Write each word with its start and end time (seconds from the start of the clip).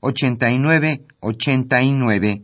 5536 0.00 1.00
8989. 1.20 2.42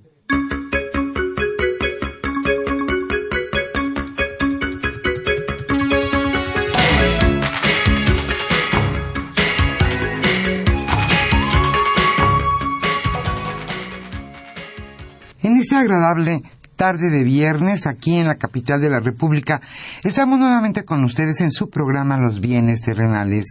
En 15.42 15.58
esta 15.58 15.80
agradable 15.80 16.42
tarde 16.76 17.10
de 17.10 17.22
viernes 17.22 17.86
aquí 17.86 18.16
en 18.16 18.26
la 18.26 18.36
capital 18.36 18.80
de 18.80 18.90
la 18.90 19.00
República, 19.00 19.60
estamos 20.02 20.38
nuevamente 20.38 20.84
con 20.84 21.04
ustedes 21.04 21.40
en 21.42 21.50
su 21.50 21.70
programa 21.70 22.18
Los 22.18 22.40
bienes 22.40 22.80
terrenales. 22.80 23.46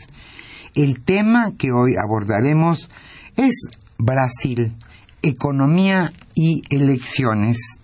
El 0.76 1.04
tema 1.04 1.54
que 1.58 1.72
hoy 1.72 1.94
abordaremos 2.04 2.90
es 3.38 3.80
Brasil, 4.04 4.76
economía 5.22 6.12
y 6.36 6.62
elecciones. 6.70 7.80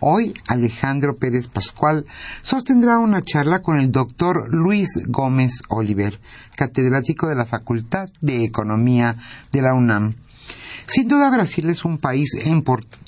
Hoy 0.00 0.34
Alejandro 0.48 1.16
Pérez 1.16 1.46
Pascual 1.46 2.04
sostendrá 2.42 2.98
una 2.98 3.22
charla 3.22 3.62
con 3.62 3.78
el 3.78 3.92
doctor 3.92 4.52
Luis 4.52 4.88
Gómez 5.06 5.60
Oliver, 5.68 6.18
catedrático 6.56 7.28
de 7.28 7.36
la 7.36 7.46
Facultad 7.46 8.08
de 8.20 8.42
Economía 8.42 9.14
de 9.52 9.62
la 9.62 9.72
UNAM. 9.74 10.16
Sin 10.88 11.06
duda 11.06 11.30
Brasil 11.30 11.70
es 11.70 11.84
un 11.84 11.98
país 11.98 12.36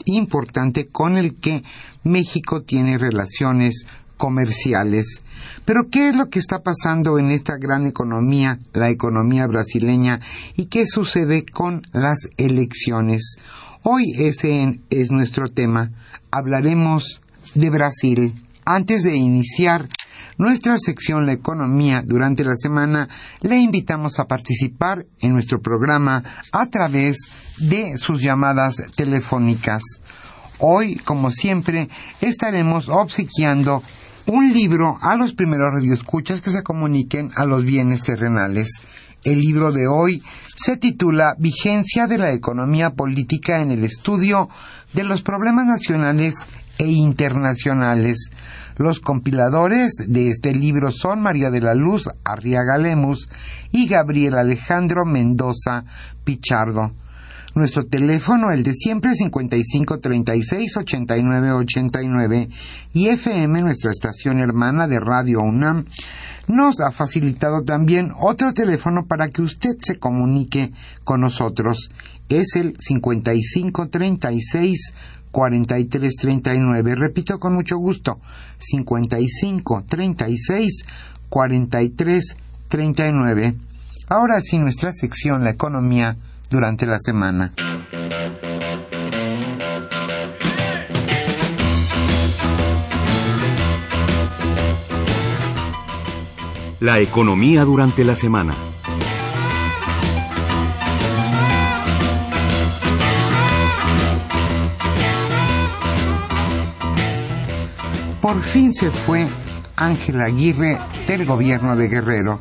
importante 0.04 0.86
con 0.86 1.16
el 1.16 1.34
que 1.34 1.64
México 2.04 2.62
tiene 2.62 2.98
relaciones 2.98 3.84
comerciales. 4.16 5.22
Pero 5.64 5.88
¿qué 5.90 6.08
es 6.08 6.16
lo 6.16 6.28
que 6.28 6.38
está 6.38 6.62
pasando 6.62 7.18
en 7.18 7.30
esta 7.30 7.56
gran 7.58 7.86
economía, 7.86 8.58
la 8.72 8.90
economía 8.90 9.46
brasileña, 9.46 10.20
y 10.56 10.66
qué 10.66 10.86
sucede 10.86 11.44
con 11.44 11.82
las 11.92 12.28
elecciones? 12.36 13.36
Hoy 13.82 14.12
ese 14.16 14.80
es 14.90 15.10
nuestro 15.10 15.48
tema. 15.48 15.90
Hablaremos 16.30 17.20
de 17.54 17.70
Brasil. 17.70 18.34
Antes 18.64 19.02
de 19.02 19.14
iniciar 19.14 19.88
nuestra 20.38 20.78
sección 20.78 21.26
La 21.26 21.34
Economía 21.34 22.02
durante 22.04 22.44
la 22.44 22.56
semana, 22.56 23.08
le 23.40 23.58
invitamos 23.58 24.18
a 24.18 24.26
participar 24.26 25.06
en 25.20 25.34
nuestro 25.34 25.60
programa 25.60 26.22
a 26.50 26.66
través 26.66 27.18
de 27.58 27.96
sus 27.98 28.22
llamadas 28.22 28.82
telefónicas. 28.96 29.82
Hoy, 30.58 30.96
como 30.96 31.30
siempre, 31.30 31.88
estaremos 32.20 32.88
obsequiando 32.88 33.82
un 34.26 34.52
libro 34.52 34.98
a 35.02 35.16
los 35.16 35.34
primeros 35.34 35.74
radioescuchas 35.74 36.40
que 36.40 36.50
se 36.50 36.62
comuniquen 36.62 37.30
a 37.36 37.44
los 37.44 37.64
bienes 37.64 38.02
terrenales. 38.02 38.68
El 39.22 39.40
libro 39.40 39.70
de 39.70 39.86
hoy 39.86 40.22
se 40.56 40.76
titula 40.76 41.34
Vigencia 41.38 42.06
de 42.06 42.18
la 42.18 42.32
economía 42.32 42.90
política 42.90 43.60
en 43.60 43.70
el 43.70 43.84
estudio 43.84 44.48
de 44.94 45.04
los 45.04 45.22
problemas 45.22 45.66
nacionales 45.66 46.34
e 46.78 46.86
internacionales. 46.86 48.30
Los 48.76 48.98
compiladores 48.98 49.92
de 50.08 50.28
este 50.28 50.54
libro 50.54 50.90
son 50.90 51.22
María 51.22 51.50
de 51.50 51.60
la 51.60 51.74
Luz 51.74 52.08
Arriaga 52.24 52.78
Lemus 52.78 53.28
y 53.72 53.86
Gabriel 53.86 54.34
Alejandro 54.34 55.04
Mendoza 55.04 55.84
Pichardo. 56.24 56.92
Nuestro 57.54 57.86
teléfono, 57.86 58.50
el 58.50 58.64
de 58.64 58.72
siempre, 58.72 59.14
55 59.14 60.00
36 60.00 60.76
89 60.76 61.52
89 61.52 62.48
y 62.92 63.06
FM, 63.06 63.62
nuestra 63.62 63.92
estación 63.92 64.40
hermana 64.40 64.88
de 64.88 64.98
Radio 64.98 65.40
UNAM, 65.40 65.84
nos 66.48 66.80
ha 66.80 66.90
facilitado 66.90 67.62
también 67.62 68.10
otro 68.18 68.52
teléfono 68.54 69.06
para 69.06 69.28
que 69.28 69.42
usted 69.42 69.76
se 69.80 70.00
comunique 70.00 70.72
con 71.04 71.20
nosotros. 71.20 71.90
Es 72.28 72.56
el 72.56 72.76
55 72.76 73.88
36 73.88 74.92
43 75.30 76.16
39. 76.16 76.94
Repito 76.96 77.38
con 77.38 77.54
mucho 77.54 77.78
gusto, 77.78 78.18
55 78.58 79.84
36 79.88 80.84
43 81.28 82.36
39. 82.68 83.54
Ahora 84.08 84.40
sí, 84.40 84.58
nuestra 84.58 84.90
sección, 84.90 85.44
la 85.44 85.50
economía 85.50 86.16
durante 86.50 86.86
la 86.86 86.98
semana. 86.98 87.52
La 96.80 97.00
economía 97.00 97.64
durante 97.64 98.04
la 98.04 98.14
semana. 98.14 98.54
Por 108.20 108.40
fin 108.40 108.72
se 108.72 108.90
fue 108.90 109.28
Ángel 109.76 110.20
Aguirre 110.20 110.78
del 111.06 111.26
gobierno 111.26 111.76
de 111.76 111.88
Guerrero 111.88 112.40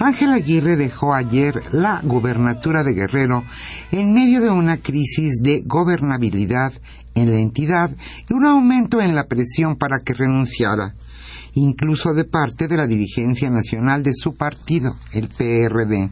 Ángel 0.00 0.32
Aguirre 0.32 0.76
dejó 0.76 1.12
ayer 1.12 1.62
la 1.72 2.00
gubernatura 2.02 2.82
de 2.82 2.94
Guerrero 2.94 3.44
en 3.90 4.14
medio 4.14 4.40
de 4.40 4.48
una 4.48 4.78
crisis 4.78 5.42
de 5.42 5.62
gobernabilidad 5.66 6.72
en 7.14 7.30
la 7.30 7.38
entidad 7.38 7.90
y 8.26 8.32
un 8.32 8.46
aumento 8.46 9.02
en 9.02 9.14
la 9.14 9.26
presión 9.26 9.76
para 9.76 10.00
que 10.00 10.14
renunciara, 10.14 10.94
incluso 11.52 12.14
de 12.14 12.24
parte 12.24 12.66
de 12.66 12.78
la 12.78 12.86
dirigencia 12.86 13.50
nacional 13.50 14.02
de 14.02 14.14
su 14.14 14.34
partido, 14.34 14.96
el 15.12 15.28
PRD. 15.28 16.08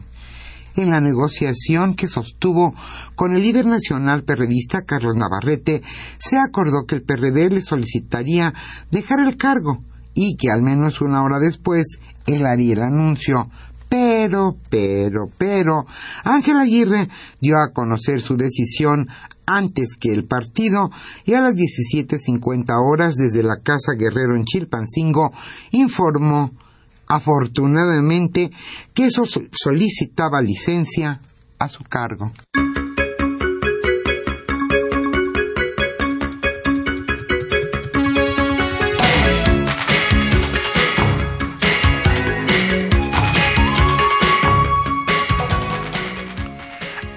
En 0.75 0.91
la 0.91 1.01
negociación 1.01 1.95
que 1.95 2.07
sostuvo 2.07 2.75
con 3.15 3.33
el 3.33 3.41
líder 3.41 3.65
nacional 3.65 4.23
perredista 4.23 4.83
Carlos 4.83 5.15
Navarrete, 5.15 5.81
se 6.19 6.37
acordó 6.37 6.85
que 6.87 6.93
el 6.93 7.01
PRD 7.01 7.49
le 7.49 7.63
solicitaría 7.63 8.53
dejar 8.91 9.17
el 9.27 9.35
cargo 9.35 9.83
y 10.13 10.35
que 10.35 10.51
al 10.51 10.61
menos 10.61 11.01
una 11.01 11.23
hora 11.23 11.39
después 11.39 11.97
él 12.27 12.45
haría 12.45 12.73
el 12.73 12.81
anuncio 12.81 13.49
pero, 13.89 14.55
pero, 14.69 15.29
pero, 15.37 15.85
Ángel 16.23 16.57
Aguirre 16.57 17.09
dio 17.41 17.55
a 17.57 17.73
conocer 17.73 18.21
su 18.21 18.37
decisión 18.37 19.07
antes 19.47 19.95
que 19.99 20.13
el 20.13 20.25
partido 20.25 20.91
y 21.25 21.33
a 21.33 21.41
las 21.41 21.55
17.50 21.55 22.71
horas 22.77 23.15
desde 23.15 23.41
la 23.41 23.57
Casa 23.63 23.93
Guerrero 23.97 24.35
en 24.35 24.45
Chilpancingo 24.45 25.33
informó 25.71 26.51
afortunadamente 27.07 28.51
que 28.93 29.07
eso 29.07 29.23
solicitaba 29.25 30.41
licencia 30.41 31.19
a 31.57 31.67
su 31.67 31.83
cargo. 31.83 32.31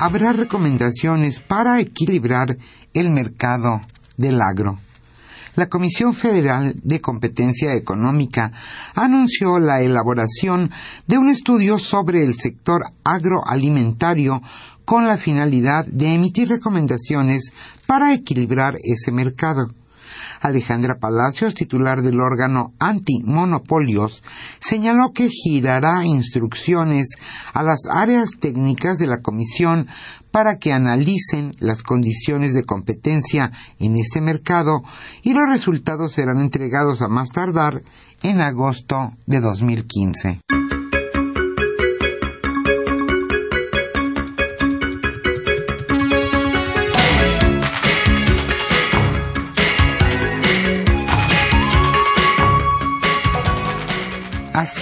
Habrá 0.05 0.33
recomendaciones 0.33 1.39
para 1.39 1.79
equilibrar 1.79 2.57
el 2.93 3.11
mercado 3.11 3.81
del 4.17 4.41
agro. 4.43 4.81
La 5.55 5.69
Comisión 5.69 6.15
Federal 6.15 6.75
de 6.83 7.01
Competencia 7.01 7.73
Económica 7.75 8.51
anunció 8.97 9.61
la 9.61 9.81
elaboración 9.81 10.73
de 11.07 11.19
un 11.19 11.29
estudio 11.29 11.79
sobre 11.79 12.25
el 12.25 12.35
sector 12.35 12.83
agroalimentario 13.05 14.43
con 14.85 15.07
la 15.07 15.19
finalidad 15.19 15.87
de 15.87 16.15
emitir 16.15 16.49
recomendaciones 16.49 17.53
para 17.87 18.13
equilibrar 18.13 18.75
ese 18.83 19.13
mercado. 19.13 19.69
Alejandra 20.43 20.97
Palacios, 21.01 21.55
titular 21.55 22.03
del 22.03 22.21
órgano 22.21 22.75
Antimonopolios, 22.79 24.23
señaló 24.61 25.13
que 25.15 25.29
girará 25.31 26.05
instrucciones 26.05 27.09
a 27.55 27.63
las 27.63 27.83
áreas 27.91 28.33
técnicas 28.41 28.99
de 28.99 29.07
la 29.07 29.23
Comisión 29.23 29.87
para 30.33 30.57
que 30.57 30.73
analicen 30.73 31.53
las 31.61 31.83
condiciones 31.83 32.55
de 32.55 32.65
competencia 32.65 33.53
en 33.79 33.97
este 33.97 34.21
mercado 34.21 34.83
y 35.23 35.33
los 35.33 35.45
resultados 35.49 36.13
serán 36.13 36.39
entregados 36.39 37.03
a 37.03 37.09
más 37.09 37.31
tardar 37.31 37.83
en 38.23 38.41
agosto 38.41 39.13
de 39.27 39.41
2015. 39.41 40.41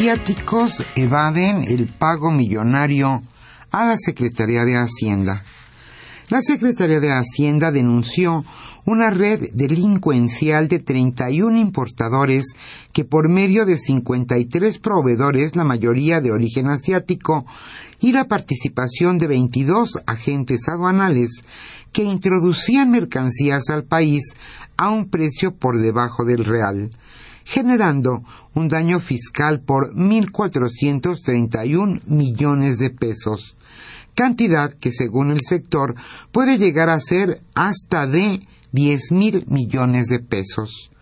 Asiáticos 0.00 0.82
evaden 0.96 1.62
el 1.62 1.86
pago 1.86 2.30
millonario 2.30 3.22
a 3.70 3.84
la 3.84 3.98
Secretaría 3.98 4.64
de 4.64 4.78
Hacienda. 4.78 5.44
La 6.30 6.40
Secretaría 6.40 7.00
de 7.00 7.12
Hacienda 7.12 7.70
denunció 7.70 8.42
una 8.86 9.10
red 9.10 9.50
delincuencial 9.52 10.68
de 10.68 10.78
31 10.78 11.58
importadores 11.58 12.54
que 12.94 13.04
por 13.04 13.28
medio 13.28 13.66
de 13.66 13.76
53 13.76 14.78
proveedores, 14.78 15.54
la 15.54 15.64
mayoría 15.64 16.20
de 16.20 16.32
origen 16.32 16.68
asiático, 16.68 17.44
y 18.00 18.12
la 18.12 18.24
participación 18.24 19.18
de 19.18 19.26
22 19.26 19.98
agentes 20.06 20.66
aduanales 20.66 21.42
que 21.92 22.04
introducían 22.04 22.90
mercancías 22.90 23.68
al 23.68 23.84
país 23.84 24.34
a 24.78 24.88
un 24.88 25.10
precio 25.10 25.54
por 25.54 25.78
debajo 25.78 26.24
del 26.24 26.46
real 26.46 26.88
generando 27.50 28.22
un 28.54 28.68
daño 28.68 29.00
fiscal 29.00 29.60
por 29.60 29.92
1.431 29.94 32.06
millones 32.06 32.78
de 32.78 32.90
pesos, 32.90 33.56
cantidad 34.14 34.72
que 34.72 34.92
según 34.92 35.32
el 35.32 35.40
sector 35.40 35.96
puede 36.30 36.58
llegar 36.58 36.88
a 36.88 37.00
ser 37.00 37.42
hasta 37.56 38.06
de 38.06 38.46
10 38.70 39.10
mil 39.10 39.46
millones 39.48 40.06
de 40.06 40.20
pesos. 40.20 40.92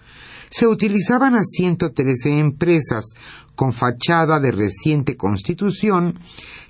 Se 0.49 0.67
utilizaban 0.67 1.35
a 1.35 1.45
113 1.45 2.39
empresas 2.39 3.11
con 3.55 3.75
fachada 3.75 4.41
de 4.41 4.51
reciente 4.51 5.19
constitución 5.19 6.19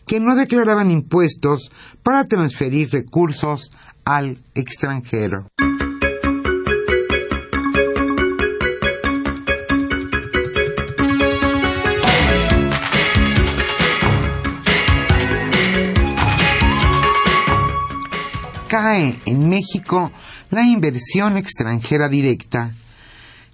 que 0.08 0.18
no 0.18 0.34
declaraban 0.34 0.90
impuestos 0.90 1.70
para 2.02 2.24
transferir 2.24 2.90
recursos 2.90 3.70
al 4.04 4.38
extranjero. 4.54 5.46
Cae 18.68 19.16
en 19.24 19.48
México 19.48 20.12
la 20.50 20.62
inversión 20.62 21.38
extranjera 21.38 22.08
directa. 22.08 22.74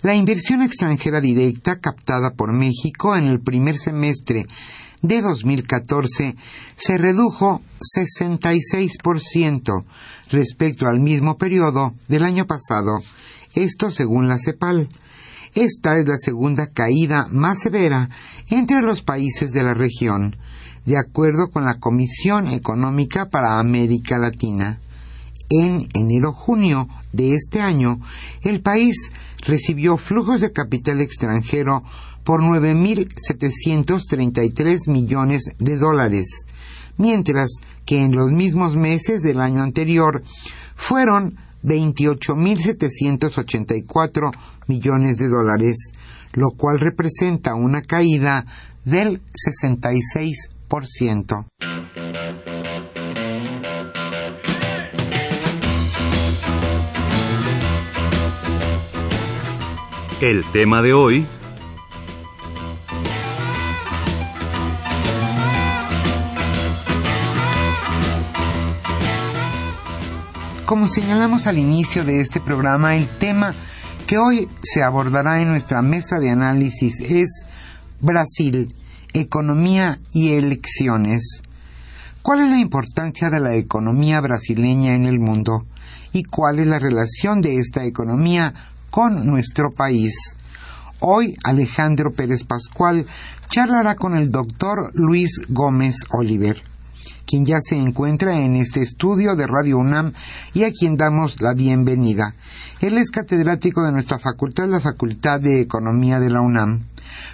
La 0.03 0.15
inversión 0.15 0.61
extranjera 0.61 1.21
directa 1.21 1.79
captada 1.79 2.33
por 2.37 2.53
México 2.53 3.17
en 3.17 3.29
el 3.29 3.41
primer 3.41 3.79
semestre 3.79 4.47
de 5.03 5.23
2014 5.23 6.35
se 6.77 6.99
redujo 6.99 7.63
66% 7.97 9.85
respecto 10.31 10.89
al 10.89 10.99
mismo 10.99 11.37
periodo 11.37 11.95
del 12.09 12.25
año 12.25 12.47
pasado, 12.47 12.99
esto 13.55 13.93
según 13.93 14.27
la 14.29 14.39
CEPAL. 14.39 14.89
Esta 15.55 15.97
es 15.97 16.09
la 16.09 16.17
segunda 16.17 16.67
caída 16.67 17.29
más 17.31 17.61
severa 17.61 18.11
entre 18.51 18.83
los 18.83 19.03
países 19.03 19.53
de 19.53 19.63
la 19.63 19.75
región, 19.75 20.37
de 20.85 20.99
acuerdo 20.99 21.51
con 21.53 21.65
la 21.65 21.79
Comisión 21.79 22.49
Económica 22.49 23.27
para 23.31 23.61
América 23.61 24.19
Latina 24.19 24.81
en 25.51 25.89
enero-junio 25.95 26.89
de 27.13 27.35
este 27.35 27.61
año, 27.61 28.01
el 28.43 28.61
país 28.61 29.13
recibió 29.47 29.97
flujos 29.97 30.41
de 30.41 30.51
capital 30.53 31.01
extranjero 31.01 31.85
por 32.25 32.43
9.733 32.43 34.89
millones 34.89 35.55
de 35.59 35.77
dólares, 35.77 36.47
mientras 36.97 37.51
que 37.85 38.03
en 38.03 38.13
los 38.13 38.31
mismos 38.31 38.77
meses 38.77 39.21
del 39.23 39.41
año 39.41 39.63
anterior 39.63 40.23
fueron 40.75 41.37
28.784 41.63 44.31
millones 44.67 45.19
de 45.19 45.29
dólares, 45.29 45.93
lo 46.33 46.53
cual 46.53 46.81
representa 46.81 47.55
una 47.55 47.83
caída 47.83 48.47
del 48.85 49.21
66%. 49.33 51.47
El 60.25 60.43
tema 60.53 60.81
de 60.81 60.95
hoy... 60.95 61.27
Como 70.65 70.89
señalamos 70.89 71.47
al 71.47 71.59
inicio 71.59 72.07
de 72.07 72.23
este 72.23 72.41
programa, 72.41 72.97
el 72.97 73.07
tema 73.19 73.55
que 74.07 74.17
hoy 74.17 74.49
se 74.63 74.83
abordará 74.83 75.43
en 75.43 75.51
nuestra 75.51 75.83
mesa 75.83 76.17
de 76.19 76.31
análisis 76.31 77.01
es 77.01 77.45
Brasil, 78.01 78.75
economía 79.13 79.99
y 80.11 80.33
elecciones. 80.33 81.43
¿Cuál 82.23 82.41
es 82.41 82.49
la 82.49 82.61
importancia 82.61 83.29
de 83.29 83.41
la 83.41 83.57
economía 83.57 84.23
brasileña 84.23 84.95
en 84.95 85.05
el 85.05 85.21
mundo? 85.21 85.67
¿Y 86.15 86.23
cuál 86.23 86.61
es 86.61 86.67
la 86.67 86.79
relación 86.79 87.43
de 87.43 87.59
esta 87.59 87.85
economía 87.85 88.55
con 88.95 89.27
nuestro 89.27 89.71
país. 89.73 90.13
Hoy 91.01 91.35
Alejandro 91.43 92.13
Pérez 92.13 92.45
Pascual 92.45 93.07
charlará 93.49 93.97
con 93.97 94.17
el 94.17 94.31
doctor 94.31 94.93
Luis 94.95 95.41
Gómez 95.49 95.97
Oliver, 96.11 96.63
quien 97.27 97.45
ya 97.45 97.57
se 97.61 97.77
encuentra 97.77 98.39
en 98.39 98.55
este 98.55 98.83
estudio 98.83 99.35
de 99.35 99.49
Radio 99.49 99.79
UNAM 99.79 100.13
y 100.53 100.63
a 100.63 100.71
quien 100.71 100.97
damos 100.97 101.43
la 101.43 101.55
bienvenida. 101.55 102.35
Él 102.81 102.97
es 102.97 103.11
catedrático 103.11 103.83
de 103.83 103.91
nuestra 103.91 104.21
facultad, 104.21 104.69
la 104.69 104.79
Facultad 104.79 105.41
de 105.41 105.61
Economía 105.61 106.21
de 106.21 106.31
la 106.31 106.41
UNAM. 106.41 106.85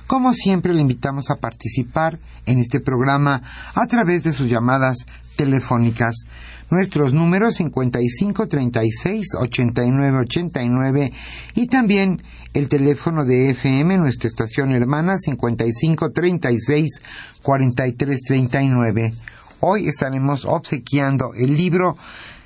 Como 0.06 0.32
siempre, 0.32 0.72
le 0.72 0.80
invitamos 0.80 1.30
a 1.30 1.36
participar 1.36 2.18
en 2.46 2.58
este 2.58 2.80
programa 2.80 3.42
a 3.74 3.86
través 3.86 4.22
de 4.22 4.32
sus 4.32 4.48
llamadas 4.48 5.04
telefónicas. 5.36 6.24
Nuestros 6.70 7.12
números 7.12 7.56
55 7.56 8.46
36 8.46 9.34
89 9.40 10.18
89 10.18 11.12
y 11.56 11.66
también 11.66 12.22
el 12.54 12.68
teléfono 12.68 13.24
de 13.24 13.50
FM, 13.50 13.98
nuestra 13.98 14.28
estación 14.28 14.70
hermana 14.70 15.18
55 15.18 16.12
36 16.12 17.02
43 17.42 18.22
39. 18.22 19.14
Hoy 19.58 19.88
estaremos 19.88 20.44
obsequiando 20.44 21.32
el 21.34 21.56
libro 21.56 21.96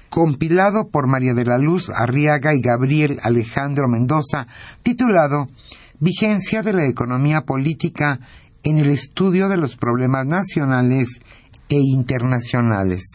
compilado 0.09 0.89
por 0.89 1.07
María 1.07 1.35
de 1.35 1.45
la 1.45 1.59
Luz 1.59 1.91
Arriaga 1.91 2.55
y 2.55 2.63
Gabriel 2.63 3.19
Alejandro 3.23 3.89
Mendoza, 3.89 4.47
titulado 4.83 5.49
Vigencia 6.01 6.63
de 6.63 6.73
la 6.73 6.89
economía 6.89 7.43
política 7.43 8.21
en 8.63 8.79
el 8.79 8.89
estudio 8.89 9.51
de 9.51 9.59
los 9.59 9.77
problemas 9.77 10.27
nacionales 10.27 11.21
e 11.69 11.77
internacionales. 11.79 13.15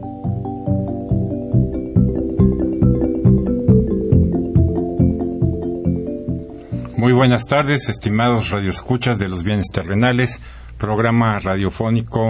Muy 7.01 7.13
buenas 7.13 7.47
tardes, 7.47 7.89
estimados 7.89 8.51
radioescuchas 8.51 9.17
de 9.17 9.27
los 9.27 9.41
bienes 9.41 9.69
terrenales, 9.73 10.39
programa 10.77 11.39
radiofónico 11.39 12.29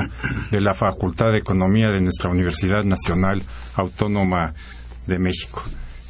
de 0.50 0.62
la 0.62 0.74
Facultad 0.74 1.34
de 1.34 1.40
Economía 1.40 1.90
de 1.90 2.00
nuestra 2.00 2.32
Universidad 2.32 2.86
Nacional 2.86 3.44
Autónoma 3.76 4.54
de 5.08 5.20
México. 5.20 5.62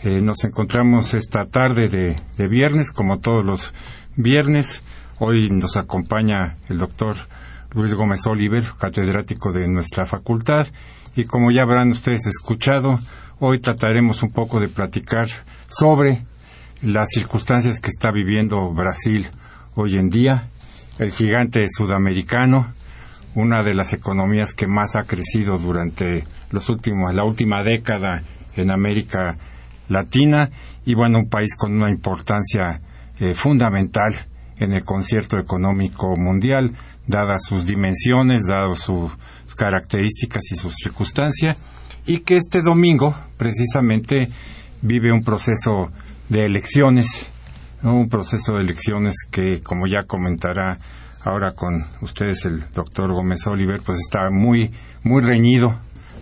Eh, 0.04 0.22
nos 0.22 0.44
encontramos 0.44 1.16
esta 1.16 1.48
tarde 1.48 1.90
de, 1.90 2.16
de, 2.38 2.48
viernes, 2.48 2.92
como 2.92 3.20
todos 3.20 3.44
los 3.44 3.74
viernes. 4.16 4.84
Hoy 5.18 5.50
nos 5.50 5.76
acompaña 5.76 6.58
el 6.70 6.78
doctor 6.78 7.16
Luis 7.74 7.96
Gómez 7.96 8.28
Oliver, 8.28 8.64
catedrático 8.78 9.52
de 9.52 9.68
nuestra 9.70 10.06
facultad. 10.06 10.68
Y 11.16 11.24
como 11.24 11.50
ya 11.50 11.64
habrán 11.64 11.90
ustedes 11.90 12.28
escuchado, 12.28 13.00
hoy 13.40 13.58
trataremos 13.58 14.22
un 14.22 14.32
poco 14.32 14.60
de 14.60 14.68
platicar 14.68 15.26
sobre 15.68 16.26
las 16.82 17.10
circunstancias 17.10 17.80
que 17.80 17.90
está 17.90 18.12
viviendo 18.12 18.74
Brasil 18.74 19.28
hoy 19.76 19.98
en 19.98 20.10
día, 20.10 20.48
el 20.98 21.12
gigante 21.12 21.66
sudamericano, 21.68 22.74
una 23.36 23.64
de 23.64 23.74
las 23.74 23.94
economías 23.94 24.54
que 24.54 24.68
más 24.68 24.96
ha 24.96 25.04
crecido 25.04 25.58
durante 25.58 26.24
los 26.50 26.70
últimos, 26.70 27.14
la 27.14 27.24
última 27.24 27.64
década 27.64 28.24
en 28.56 28.72
América 28.72 29.38
Latina 29.90 30.50
y 30.86 30.96
bueno, 30.96 31.20
un 31.20 31.30
país 31.30 31.56
con 31.56 31.74
una 31.74 31.90
importancia 31.90 32.82
eh, 33.20 33.34
fundamental 33.36 34.16
en 34.58 34.74
el 34.74 34.84
concierto 34.84 35.38
económico 35.38 36.16
mundial, 36.18 36.72
dadas 37.08 37.46
sus 37.46 37.66
dimensiones, 37.66 38.48
dadas 38.48 38.80
sus 38.80 39.12
características 39.56 40.52
y 40.52 40.56
sus 40.56 40.76
circunstancias, 40.76 41.58
y 42.06 42.22
que 42.22 42.36
este 42.36 42.62
domingo 42.62 43.16
precisamente 43.38 44.28
vive 44.82 45.12
un 45.12 45.22
proceso 45.22 45.92
de 46.32 46.46
elecciones, 46.46 47.30
un 47.84 48.08
proceso 48.08 48.54
de 48.54 48.62
elecciones 48.62 49.16
que, 49.30 49.60
como 49.62 49.86
ya 49.86 50.04
comentará 50.04 50.78
ahora 51.26 51.52
con 51.52 51.74
ustedes 52.02 52.46
el 52.46 52.70
doctor 52.74 53.12
Gómez 53.12 53.46
Oliver, 53.48 53.82
pues 53.86 54.00
está 54.00 54.30
muy, 54.32 54.72
muy 55.04 55.22
reñido, 55.22 55.78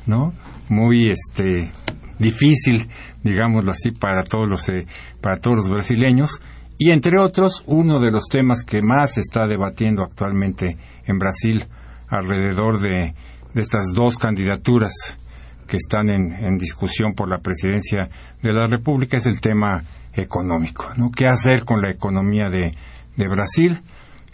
¿no? 0.08 0.34
Muy, 0.68 1.12
este, 1.12 1.70
difícil, 2.18 2.89
digámoslo 3.24 3.72
así, 3.72 3.92
para 3.92 4.24
todos 4.24 4.50
los, 4.50 4.68
eh, 4.70 4.88
para 5.22 5.39
todos 5.39 5.58
los 5.58 5.70
brasileños. 5.70 6.42
Y 6.80 6.89
entre 6.89 7.20
otros, 7.20 7.63
uno 7.68 8.00
de 8.00 8.10
los 8.10 8.25
temas 8.32 8.63
que 8.63 8.82
más 8.82 9.13
se 9.13 9.22
está 9.22 9.46
debatiendo 9.46 10.01
actualmente 10.01 10.75
en 11.06 11.20
Brasil 11.20 11.66
alrededor 12.08 12.80
de, 12.80 13.13
de 13.54 13.62
estas 13.62 13.94
dos 13.94 14.18
candidaturas 14.18 15.20
que 15.68 15.78
están 15.78 16.10
en, 16.10 16.34
en, 16.34 16.58
discusión 16.58 17.13
por 17.13 17.30
la 17.30 17.38
presidencia 17.38 18.10
de 18.42 18.54
la 18.54 18.66
República 18.66 19.18
es 19.18 19.28
el 19.28 19.39
tema 19.39 19.84
económico, 20.13 20.89
¿no? 20.96 21.12
¿Qué 21.12 21.28
hacer 21.28 21.66
con 21.66 21.82
la 21.82 21.92
economía 21.92 22.50
de, 22.50 22.75
de 23.16 23.28
Brasil? 23.28 23.82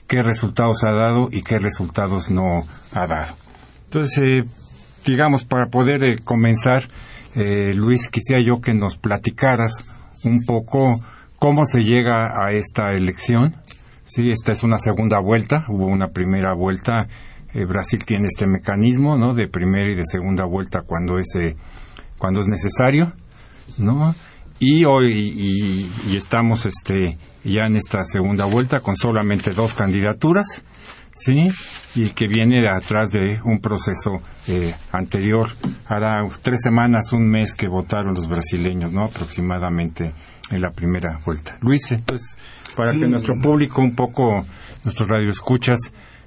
¿Qué 0.07 0.21
resultados 0.21 0.83
ha 0.83 0.91
dado 0.91 1.29
y 1.31 1.41
qué 1.41 1.57
resultados 1.57 2.29
no 2.29 2.63
ha 2.93 3.07
dado? 3.07 3.35
Entonces, 3.85 4.17
eh, 4.21 4.43
digamos, 5.05 5.45
para 5.45 5.67
poder 5.67 6.03
eh, 6.03 6.19
comenzar, 6.23 6.83
eh, 7.35 7.73
Luis, 7.73 8.09
quisiera 8.09 8.41
yo 8.41 8.61
que 8.61 8.73
nos 8.73 8.97
platicaras 8.97 9.85
un 10.23 10.43
poco 10.45 10.95
cómo 11.39 11.65
se 11.65 11.81
llega 11.81 12.45
a 12.45 12.51
esta 12.51 12.91
elección. 12.91 13.55
Sí, 14.03 14.29
esta 14.29 14.51
es 14.51 14.63
una 14.63 14.77
segunda 14.77 15.19
vuelta, 15.19 15.65
hubo 15.69 15.87
una 15.87 16.09
primera 16.09 16.53
vuelta. 16.53 17.07
Brasil 17.67 18.03
tiene 18.05 18.25
este 18.25 18.47
mecanismo, 18.47 19.17
¿no? 19.17 19.33
De 19.33 19.47
primera 19.47 19.89
y 19.89 19.95
de 19.95 20.03
segunda 20.03 20.43
vuelta 20.43 20.81
cuando 20.85 21.17
es 21.19 21.27
cuando 22.17 22.41
es 22.41 22.47
necesario, 22.47 23.13
¿no? 23.77 24.13
Y 24.59 24.85
hoy 24.85 25.89
y, 26.07 26.15
estamos 26.15 26.65
este 26.65 27.17
ya 27.43 27.65
en 27.67 27.75
esta 27.75 28.03
segunda 28.03 28.45
vuelta 28.45 28.79
con 28.79 28.95
solamente 28.95 29.51
dos 29.51 29.73
candidaturas 29.73 30.63
sí 31.13 31.49
y 31.95 32.09
que 32.09 32.27
viene 32.27 32.61
de 32.61 32.69
atrás 32.69 33.11
de 33.11 33.39
un 33.43 33.59
proceso 33.61 34.17
eh, 34.47 34.73
anterior. 34.91 35.47
Hará 35.87 36.23
tres 36.41 36.61
semanas 36.61 37.13
un 37.13 37.27
mes 37.27 37.53
que 37.53 37.67
votaron 37.67 38.13
los 38.13 38.27
brasileños 38.27 38.91
no 38.91 39.03
aproximadamente 39.03 40.13
en 40.51 40.61
la 40.61 40.71
primera 40.71 41.19
vuelta. 41.25 41.57
Luis 41.61 41.91
entonces 41.91 42.37
para 42.75 42.91
que 42.91 43.07
nuestro 43.07 43.35
público 43.41 43.81
un 43.81 43.95
poco 43.95 44.45
nuestros 44.83 45.09
radioescuchas 45.09 45.79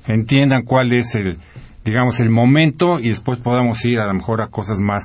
entiendan 0.07 0.65
cuál 0.65 0.93
es 0.93 1.15
el 1.15 1.39
digamos 1.85 2.21
el 2.21 2.31
momento 2.31 3.01
y 3.01 3.09
después 3.09 3.39
podamos 3.39 3.85
ir 3.85 3.99
a 3.99 4.07
lo 4.07 4.15
mejor 4.15 4.43
a 4.43 4.49
cosas 4.49 4.79
más 4.81 5.03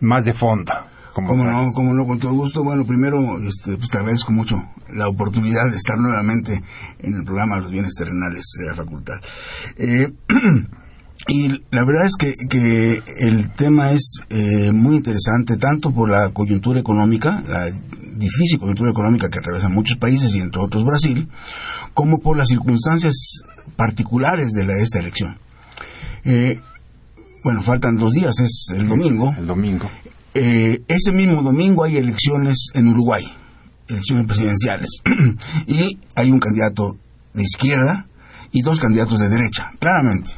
más 0.00 0.24
de 0.24 0.32
fondo 0.32 0.72
como 1.14 1.36
no, 1.36 1.72
como 1.72 1.94
no, 1.94 2.06
con 2.06 2.18
todo 2.18 2.32
gusto. 2.32 2.64
Bueno, 2.64 2.84
primero, 2.84 3.38
este, 3.46 3.76
pues 3.76 3.88
te 3.88 3.98
agradezco 3.98 4.32
mucho 4.32 4.56
la 4.92 5.08
oportunidad 5.08 5.62
de 5.70 5.76
estar 5.76 5.96
nuevamente 5.96 6.62
en 6.98 7.14
el 7.14 7.24
programa 7.24 7.56
de 7.56 7.62
los 7.62 7.70
bienes 7.70 7.94
terrenales 7.94 8.44
de 8.58 8.66
la 8.66 8.74
facultad. 8.74 9.14
Eh, 9.76 10.12
y 11.28 11.48
la 11.48 11.84
verdad 11.84 12.06
es 12.06 12.16
que, 12.16 12.34
que 12.50 13.00
el 13.18 13.52
tema 13.52 13.92
es 13.92 14.22
eh, 14.28 14.72
muy 14.72 14.96
interesante, 14.96 15.56
tanto 15.56 15.92
por 15.92 16.10
la 16.10 16.30
coyuntura 16.30 16.80
económica, 16.80 17.42
la 17.46 17.66
difícil 18.16 18.58
coyuntura 18.58 18.90
económica 18.90 19.30
que 19.30 19.38
atraviesan 19.38 19.72
muchos 19.72 19.98
países 19.98 20.34
y 20.34 20.40
entre 20.40 20.60
otros 20.60 20.84
Brasil, 20.84 21.28
como 21.94 22.18
por 22.18 22.36
las 22.36 22.48
circunstancias 22.48 23.14
particulares 23.76 24.50
de 24.52 24.64
la, 24.64 24.74
esta 24.78 24.98
elección. 24.98 25.38
Eh, 26.24 26.58
bueno, 27.44 27.62
faltan 27.62 27.96
dos 27.96 28.14
días, 28.14 28.40
es 28.40 28.72
el 28.74 28.88
domingo. 28.88 29.32
El 29.38 29.46
domingo. 29.46 29.88
Eh, 30.34 30.82
ese 30.88 31.12
mismo 31.12 31.42
domingo 31.42 31.84
hay 31.84 31.96
elecciones 31.96 32.68
en 32.74 32.88
Uruguay, 32.88 33.24
elecciones 33.86 34.26
presidenciales, 34.26 34.90
y 35.66 35.98
hay 36.16 36.30
un 36.30 36.40
candidato 36.40 36.96
de 37.32 37.42
izquierda 37.42 38.06
y 38.50 38.62
dos 38.62 38.80
candidatos 38.80 39.20
de 39.20 39.28
derecha, 39.28 39.70
claramente. 39.78 40.32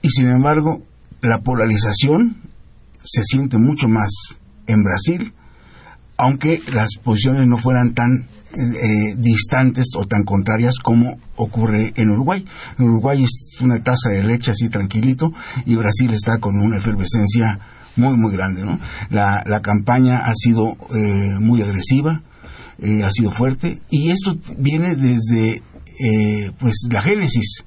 Y 0.00 0.10
sin 0.10 0.28
embargo, 0.28 0.80
la 1.22 1.40
polarización 1.40 2.36
se 3.02 3.22
siente 3.24 3.58
mucho 3.58 3.88
más 3.88 4.10
en 4.66 4.82
Brasil, 4.82 5.32
aunque 6.16 6.60
las 6.72 6.90
posiciones 7.02 7.46
no 7.46 7.58
fueran 7.58 7.94
tan 7.94 8.28
eh, 8.52 9.14
distantes 9.16 9.86
o 9.96 10.04
tan 10.04 10.24
contrarias 10.24 10.78
como 10.82 11.18
ocurre 11.36 11.92
en 11.96 12.10
Uruguay. 12.10 12.44
En 12.78 12.88
Uruguay 12.88 13.24
es 13.24 13.60
una 13.60 13.82
tasa 13.82 14.10
de 14.10 14.24
leche 14.24 14.50
así 14.50 14.68
tranquilito 14.68 15.32
y 15.66 15.76
Brasil 15.76 16.12
está 16.12 16.38
con 16.38 16.60
una 16.60 16.78
efervescencia 16.78 17.58
muy, 17.96 18.16
muy 18.16 18.32
grande. 18.32 18.64
¿no? 18.64 18.78
La, 19.10 19.42
la 19.46 19.60
campaña 19.60 20.18
ha 20.18 20.34
sido 20.34 20.76
eh, 20.94 21.38
muy 21.40 21.62
agresiva. 21.62 22.22
eh, 22.82 23.04
ha 23.04 23.10
sido 23.10 23.30
fuerte 23.30 23.80
y 23.90 24.10
esto 24.10 24.36
viene 24.56 24.96
desde 24.96 25.62
eh, 26.02 26.50
pues 26.58 26.88
la 26.90 27.02
génesis 27.02 27.64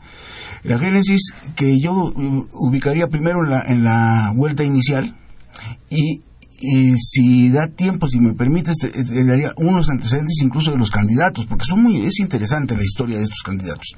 la 0.63 0.79
génesis 0.79 1.21
que 1.55 1.79
yo 1.79 1.91
uh, 1.91 2.47
ubicaría 2.53 3.07
primero 3.07 3.43
en 3.43 3.49
la, 3.51 3.61
en 3.67 3.83
la 3.83 4.31
vuelta 4.35 4.63
inicial 4.63 5.15
y, 5.89 6.21
y 6.59 6.97
si 6.97 7.49
da 7.51 7.67
tiempo, 7.67 8.07
si 8.07 8.19
me 8.19 8.33
permites, 8.33 8.77
te, 8.77 8.89
te 8.89 9.25
daría 9.25 9.51
unos 9.57 9.89
antecedentes 9.89 10.41
incluso 10.41 10.71
de 10.71 10.77
los 10.77 10.89
candidatos, 10.89 11.45
porque 11.45 11.65
son 11.65 11.83
muy, 11.83 12.05
es 12.05 12.19
interesante 12.19 12.75
la 12.77 12.83
historia 12.83 13.17
de 13.17 13.23
estos 13.23 13.43
candidatos. 13.43 13.95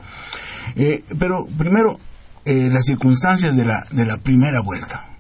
Eh, 0.75 1.03
pero 1.20 1.46
primero, 1.58 2.00
eh, 2.44 2.70
las 2.72 2.86
circunstancias 2.86 3.55
de 3.55 3.65
la, 3.65 3.84
de 3.91 4.05
la 4.05 4.17
primera 4.17 4.62
vuelta. 4.65 5.14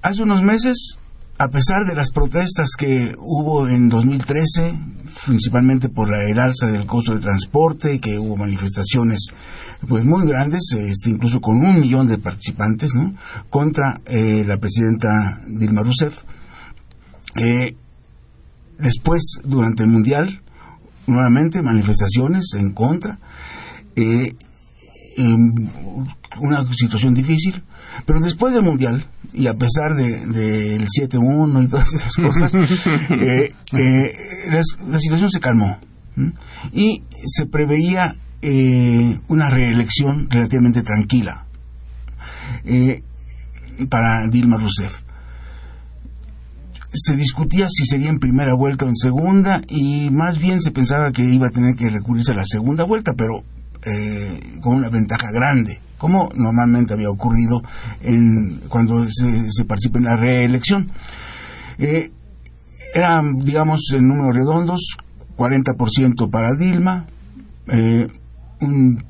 Hace 0.00 0.22
unos 0.22 0.42
meses, 0.42 0.96
a 1.38 1.48
pesar 1.48 1.84
de 1.84 1.96
las 1.96 2.10
protestas 2.12 2.70
que 2.78 3.16
hubo 3.18 3.66
en 3.66 3.88
2013, 3.88 4.78
principalmente 5.26 5.88
por 5.88 6.08
la, 6.08 6.22
el 6.30 6.38
alza 6.38 6.68
del 6.68 6.86
costo 6.86 7.14
de 7.14 7.20
transporte, 7.20 7.98
que 7.98 8.16
hubo 8.16 8.36
manifestaciones 8.36 9.32
pues 9.88 10.04
muy 10.04 10.28
grandes, 10.28 10.72
este, 10.78 11.10
incluso 11.10 11.40
con 11.40 11.56
un 11.56 11.80
millón 11.80 12.06
de 12.06 12.18
participantes, 12.18 12.94
¿no? 12.94 13.14
contra 13.50 14.00
eh, 14.06 14.44
la 14.46 14.58
presidenta 14.58 15.08
Dilma 15.48 15.82
Rousseff. 15.82 16.22
Eh, 17.34 17.74
después, 18.78 19.40
durante 19.42 19.82
el 19.82 19.88
Mundial, 19.88 20.42
nuevamente 21.08 21.60
manifestaciones 21.60 22.50
en 22.56 22.72
contra, 22.72 23.18
eh, 23.96 24.32
en 25.16 25.72
una 26.40 26.72
situación 26.72 27.14
difícil, 27.14 27.64
pero 28.06 28.20
después 28.20 28.54
del 28.54 28.62
Mundial, 28.62 29.08
y 29.32 29.46
a 29.46 29.54
pesar 29.54 29.94
del 29.94 30.32
de, 30.32 30.78
7-1 30.78 31.64
y 31.64 31.68
todas 31.68 31.92
esas 31.92 32.14
cosas, 32.16 32.54
eh, 33.10 33.52
eh, 33.72 34.12
la, 34.50 34.62
la, 34.88 34.98
situación 34.98 35.30
se 35.30 35.40
calmó. 35.40 35.78
¿m? 36.16 36.32
Y 36.72 37.02
se 37.24 37.46
preveía 37.46 38.16
eh, 38.42 39.18
una 39.28 39.50
reelección 39.50 40.28
relativamente 40.30 40.82
tranquila 40.82 41.46
eh, 42.64 43.02
para 43.88 44.28
Dilma 44.30 44.58
Rousseff. 44.58 45.02
Se 46.90 47.14
discutía 47.16 47.68
si 47.68 47.84
sería 47.84 48.08
en 48.08 48.18
primera 48.18 48.54
vuelta 48.56 48.86
o 48.86 48.88
en 48.88 48.96
segunda 48.96 49.60
y 49.68 50.08
más 50.10 50.38
bien 50.38 50.60
se 50.62 50.70
pensaba 50.70 51.12
que 51.12 51.22
iba 51.22 51.48
a 51.48 51.50
tener 51.50 51.74
que 51.76 51.88
recurrirse 51.88 52.32
a 52.32 52.36
la 52.36 52.44
segunda 52.44 52.84
vuelta, 52.84 53.12
pero 53.12 53.44
con 54.60 54.74
una 54.74 54.90
ventaja 54.90 55.30
grande, 55.30 55.80
como 55.98 56.28
normalmente 56.34 56.94
había 56.94 57.10
ocurrido 57.10 57.62
en, 58.00 58.60
cuando 58.68 59.04
se, 59.08 59.50
se 59.50 59.64
participa 59.64 59.98
en 59.98 60.04
la 60.04 60.16
reelección. 60.16 60.90
Eh, 61.78 62.10
eran, 62.94 63.38
digamos, 63.38 63.92
en 63.94 64.08
números 64.08 64.34
redondos, 64.34 64.96
40% 65.36 66.30
para 66.30 66.54
Dilma, 66.54 67.06
eh, 67.68 68.08
un 68.60 69.04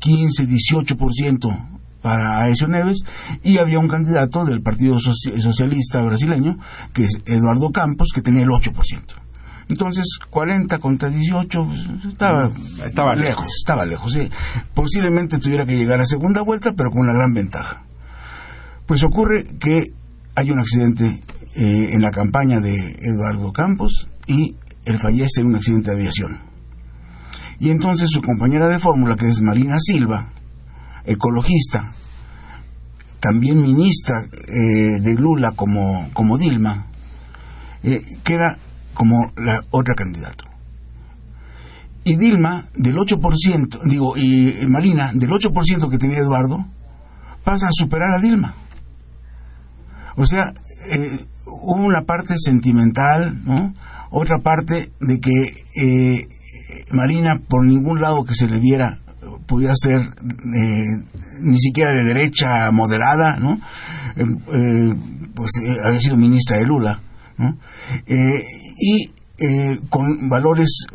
15-18% 0.00 1.68
para 2.02 2.42
Aécio 2.42 2.68
Neves 2.68 3.02
y 3.42 3.56
había 3.56 3.78
un 3.78 3.88
candidato 3.88 4.44
del 4.44 4.60
Partido 4.60 4.98
Socialista 4.98 6.02
Brasileño, 6.02 6.58
que 6.92 7.04
es 7.04 7.22
Eduardo 7.24 7.70
Campos, 7.72 8.10
que 8.14 8.20
tenía 8.20 8.42
el 8.42 8.50
8%. 8.50 9.23
Entonces, 9.68 10.04
40 10.30 10.78
contra 10.78 11.10
18 11.10 11.64
pues, 11.64 12.04
estaba, 12.06 12.50
estaba 12.84 13.14
lejos, 13.14 13.28
lejos, 13.28 13.48
estaba 13.58 13.86
lejos. 13.86 14.12
Sí. 14.12 14.28
Posiblemente 14.74 15.38
tuviera 15.38 15.64
que 15.64 15.76
llegar 15.76 16.00
a 16.00 16.06
segunda 16.06 16.42
vuelta, 16.42 16.72
pero 16.76 16.90
con 16.90 17.00
una 17.00 17.12
gran 17.12 17.32
ventaja. 17.32 17.82
Pues 18.86 19.02
ocurre 19.02 19.44
que 19.58 19.92
hay 20.34 20.50
un 20.50 20.58
accidente 20.58 21.20
eh, 21.56 21.90
en 21.92 22.02
la 22.02 22.10
campaña 22.10 22.60
de 22.60 22.74
Eduardo 23.00 23.52
Campos 23.52 24.08
y 24.26 24.56
él 24.84 24.98
fallece 24.98 25.40
en 25.40 25.46
un 25.46 25.56
accidente 25.56 25.90
de 25.90 25.96
aviación. 25.96 26.40
Y 27.58 27.70
entonces 27.70 28.10
su 28.10 28.20
compañera 28.20 28.68
de 28.68 28.78
fórmula, 28.78 29.16
que 29.16 29.28
es 29.28 29.40
Marina 29.40 29.76
Silva, 29.78 30.32
ecologista, 31.06 31.92
también 33.20 33.62
ministra 33.62 34.26
eh, 34.26 35.00
de 35.00 35.14
Lula 35.14 35.52
como, 35.52 36.10
como 36.12 36.36
Dilma, 36.36 36.88
eh, 37.82 38.02
queda 38.22 38.58
como 38.94 39.32
la 39.36 39.60
otra 39.70 39.94
candidata. 39.94 40.44
Y 42.04 42.16
Dilma, 42.16 42.68
del 42.74 42.96
8%, 42.96 43.82
digo, 43.84 44.16
y 44.16 44.66
Marina, 44.68 45.12
del 45.14 45.30
8% 45.30 45.90
que 45.90 45.98
tenía 45.98 46.18
Eduardo, 46.18 46.66
pasa 47.42 47.66
a 47.66 47.72
superar 47.72 48.18
a 48.18 48.20
Dilma. 48.20 48.54
O 50.16 50.26
sea, 50.26 50.52
eh, 50.90 51.26
hubo 51.46 51.82
una 51.82 52.02
parte 52.02 52.34
sentimental, 52.38 53.42
¿no? 53.44 53.74
Otra 54.10 54.38
parte 54.38 54.92
de 55.00 55.18
que 55.18 55.64
eh, 55.76 56.28
Marina, 56.90 57.40
por 57.48 57.64
ningún 57.64 58.00
lado 58.00 58.24
que 58.24 58.34
se 58.34 58.46
le 58.46 58.60
viera, 58.60 58.98
podía 59.46 59.72
ser 59.74 60.00
eh, 60.00 61.04
ni 61.40 61.58
siquiera 61.58 61.92
de 61.92 62.04
derecha 62.04 62.70
moderada, 62.70 63.36
¿no? 63.36 63.58
Eh, 64.16 64.94
pues 65.34 65.50
eh, 65.62 65.76
había 65.86 66.00
sido 66.00 66.16
ministra 66.16 66.58
de 66.58 66.66
Lula, 66.66 67.00
¿no? 67.38 67.56
Y 68.78 69.10
con 69.88 70.28
valores 70.28 70.86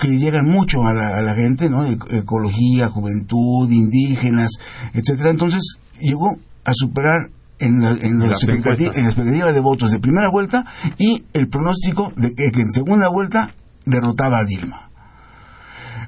que 0.00 0.18
llegan 0.18 0.46
mucho 0.46 0.82
a 0.82 0.92
la, 0.92 1.18
a 1.18 1.22
la 1.22 1.34
gente, 1.34 1.70
¿no? 1.70 1.86
Ecología, 1.86 2.88
juventud, 2.88 3.70
indígenas, 3.70 4.50
etcétera. 4.92 5.30
Entonces 5.30 5.78
llegó 6.00 6.36
a 6.64 6.72
superar 6.74 7.30
en 7.60 7.80
la, 7.80 7.90
en, 7.90 8.18
Las 8.18 8.42
expectativa, 8.42 8.92
en 8.94 9.02
la 9.02 9.08
expectativa 9.10 9.52
de 9.52 9.60
votos 9.60 9.90
de 9.90 10.00
primera 10.00 10.28
vuelta 10.30 10.64
y 10.98 11.24
el 11.32 11.48
pronóstico 11.48 12.12
de 12.16 12.34
que, 12.34 12.50
que 12.52 12.60
en 12.60 12.70
segunda 12.70 13.08
vuelta 13.08 13.54
derrotaba 13.84 14.38
a 14.38 14.44
Dilma. 14.44 14.90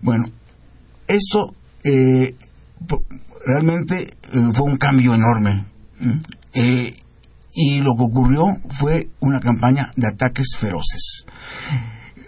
Bueno, 0.02 0.26
eso 1.06 1.54
eh, 1.84 2.34
realmente 3.44 4.14
eh, 4.32 4.50
fue 4.54 4.70
un 4.70 4.76
cambio 4.76 5.14
enorme. 5.14 5.64
Eh, 6.52 6.94
y 7.52 7.80
lo 7.80 7.94
que 7.96 8.04
ocurrió 8.04 8.44
fue 8.70 9.08
una 9.20 9.40
campaña 9.40 9.90
de 9.96 10.08
ataques 10.08 10.56
feroces. 10.56 11.24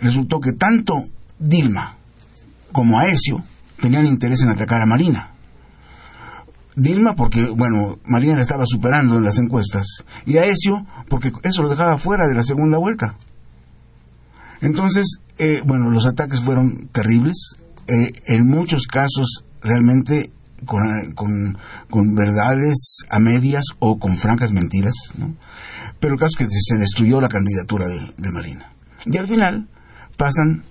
Resultó 0.00 0.40
que 0.40 0.52
tanto 0.52 0.94
Dilma 1.38 1.96
como 2.72 2.98
Aesio 2.98 3.42
tenían 3.80 4.06
interés 4.06 4.42
en 4.42 4.50
atacar 4.50 4.80
a 4.80 4.86
Marina. 4.86 5.30
Dilma 6.74 7.14
porque, 7.14 7.40
bueno, 7.54 7.98
Marina 8.04 8.34
la 8.34 8.42
estaba 8.42 8.64
superando 8.66 9.16
en 9.16 9.24
las 9.24 9.38
encuestas, 9.38 9.86
y 10.24 10.38
Aesio 10.38 10.86
porque 11.08 11.30
eso 11.42 11.62
lo 11.62 11.68
dejaba 11.68 11.98
fuera 11.98 12.26
de 12.26 12.34
la 12.34 12.42
segunda 12.42 12.78
vuelta. 12.78 13.16
Entonces, 14.62 15.18
eh, 15.38 15.60
bueno, 15.66 15.90
los 15.90 16.06
ataques 16.06 16.40
fueron 16.40 16.88
terribles, 16.92 17.56
eh, 17.88 18.12
en 18.26 18.48
muchos 18.48 18.86
casos 18.86 19.44
realmente 19.60 20.30
con, 20.64 21.12
con, 21.14 21.58
con, 21.90 22.14
verdades 22.14 23.04
a 23.10 23.18
medias 23.18 23.64
o 23.78 23.98
con 23.98 24.16
francas 24.16 24.52
mentiras, 24.52 24.94
¿no? 25.18 25.34
pero 26.00 26.14
el 26.14 26.20
caso 26.20 26.30
es 26.38 26.46
que 26.46 26.46
se 26.50 26.78
destruyó 26.78 27.20
la 27.20 27.28
candidatura 27.28 27.86
de, 27.86 28.14
de 28.16 28.30
Marina. 28.30 28.72
Y 29.04 29.16
al 29.16 29.26
final 29.26 29.68
pasan 30.16 30.62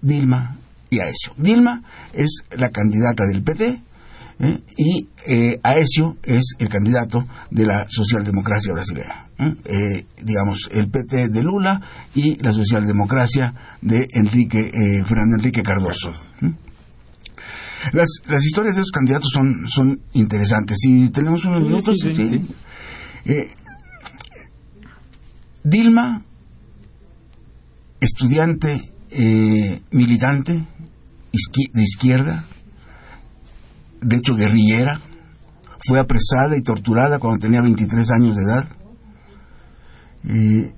Dilma 0.00 0.56
y 0.90 1.00
Aesio. 1.00 1.32
Dilma 1.36 1.82
es 2.12 2.44
la 2.50 2.70
candidata 2.70 3.24
del 3.24 3.42
PT, 3.42 3.82
¿eh? 4.40 4.60
y 4.76 5.08
eh, 5.26 5.60
Aesio 5.62 6.16
es 6.22 6.54
el 6.58 6.68
candidato 6.68 7.26
de 7.50 7.64
la 7.64 7.86
socialdemocracia 7.88 8.72
brasileña. 8.72 9.26
¿eh? 9.38 10.04
digamos, 10.22 10.68
el 10.72 10.90
PT 10.90 11.28
de 11.28 11.42
Lula 11.42 11.80
y 12.14 12.36
la 12.42 12.52
socialdemocracia 12.52 13.54
de 13.80 14.06
Enrique, 14.12 14.70
Fernando 15.04 15.36
Enrique 15.38 15.62
Cardoso. 15.62 16.12
Las, 17.92 18.08
las, 18.26 18.44
historias 18.44 18.76
de 18.76 18.80
los 18.82 18.90
candidatos 18.90 19.30
son, 19.32 19.68
son 19.68 20.00
interesantes. 20.12 20.78
Si 20.80 21.08
tenemos 21.10 21.44
unos 21.44 21.62
minutos, 21.62 21.98
sí, 22.00 22.14
sí, 22.14 22.28
sí. 22.28 23.48
Dilma, 25.64 26.22
estudiante 28.00 28.92
militante 29.90 30.64
de 31.72 31.82
izquierda, 31.82 32.44
de 34.00 34.16
hecho 34.16 34.34
guerrillera, 34.34 35.00
fue 35.86 35.98
apresada 35.98 36.56
y 36.56 36.62
torturada 36.62 37.18
cuando 37.18 37.40
tenía 37.40 37.60
23 37.60 38.10
años 38.10 38.36
de 38.36 38.42
edad. 38.42 38.68
Eh, 40.28 40.74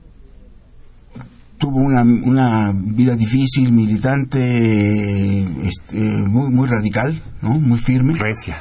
tuvo 1.64 1.78
una, 1.78 2.02
una, 2.02 2.72
vida 2.74 3.16
difícil, 3.16 3.72
militante, 3.72 5.42
este, 5.66 5.98
muy, 5.98 6.50
muy 6.50 6.68
radical, 6.68 7.22
¿no? 7.40 7.58
muy 7.58 7.78
firme. 7.78 8.12
Recia. 8.18 8.60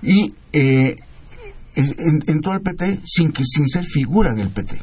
Y 0.00 0.32
eh, 0.52 0.94
entró 1.74 2.52
al 2.52 2.60
PT 2.60 3.00
sin, 3.04 3.32
que, 3.32 3.42
sin 3.44 3.66
ser 3.66 3.84
figura 3.84 4.32
del 4.32 4.50
PT. 4.50 4.80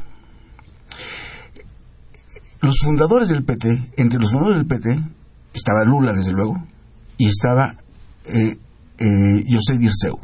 Los 2.60 2.76
fundadores 2.80 3.28
del 3.30 3.44
PT, 3.44 3.92
entre 3.96 4.18
los 4.18 4.30
fundadores 4.30 4.58
del 4.58 4.66
PT, 4.66 5.00
estaba 5.54 5.84
Lula, 5.84 6.12
desde 6.12 6.32
luego, 6.32 6.62
y 7.16 7.28
estaba 7.28 7.76
eh, 8.26 8.58
eh, 8.98 9.44
José 9.50 9.78
Dirceu. 9.78 10.20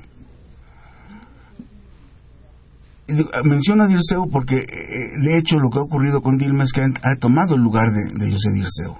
Menciono 3.44 3.84
a 3.84 3.86
Dirceu 3.86 4.28
porque, 4.30 4.58
eh, 4.58 5.18
de 5.20 5.38
hecho, 5.38 5.58
lo 5.58 5.70
que 5.70 5.78
ha 5.78 5.82
ocurrido 5.82 6.22
con 6.22 6.38
Dilma 6.38 6.64
es 6.64 6.72
que 6.72 6.82
ha, 6.82 7.16
tomado 7.16 7.54
el 7.54 7.62
lugar 7.62 7.88
de, 7.92 8.30
José 8.30 8.50
Dirceu. 8.52 8.96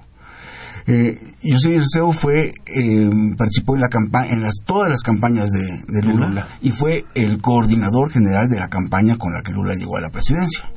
Eh, 0.86 1.34
José 1.42 1.70
Dirceu 1.70 2.12
fue, 2.12 2.52
eh, 2.66 3.10
participó 3.36 3.74
en, 3.74 3.82
la 3.82 3.88
campaña, 3.88 4.32
en 4.32 4.42
las, 4.42 4.56
todas 4.64 4.88
las 4.88 5.02
campañas 5.02 5.50
de, 5.50 6.02
Lula, 6.02 6.48
y 6.62 6.72
fue 6.72 7.04
el 7.14 7.40
coordinador 7.40 8.10
general 8.10 8.48
de 8.48 8.58
la 8.58 8.68
campaña 8.68 9.16
con 9.16 9.32
la 9.32 9.42
que 9.42 9.52
Lula 9.52 9.74
llegó 9.74 9.96
a 9.96 10.00
la 10.00 10.10
presidencia. 10.10 10.70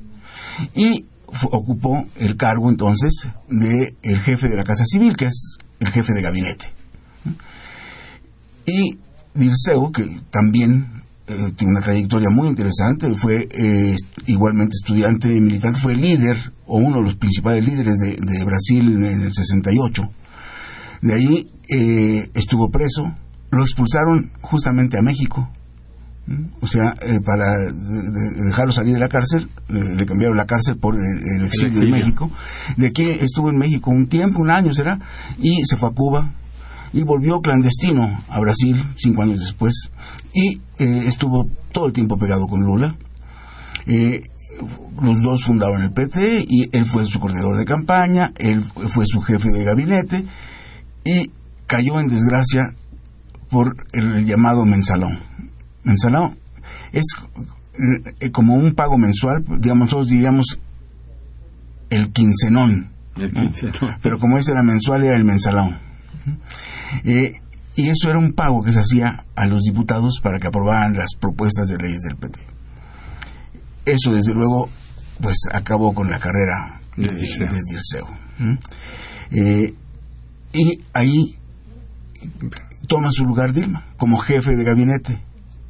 Y 0.75 1.05
ocupó 1.51 2.05
el 2.15 2.37
cargo 2.37 2.69
entonces 2.69 3.27
de 3.49 3.95
el 4.03 4.19
jefe 4.19 4.49
de 4.49 4.55
la 4.55 4.63
Casa 4.63 4.85
Civil, 4.85 5.15
que 5.15 5.25
es 5.25 5.57
el 5.79 5.91
jefe 5.91 6.13
de 6.13 6.21
gabinete. 6.21 6.65
Y 8.65 8.99
Dirceu, 9.33 9.91
que 9.91 10.21
también 10.29 11.02
eh, 11.25 11.53
tiene 11.55 11.71
una 11.71 11.81
trayectoria 11.81 12.29
muy 12.29 12.49
interesante, 12.49 13.15
fue 13.15 13.47
eh, 13.49 13.95
igualmente 14.25 14.75
estudiante 14.75 15.29
militante, 15.39 15.79
fue 15.79 15.95
líder 15.95 16.35
o 16.67 16.79
uno 16.79 16.97
de 16.97 17.03
los 17.03 17.15
principales 17.15 17.65
líderes 17.65 17.97
de, 17.97 18.43
Brasil 18.43 19.05
en, 19.05 19.21
el 19.21 19.31
68. 19.31 20.03
De 21.01 21.13
ahí 21.13 21.49
eh, 21.69 22.29
estuvo 22.33 22.69
preso, 22.69 23.15
lo 23.51 23.63
expulsaron 23.63 24.31
justamente 24.41 24.97
a 24.97 25.01
México. 25.01 25.49
O 26.61 26.67
sea, 26.67 26.93
para 27.25 27.69
dejarlo 28.45 28.71
salir 28.71 28.93
de 28.93 28.99
la 28.99 29.09
cárcel, 29.09 29.49
le 29.67 30.05
cambiaron 30.05 30.37
la 30.37 30.45
cárcel 30.45 30.77
por 30.77 30.95
el, 30.95 31.45
exilio, 31.45 31.81
de 31.81 31.87
México. 31.87 32.31
De 32.77 32.87
aquí 32.87 33.09
estuvo 33.09 33.49
en 33.49 33.57
México 33.57 33.91
un 33.91 34.07
tiempo, 34.07 34.39
un 34.39 34.49
año 34.49 34.73
será, 34.73 34.99
y 35.37 35.63
se 35.65 35.75
fue 35.75 35.89
a 35.89 35.91
Cuba, 35.91 36.33
y 36.93 37.01
volvió 37.01 37.41
clandestino 37.41 38.19
a 38.29 38.39
Brasil 38.39 38.77
cinco 38.95 39.23
años 39.23 39.41
después 39.41 39.89
y 40.33 40.61
eh, 40.77 41.03
estuvo 41.05 41.47
todo 41.71 41.87
el 41.87 41.93
tiempo 41.93 42.17
pegado 42.17 42.45
con 42.45 42.61
Lula. 42.61 42.95
Eh, 43.87 44.29
los 45.01 45.21
dos 45.21 45.43
fundaron 45.43 45.81
el 45.81 45.91
PT 45.91 46.45
y 46.47 46.69
él 46.71 46.85
fue 46.85 47.05
su 47.05 47.19
coordinador 47.19 47.57
de 47.57 47.65
campaña, 47.65 48.31
él 48.37 48.61
fue 48.61 49.05
su 49.05 49.19
jefe 49.21 49.49
de 49.49 49.63
gabinete 49.63 50.23
y 51.03 51.31
cayó 51.65 51.99
en 51.99 52.07
desgracia 52.07 52.75
por 53.49 53.73
el 53.91 54.25
llamado 54.25 54.63
mensalón. 54.63 55.17
Mensalón 55.83 56.37
es 56.91 57.03
eh, 58.19 58.31
como 58.31 58.53
un 58.53 58.73
pago 58.73 58.97
mensual, 58.97 59.43
digamos, 59.59 59.85
nosotros 59.85 60.09
diríamos 60.09 60.59
el 61.89 62.11
quincenón. 62.11 62.91
El 63.15 63.31
quincenón. 63.33 63.97
Pero 64.01 64.19
como 64.19 64.37
ese 64.37 64.51
era 64.51 64.61
mensual, 64.61 65.03
era 65.03 65.17
el 65.17 65.23
mensalón. 65.23 65.77
Eh, 67.03 67.41
y 67.75 67.89
eso 67.89 68.09
era 68.09 68.19
un 68.19 68.33
pago 68.33 68.61
que 68.61 68.71
se 68.71 68.79
hacía 68.79 69.25
a 69.35 69.47
los 69.47 69.63
diputados 69.63 70.19
para 70.21 70.39
que 70.39 70.47
aprobaran 70.47 70.95
las 70.95 71.15
propuestas 71.19 71.67
de 71.69 71.77
leyes 71.77 72.01
del 72.01 72.17
PT. 72.17 72.39
Eso, 73.85 74.11
desde 74.11 74.33
luego, 74.33 74.69
pues 75.21 75.37
acabó 75.51 75.93
con 75.93 76.09
la 76.09 76.19
carrera 76.19 76.79
de, 76.95 77.09
Dirceu. 77.09 78.05
Eh, 79.31 79.73
y 80.53 80.81
ahí 80.93 81.35
toma 82.87 83.11
su 83.11 83.25
lugar 83.25 83.53
Dilma 83.53 83.85
como 83.97 84.17
jefe 84.17 84.55
de 84.55 84.63
gabinete 84.63 85.19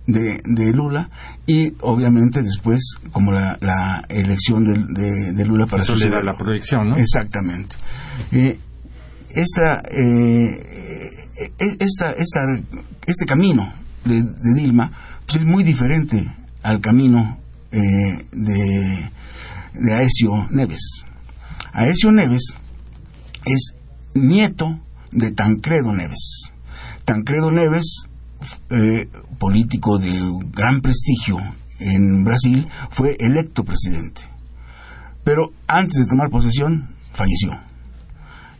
de, 0.05 0.73
Lula 0.73 1.09
y 1.45 1.73
obviamente 1.81 2.41
después 2.41 2.97
como 3.11 3.31
la, 3.31 4.05
elección 4.09 4.65
de, 4.65 5.45
Lula 5.45 5.65
para 5.65 5.83
Eso 5.83 5.95
le 5.95 6.09
da 6.09 6.21
la 6.21 6.35
proyección, 6.37 6.89
¿no? 6.89 6.97
Exactamente. 6.97 7.75
Eh, 8.31 8.59
esta, 9.35 9.81
eh, 9.91 11.09
e, 11.37 11.77
esta, 11.79 12.11
esta, 12.11 12.41
este 13.05 13.25
camino 13.25 13.73
de, 14.05 14.23
Dilma 14.55 14.91
pues 15.25 15.37
es 15.41 15.45
muy 15.45 15.63
diferente 15.63 16.31
al 16.61 16.81
camino 16.81 17.37
eh, 17.71 17.79
de, 18.31 19.09
de 19.73 19.93
Aesio 19.93 20.47
Neves. 20.51 21.05
Aesio 21.73 22.11
Neves 22.11 22.55
es 23.45 23.73
nieto 24.13 24.79
de 25.11 25.31
Tancredo 25.31 25.93
Neves. 25.93 26.51
Tancredo 27.05 27.51
Neves, 27.51 28.07
eh, 28.69 29.07
político 29.39 29.97
de 29.97 30.13
gran 30.51 30.81
prestigio 30.81 31.37
en 31.79 32.23
Brasil, 32.23 32.67
fue 32.89 33.15
electo 33.19 33.63
presidente. 33.63 34.21
Pero 35.23 35.51
antes 35.67 36.03
de 36.03 36.09
tomar 36.09 36.29
posesión, 36.29 36.89
falleció. 37.13 37.51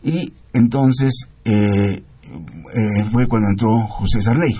Y 0.02 0.32
entonces 0.54 1.28
eh, 1.44 2.02
eh, 2.02 3.04
fue 3.10 3.26
cuando 3.26 3.50
entró 3.50 3.76
José 3.88 4.22
Sarley. 4.22 4.56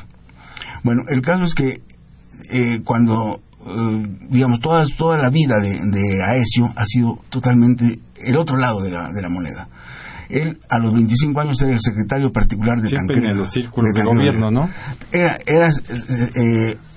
Bueno, 0.83 1.03
el 1.09 1.23
caso 1.23 1.45
es 1.45 1.55
que 1.55 1.81
eh, 2.51 2.81
cuando, 2.85 3.41
digamos, 4.29 4.61
toda, 4.61 4.85
toda 4.99 5.17
la 5.17 5.31
vida 5.31 5.55
de, 5.61 6.23
Aesio 6.23 6.67
ha 6.77 6.85
sido 6.85 7.21
totalmente 7.31 8.01
el 8.17 8.37
otro 8.37 8.59
lado 8.59 8.83
de 8.83 8.91
la, 8.91 9.11
de 9.11 9.23
la 9.23 9.29
moneda. 9.29 9.69
Él 10.29 10.59
a 10.69 10.79
los 10.79 10.93
25 10.93 11.41
años 11.41 11.61
era 11.63 11.73
el 11.73 11.81
secretario 11.81 12.33
particular 12.33 12.81
de 12.81 12.91
Tancredo. 12.91 13.31
en 13.31 13.39
los 13.39 13.51
círculos 13.51 13.95
de, 13.95 14.05
gobierno, 14.05 14.51
¿no? 14.51 14.69
Era, 15.13 15.39
era 15.47 15.71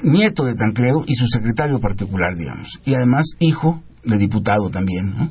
nieto 0.02 0.44
de 0.46 0.56
Tancredo 0.56 1.04
y 1.06 1.16
su 1.16 1.28
secretario 1.28 1.80
particular, 1.80 2.36
digamos. 2.38 2.80
Y 2.84 2.96
además 2.96 3.26
hijo 3.40 3.84
de 4.08 4.18
diputado 4.18 4.70
también. 4.70 5.14
¿no? 5.18 5.30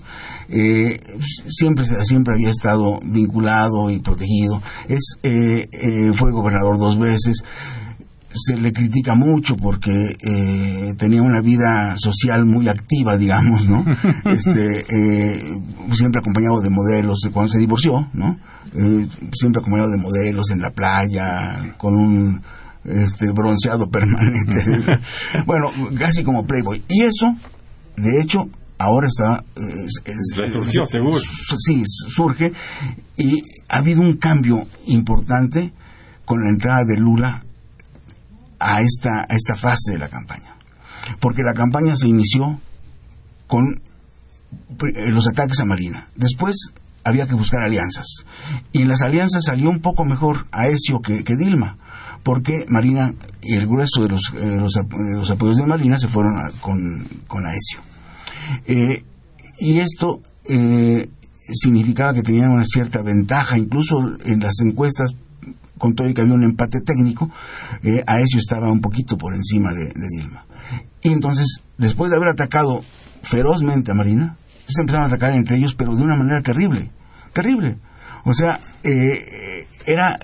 Eh, 0.48 1.00
siempre, 1.48 1.84
siempre 2.02 2.34
había 2.34 2.50
estado 2.50 3.00
vinculado 3.02 3.90
y 3.90 4.00
protegido. 4.00 4.62
Es, 4.88 5.16
eh, 5.22 5.68
eh, 5.72 6.12
fue 6.14 6.30
gobernador 6.32 6.78
dos 6.78 6.98
veces. 6.98 7.42
Se 8.32 8.56
le 8.56 8.70
critica 8.72 9.14
mucho 9.14 9.56
porque 9.56 9.90
tenía 10.98 11.22
una 11.22 11.40
vida 11.40 11.96
social 11.96 12.44
muy 12.44 12.68
activa, 12.68 13.16
digamos, 13.16 13.66
¿no? 13.66 13.82
Este, 14.26 14.84
siempre 15.92 16.20
acompañado 16.20 16.60
de 16.60 16.68
modelos 16.68 17.20
cuando 17.32 17.50
se 17.50 17.58
divorció, 17.58 18.10
¿no? 18.12 18.38
siempre 19.32 19.60
acompañado 19.60 19.88
de 19.88 19.96
modelos 19.96 20.50
en 20.50 20.60
la 20.60 20.70
playa, 20.70 21.76
con 21.78 21.94
un 21.94 22.42
este, 22.84 23.32
bronceado 23.32 23.88
permanente. 23.88 25.00
bueno, 25.46 25.70
casi 25.98 26.22
como 26.22 26.46
Playboy. 26.46 26.82
Y 26.88 27.02
eso, 27.02 27.34
de 27.96 28.20
hecho, 28.20 28.50
ahora 28.78 29.08
está... 29.08 29.44
Resurgió, 30.36 30.86
seguro. 30.86 31.18
Sí, 31.58 31.82
surge 31.86 32.52
y 33.16 33.42
ha 33.68 33.78
habido 33.78 34.02
un 34.02 34.14
cambio 34.14 34.66
importante 34.86 35.72
con 36.24 36.42
la 36.42 36.50
entrada 36.50 36.84
de 36.84 37.00
Lula 37.00 37.42
a 38.58 38.80
esta, 38.80 39.26
a 39.28 39.34
esta 39.34 39.54
fase 39.54 39.92
de 39.92 39.98
la 39.98 40.08
campaña. 40.08 40.56
Porque 41.20 41.42
la 41.42 41.54
campaña 41.54 41.94
se 41.94 42.08
inició 42.08 42.60
con 43.46 43.80
eh, 44.94 45.10
los 45.10 45.28
ataques 45.28 45.60
a 45.60 45.64
Marina. 45.64 46.08
Después 46.16 46.72
había 47.04 47.26
que 47.26 47.34
buscar 47.34 47.62
alianzas. 47.62 48.24
Y 48.72 48.82
en 48.82 48.88
las 48.88 49.02
alianzas 49.02 49.44
salió 49.44 49.70
un 49.70 49.80
poco 49.80 50.04
mejor 50.04 50.46
Aesio 50.50 51.00
que, 51.00 51.22
que 51.22 51.36
Dilma, 51.36 51.78
porque 52.24 52.64
Marina 52.68 53.14
y 53.40 53.54
el 53.54 53.66
grueso 53.66 54.02
de 54.02 54.08
los, 54.08 54.22
eh, 54.34 54.56
los, 54.58 55.30
apoyos 55.30 55.56
de 55.56 55.66
Marina 55.66 55.98
se 55.98 56.08
fueron 56.08 56.32
con, 56.60 57.06
con 57.28 57.46
Aesio. 57.46 57.80
Eh, 58.66 59.02
y 59.58 59.78
esto 59.78 60.20
eh, 60.48 61.08
significaba 61.52 62.12
que 62.12 62.22
tenían 62.22 62.50
una 62.50 62.64
cierta 62.64 63.02
ventaja, 63.02 63.56
incluso 63.56 63.96
en 64.24 64.40
las 64.40 64.60
encuestas, 64.64 65.14
con 65.78 65.94
todo 65.94 66.08
y 66.08 66.14
que 66.14 66.22
había 66.22 66.34
un 66.34 66.44
empate 66.44 66.80
técnico, 66.80 67.30
eh, 67.82 68.02
Aesio 68.06 68.38
estaba 68.38 68.70
un 68.70 68.80
poquito 68.80 69.16
por 69.16 69.34
encima 69.34 69.72
de, 69.72 69.92
Dilma. 69.94 70.44
Y 71.02 71.10
entonces, 71.10 71.62
después 71.78 72.10
de 72.10 72.16
haber 72.16 72.30
atacado 72.30 72.82
ferozmente 73.22 73.92
a 73.92 73.94
Marina, 73.94 74.36
se 74.66 74.80
empezaron 74.80 75.04
a 75.04 75.08
atacar 75.08 75.32
entre 75.32 75.58
ellos, 75.58 75.74
pero 75.74 75.94
de 75.94 76.02
una 76.02 76.16
manera 76.16 76.42
terrible, 76.42 76.90
terrible. 77.32 77.76
O 78.24 78.34
sea, 78.34 78.58
eh, 78.82 79.66
era 79.86 80.18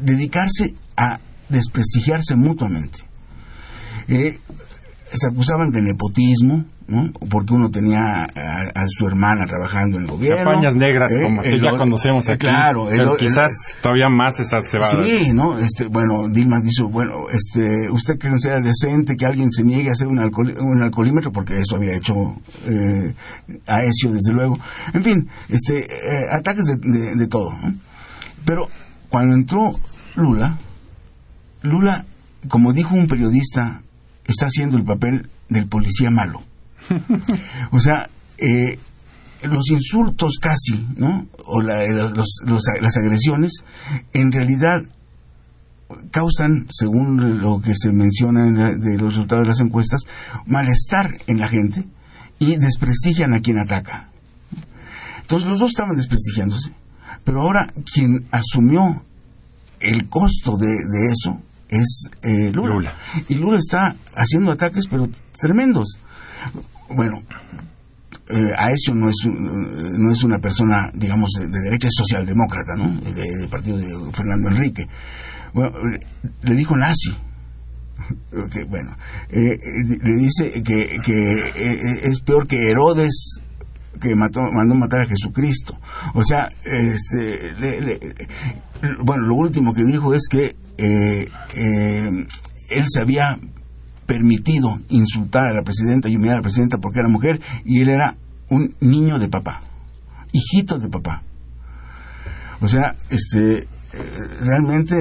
dedicarse 0.00 0.74
a 0.96 1.20
desprestigiarse 1.48 2.34
mutuamente. 2.34 3.00
se 4.08 5.28
acusaban 5.28 5.70
de 5.70 5.82
nepotismo, 5.82 6.64
porque 7.30 7.54
uno 7.54 7.70
tenía 7.70 8.24
a, 8.24 8.84
su 8.86 9.06
hermana 9.06 9.46
trabajando 9.46 9.96
en 9.96 10.04
el 10.04 10.10
gobierno. 10.10 10.44
Campañas 10.44 10.74
negras, 10.74 11.12
¿eh? 11.12 11.22
como 11.22 11.42
que 11.42 11.58
ya 11.60 11.70
conocemos 11.70 12.28
aquí. 12.28 12.46
Claro, 12.46 12.86
pero 12.90 13.16
quizás 13.16 13.50
todavía 13.80 14.08
más 14.08 14.38
exacerbado. 14.40 15.02
Sí, 15.02 15.32
¿no? 15.32 15.58
Este, 15.58 15.86
bueno, 15.86 16.28
Dilma 16.28 16.58
dijo, 16.60 16.88
bueno, 16.88 17.28
este, 17.30 17.90
usted 17.90 18.18
que 18.18 18.28
no 18.28 18.38
sea 18.38 18.60
decente 18.60 19.16
que 19.16 19.26
alguien 19.26 19.50
se 19.50 19.64
niegue 19.64 19.88
a 19.88 19.92
hacer 19.92 20.08
un, 20.08 20.18
un 20.18 20.82
alcoholímetro, 20.82 21.32
porque 21.32 21.58
eso 21.58 21.76
había 21.76 21.94
hecho 21.94 22.14
eh, 22.66 23.14
Aesio, 23.66 24.12
desde 24.12 24.32
luego. 24.32 24.58
En 24.92 25.02
fin, 25.02 25.28
este, 25.48 25.84
eh, 25.84 26.26
ataques 26.30 26.66
de, 26.66 27.14
de 27.14 27.26
todo. 27.28 27.50
Pero 28.44 28.68
cuando 29.08 29.34
entró 29.34 29.72
Lula, 30.14 30.58
Lula, 31.62 32.04
como 32.48 32.72
dijo 32.72 32.94
un 32.94 33.08
periodista, 33.08 33.82
está 34.26 34.46
haciendo 34.46 34.76
el 34.76 34.84
papel 34.84 35.28
del 35.48 35.68
policía 35.68 36.10
malo 36.10 36.42
o 37.70 37.80
sea, 37.80 38.08
eh, 38.38 38.78
los 39.42 39.70
insultos 39.70 40.38
casi, 40.40 40.86
¿no? 40.96 41.26
O 41.46 41.60
las 41.62 42.96
agresiones, 42.96 43.64
en 44.12 44.32
realidad 44.32 44.82
causan, 46.10 46.66
según 46.70 47.40
lo 47.40 47.60
que 47.60 47.74
se 47.74 47.92
menciona 47.92 48.72
de 48.74 48.96
los 48.98 49.14
resultados 49.14 49.44
de 49.44 49.48
las 49.48 49.60
encuestas, 49.60 50.02
malestar 50.46 51.10
en 51.26 51.38
la 51.38 51.48
gente 51.48 51.84
y 52.38 52.56
desprestigian 52.56 53.34
a 53.34 53.40
quien 53.40 53.58
ataca. 53.58 54.10
Entonces 55.20 55.48
los 55.48 55.60
dos 55.60 55.70
estaban 55.70 55.96
desprestigiándose, 55.96 56.72
pero 57.24 57.42
ahora 57.42 57.72
quien 57.92 58.26
asumió 58.30 59.02
el 59.80 60.08
costo 60.08 60.56
de, 60.56 60.68
eso 61.10 61.40
es 61.68 62.10
eh, 62.22 62.50
Lula. 62.52 62.94
Y 63.28 63.34
Lula 63.34 63.58
está 63.58 63.96
haciendo 64.14 64.52
ataques, 64.52 64.86
pero 64.88 65.08
tremendos. 65.38 65.98
Bueno, 66.94 67.22
eh, 68.28 68.52
a 68.58 68.70
eso 68.72 68.94
no 68.94 69.08
es, 69.08 69.16
no 69.26 70.10
es 70.10 70.22
una 70.24 70.38
persona, 70.38 70.90
digamos, 70.94 71.30
de, 71.38 71.46
derecha, 71.48 71.88
socialdemócrata, 71.90 72.74
¿no? 72.76 72.88
Del 73.12 73.48
partido 73.48 73.78
de 73.78 74.12
Fernando 74.12 74.50
Enrique. 74.50 74.86
Bueno, 75.52 75.72
le 76.42 76.54
dijo 76.54 76.76
nazi. 76.76 77.10
bueno, 78.68 78.96
eh, 79.30 79.58
le 80.02 80.16
dice 80.16 80.62
que, 80.62 80.98
que 81.02 81.50
es 82.02 82.20
peor 82.20 82.46
que 82.46 82.70
Herodes 82.70 83.40
que 84.02 84.14
mató, 84.14 84.40
mandó 84.52 84.74
matar 84.74 85.02
a 85.02 85.06
Jesucristo. 85.06 85.78
O 86.14 86.22
sea, 86.22 86.48
este, 86.64 87.54
bueno, 89.04 89.26
lo 89.26 89.36
último 89.36 89.72
que 89.72 89.84
dijo 89.84 90.12
es 90.14 90.26
que 90.28 90.56
eh, 90.78 91.28
eh, 91.54 92.26
él 92.70 92.84
se 92.88 93.00
había 93.00 93.38
permitido 94.12 94.78
insultar 94.90 95.46
a 95.46 95.54
la 95.54 95.62
presidenta 95.62 96.08
y 96.10 96.16
humillar 96.16 96.34
a 96.34 96.38
la 96.38 96.42
presidenta 96.42 96.76
porque 96.76 96.98
era 96.98 97.08
mujer 97.08 97.40
y 97.64 97.80
él 97.80 97.88
era 97.88 98.16
un 98.50 98.74
niño 98.80 99.18
de 99.18 99.28
papá, 99.28 99.62
hijito 100.32 100.78
de 100.78 100.88
papá. 100.88 101.22
O 102.60 102.68
sea, 102.68 102.94
este, 103.08 103.60
eh, 103.60 103.66
realmente... 104.38 104.96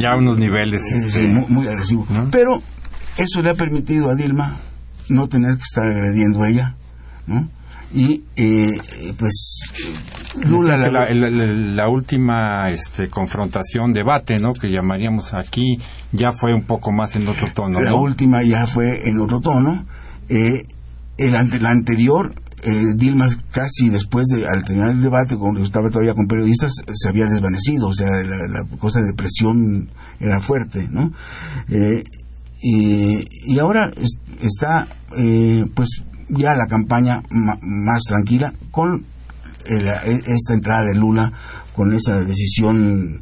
ya 0.00 0.16
unos 0.18 0.38
niveles... 0.38 0.82
Este, 0.90 1.28
muy, 1.28 1.68
agresivo. 1.68 2.04
Pero 2.32 2.60
eso 3.16 3.42
le 3.42 3.50
ha 3.50 3.54
permitido 3.54 4.10
a 4.10 4.16
Dilma 4.16 4.56
no 5.08 5.28
tener 5.28 5.54
que 5.54 5.62
estar 5.62 5.84
agrediendo 5.84 6.42
a 6.42 6.48
ella, 6.48 6.74
¿no? 7.28 7.48
Y 7.92 8.22
eh, 8.36 8.78
pues 9.18 9.60
Lula 10.42 10.76
la, 10.76 11.88
última 11.88 12.68
este, 12.70 13.08
confrontación 13.08 13.92
debate 13.92 14.38
no 14.38 14.52
que 14.52 14.70
llamaríamos 14.70 15.32
aquí 15.32 15.78
ya 16.12 16.32
fue 16.32 16.54
un 16.54 16.64
poco 16.64 16.92
más 16.92 17.16
en 17.16 17.26
otro 17.26 17.48
tono 17.54 17.80
la 17.80 17.94
última 17.94 18.42
ya 18.42 18.66
fue 18.66 19.08
en 19.08 19.20
otro 19.20 19.40
tono. 19.40 19.86
Eh, 20.28 20.64
el 21.16 21.34
ante, 21.34 21.58
la 21.58 21.70
anterior 21.70 22.34
eh, 22.62 22.82
Dilma 22.94 23.28
casi 23.50 23.88
después 23.88 24.26
de 24.26 24.46
al 24.46 24.64
terminar 24.64 24.90
el 24.90 25.02
debate 25.02 25.36
cuando 25.36 25.62
estaba 25.62 25.88
todavía 25.88 26.12
con 26.12 26.26
periodistas 26.26 26.72
se 26.92 27.08
había 27.08 27.26
desvanecido 27.26 27.88
o 27.88 27.94
sea 27.94 28.10
la, 28.22 28.64
cosa 28.78 29.00
de 29.00 29.14
presión 29.14 29.88
era 30.20 30.40
fuerte 30.40 30.88
no 30.90 31.12
eh, 31.70 32.04
y, 32.60 33.24
y 33.46 33.58
ahora 33.58 33.90
está 34.42 34.88
pues 35.74 36.02
ya 36.28 36.54
la 36.54 36.66
campaña 36.66 37.22
más 37.30 38.02
tranquila 38.04 38.52
con 38.70 39.04
e, 39.64 40.22
esta 40.26 40.54
entrada 40.54 40.84
de 40.84 40.98
Lula, 40.98 41.32
con 41.74 41.92
esa 41.92 42.16
decisión 42.16 43.20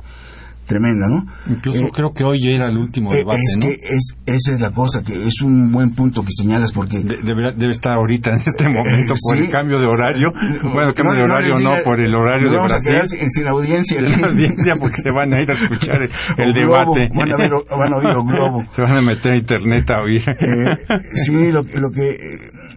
tremenda, 0.66 1.06
¿no? 1.08 1.26
Incluso 1.48 1.80
eh, 1.80 1.90
creo 1.92 2.12
que 2.12 2.24
hoy 2.24 2.52
era 2.52 2.68
el 2.68 2.76
último 2.76 3.12
eh, 3.14 3.18
debate, 3.18 3.40
es 3.40 3.56
que 3.56 3.72
es, 3.72 4.16
esa 4.26 4.52
es 4.52 4.60
la 4.60 4.72
cosa, 4.72 5.02
que 5.02 5.26
es 5.26 5.40
un 5.40 5.70
buen 5.70 5.94
punto 5.94 6.20
que 6.22 6.32
señalas 6.36 6.72
porque... 6.72 6.98
debe, 7.02 7.70
estar 7.70 7.94
ahorita 7.94 8.30
en 8.30 8.40
este 8.44 8.68
momento 8.68 9.14
por 9.22 9.38
el 9.38 9.48
cambio 9.48 9.78
de 9.78 9.86
horario. 9.86 10.32
Bueno, 10.62 10.92
cambio 10.92 11.14
de 11.14 11.22
horario 11.22 11.60
no, 11.60 11.72
por 11.84 12.00
el 12.00 12.14
horario 12.14 12.50
de 12.50 12.58
Brasil. 12.58 13.28
Sin 13.28 13.46
audiencia. 13.46 14.04
Sin 14.04 14.24
audiencia 14.24 14.74
porque 14.78 14.96
se 14.96 15.10
van 15.10 15.32
a 15.32 15.40
ir 15.40 15.50
a 15.50 15.54
escuchar 15.54 16.02
el, 16.02 16.52
debate. 16.54 17.08
van, 17.14 17.32
a 17.32 17.36
ver, 17.36 17.50
van 17.70 17.94
a 17.94 17.96
oír 17.96 18.08
los 18.08 18.26
globos. 18.26 18.64
Se 18.76 18.82
van 18.82 18.96
a 18.96 19.02
meter 19.02 19.32
a 19.32 19.36
internet 19.36 19.90
a 19.90 20.02
oír. 20.02 20.22
Eh, 20.28 20.96
sí, 21.12 21.52
lo, 21.52 21.62
lo 21.62 21.90
que 21.90 22.16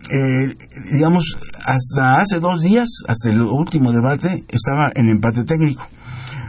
eh, 0.10 0.58
digamos, 0.92 1.38
hasta 1.66 2.20
hace 2.20 2.40
dos 2.40 2.62
días, 2.62 2.88
hasta 3.08 3.30
el 3.30 3.42
último 3.42 3.92
debate, 3.92 4.44
estaba 4.50 4.92
en 4.96 5.10
empate 5.10 5.44
técnico. 5.44 5.88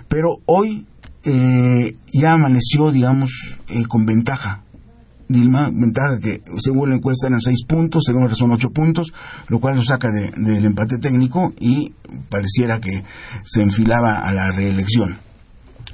Pero 0.09 0.39
hoy 0.47 0.87
eh, 1.25 1.97
ya 2.13 2.33
amaneció, 2.33 2.91
digamos, 2.91 3.59
eh, 3.69 3.85
con 3.87 4.07
ventaja. 4.07 4.63
Dilma, 5.29 5.71
ventaja 5.73 6.19
que 6.19 6.43
según 6.59 6.91
la 6.91 6.97
encuesta 6.97 7.29
eran 7.29 7.41
seis 7.41 7.65
puntos, 7.65 8.03
según 8.05 8.35
son 8.35 8.51
ocho 8.51 8.71
puntos, 8.71 9.13
lo 9.47 9.61
cual 9.61 9.77
lo 9.77 9.83
saca 9.83 10.09
del 10.11 10.65
empate 10.65 10.99
técnico 10.99 11.53
y 11.61 11.93
pareciera 12.29 12.81
que 12.81 13.05
se 13.45 13.63
enfilaba 13.63 14.19
a 14.19 14.33
la 14.33 14.51
reelección. 14.51 15.19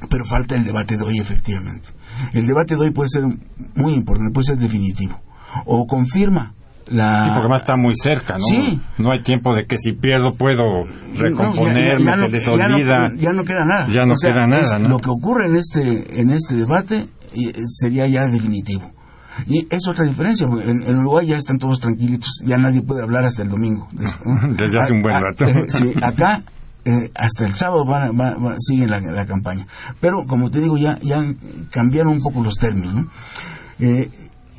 Pero 0.09 0.25
falta 0.25 0.55
el 0.55 0.65
debate 0.65 0.97
de 0.97 1.05
hoy, 1.05 1.19
efectivamente. 1.19 1.91
El 2.33 2.47
debate 2.47 2.77
de 2.77 2.81
hoy 2.81 2.91
puede 2.93 3.11
ser 3.11 3.25
muy 3.75 3.93
importante, 3.93 4.33
puede 4.33 4.47
ser 4.47 4.59
definitivo. 4.59 5.21
O 5.67 5.87
confirma 5.87 6.55
la... 6.89 7.25
Sí, 7.25 7.31
porque 7.35 7.49
más 7.49 7.63
está 7.63 7.77
muy 7.77 7.95
cerca, 7.95 8.35
¿no? 8.35 8.45
Sí. 8.45 8.81
No 8.99 9.11
hay 9.13 9.23
tiempo 9.23 9.55
de 9.55 9.67
que 9.67 9.77
si 9.77 9.93
pierdo 9.93 10.33
puedo 10.33 10.63
recomponerme, 11.15 12.15
se 12.15 12.29
les 12.29 12.49
olvida. 12.49 13.13
Ya 13.17 13.33
no, 13.33 13.45
queda 13.45 13.65
nada. 13.65 13.89
Ya 13.89 14.07
no 14.07 14.15
queda 14.15 14.47
nada, 14.47 14.79
¿no? 14.79 14.89
Lo 14.89 14.99
que 14.99 15.11
ocurre 15.11 15.47
en 15.47 15.57
este, 15.57 16.21
en 16.21 16.31
este 16.31 16.55
debate 16.55 17.07
eh, 17.35 17.53
sería 17.69 18.07
ya 18.07 18.27
definitivo. 18.27 18.93
Y 19.47 19.67
es 19.69 19.87
otra 19.87 20.07
diferencia, 20.07 20.47
porque 20.49 20.71
en, 20.71 20.99
Uruguay 20.99 21.27
ya 21.27 21.37
están 21.37 21.59
todos 21.59 21.79
tranquilitos, 21.81 22.43
ya 22.45 22.57
nadie 22.57 22.81
puede 22.83 23.03
hablar 23.03 23.25
hasta 23.25 23.43
el 23.43 23.51
domingo. 23.51 23.87
Desde 24.57 24.81
hace 24.81 24.93
un 24.93 25.03
buen 25.03 25.21
rato. 25.21 25.45
sí, 25.69 25.93
acá 26.03 26.43
eh, 26.87 27.11
hasta 27.15 27.45
el 27.45 27.53
sábado 27.53 27.85
van, 27.85 28.15
sigue 28.61 28.87
la, 28.87 29.01
la, 29.01 29.27
campaña. 29.27 29.67
Pero, 30.01 30.25
como 30.27 30.51
te 30.51 30.61
digo, 30.61 30.79
ya, 30.79 30.99
ya 31.03 31.23
cambiaron 31.71 32.13
un 32.13 32.21
poco 32.23 32.43
los 32.43 32.57
términos. 32.57 32.95
¿no? 32.95 33.11
Eh, 33.81 34.09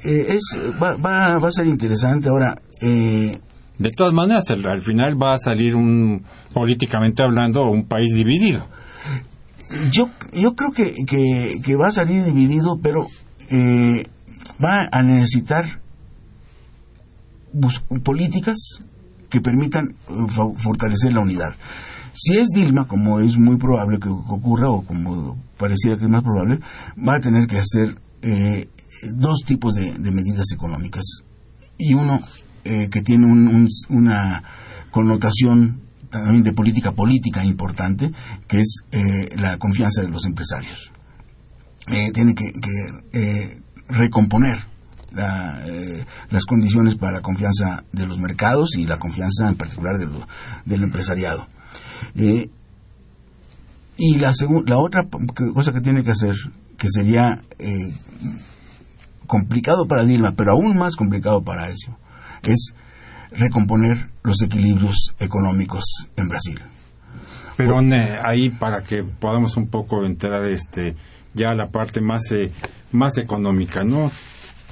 eh, 0.08 0.38
es, 0.38 0.58
va, 0.82 0.96
va, 0.96 1.36
a 1.36 1.52
ser 1.52 1.67
interesante. 1.67 2.30
Ahora, 2.30 2.56
eh, 2.80 3.38
de 3.78 3.91
todas 3.91 4.13
maneras, 4.13 4.46
al, 4.50 4.82
final 4.82 5.22
va 5.22 5.34
a 5.34 5.38
salir 5.38 5.76
un, 5.76 6.24
políticamente 6.54 7.24
hablando, 7.24 7.70
un 7.70 7.86
país 7.86 8.13
dividido. 8.15 8.65
Yo, 9.91 10.10
yo 10.34 10.56
creo 10.56 10.72
que, 10.72 10.93
que, 11.06 11.76
va 11.76 11.88
a 11.88 11.91
salir 11.91 12.24
dividido, 12.24 12.80
pero 12.82 13.06
eh, 13.50 14.06
va 14.63 14.88
a 14.89 15.04
necesitar 15.04 15.82
políticas 18.04 18.58
que 19.30 19.41
permitan 19.41 19.93
fortalecer 20.56 21.12
la 21.12 21.20
unidad. 21.20 21.54
Si 22.13 22.38
es 22.38 22.48
Dilma, 22.48 22.88
como 22.88 23.20
es 23.20 23.38
muy 23.38 23.58
probable 23.58 24.00
que 24.00 24.08
ocurra, 24.08 24.72
o 24.72 24.84
como 24.84 25.38
pareciera 25.58 25.98
que 25.98 26.06
es 26.06 26.10
más 26.10 26.24
probable, 26.24 26.60
va 26.98 27.17
a 27.17 27.20
tener 27.20 27.46
que 27.46 27.58
hacer 27.58 28.00
eh, 28.22 28.70
dos 29.03 29.43
tipos 29.45 29.75
de, 29.75 29.97
medidas 29.99 30.51
económicas 30.53 31.23
y 31.77 31.93
uno 31.93 32.19
eh, 32.63 32.89
que 32.89 33.01
tiene 33.01 33.27
una 33.89 34.43
connotación 34.91 35.81
también 36.10 36.43
de 36.43 36.53
política 36.53 36.91
política 36.91 37.43
importante, 37.43 38.12
que 38.47 38.62
es 38.62 38.81
eh, 38.91 39.36
la 39.36 39.57
confianza 39.57 40.01
de 40.01 40.10
los 40.10 40.25
empresarios. 40.25 40.91
Eh, 41.88 42.12
tiene 42.12 42.36
que, 42.36 42.51
recomponer 43.89 44.60
las 45.13 46.45
condiciones 46.45 46.95
para 46.95 47.13
la 47.13 47.21
confianza 47.21 47.86
de 47.93 48.05
los 48.05 48.19
mercados 48.19 48.75
y 48.75 48.86
la 48.86 48.99
confianza 48.99 49.47
en 49.47 49.55
particular 49.55 49.97
del 50.65 50.83
empresariado. 50.83 51.47
y 52.13 52.49
la, 54.17 54.33
la 54.65 54.77
otra 54.77 55.07
cosa 55.53 55.71
que 55.71 55.79
tiene 55.79 56.03
que 56.03 56.12
hacer, 56.12 56.36
que 56.77 56.89
sería 56.89 57.41
complicado 59.27 59.87
para 59.87 60.05
Dilma, 60.05 60.33
pero 60.35 60.53
aún 60.53 60.77
más 60.77 60.95
complicado 60.95 61.43
para 61.43 61.67
eso, 61.69 61.97
es 62.43 62.73
recomponer 63.31 63.97
los 64.23 64.41
equilibrios 64.41 65.13
económicos 65.19 65.83
en 66.15 66.27
Brasil. 66.27 66.59
Pero 67.57 67.79
ahí 68.23 68.49
para 68.49 68.83
que 68.83 69.03
podamos 69.03 69.57
un 69.57 69.67
poco 69.67 70.05
entrar 70.05 70.45
este 70.45 70.95
ya 71.33 71.49
a 71.49 71.55
la 71.55 71.67
parte 71.69 72.01
más 72.01 72.31
eh, 72.31 72.51
más 72.91 73.17
económica, 73.17 73.83
¿no? 73.83 74.11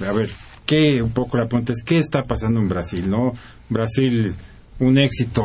A 0.06 0.12
ver, 0.12 0.28
qué 0.64 1.02
un 1.02 1.10
poco 1.10 1.36
la 1.36 1.46
pregunta 1.46 1.72
es 1.72 1.82
qué 1.84 1.98
está 1.98 2.22
pasando 2.22 2.60
en 2.60 2.68
Brasil, 2.68 3.08
¿no? 3.08 3.32
Brasil 3.68 4.34
un 4.78 4.98
éxito 4.98 5.44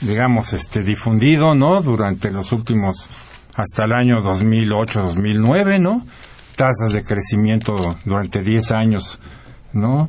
digamos 0.00 0.52
este 0.52 0.82
difundido, 0.82 1.54
¿no? 1.54 1.80
Durante 1.82 2.30
los 2.30 2.52
últimos 2.52 3.08
hasta 3.56 3.84
el 3.84 3.92
año 3.92 4.16
2008-2009, 4.18 5.80
¿no? 5.80 6.04
Tasas 6.56 6.92
de 6.92 7.02
crecimiento 7.02 7.74
durante 8.04 8.42
10 8.42 8.72
años, 8.72 9.20
¿no? 9.72 10.08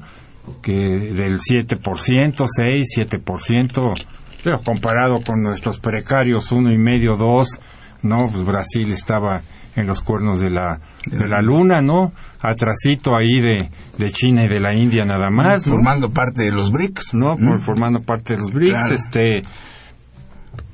Que 0.62 0.74
del 0.74 1.40
7%, 1.40 2.46
6, 2.48 2.86
7%, 2.98 4.06
pero 4.44 4.58
comparado 4.64 5.22
con 5.26 5.42
nuestros 5.42 5.80
precarios 5.80 6.52
uno 6.52 6.72
y 6.72 6.78
medio, 6.78 7.16
dos, 7.16 7.60
¿no? 8.04 8.30
Pues 8.32 8.44
Brasil 8.46 8.92
estaba 8.92 9.42
en 9.76 9.88
los 9.88 10.02
cuernos 10.02 10.40
de 10.40 10.50
la, 10.50 10.80
de 11.06 11.28
la 11.28 11.42
luna, 11.42 11.82
¿no? 11.82 12.14
Atrasito 12.42 13.16
ahí 13.16 13.42
de, 13.42 13.70
de 13.98 14.12
China 14.12 14.46
y 14.46 14.48
de 14.48 14.60
la 14.60 14.74
India 14.74 15.04
nada 15.04 15.30
más. 15.30 15.66
Formando 15.66 16.12
parte 16.12 16.44
de 16.44 16.52
los 16.52 16.72
BRICS. 16.72 17.14
¿No? 17.14 17.36
Mm. 17.38 17.66
Formando 17.66 18.00
parte 18.02 18.36
de 18.36 18.40
los 18.40 18.52
BRICS, 18.52 18.92
este 18.92 19.44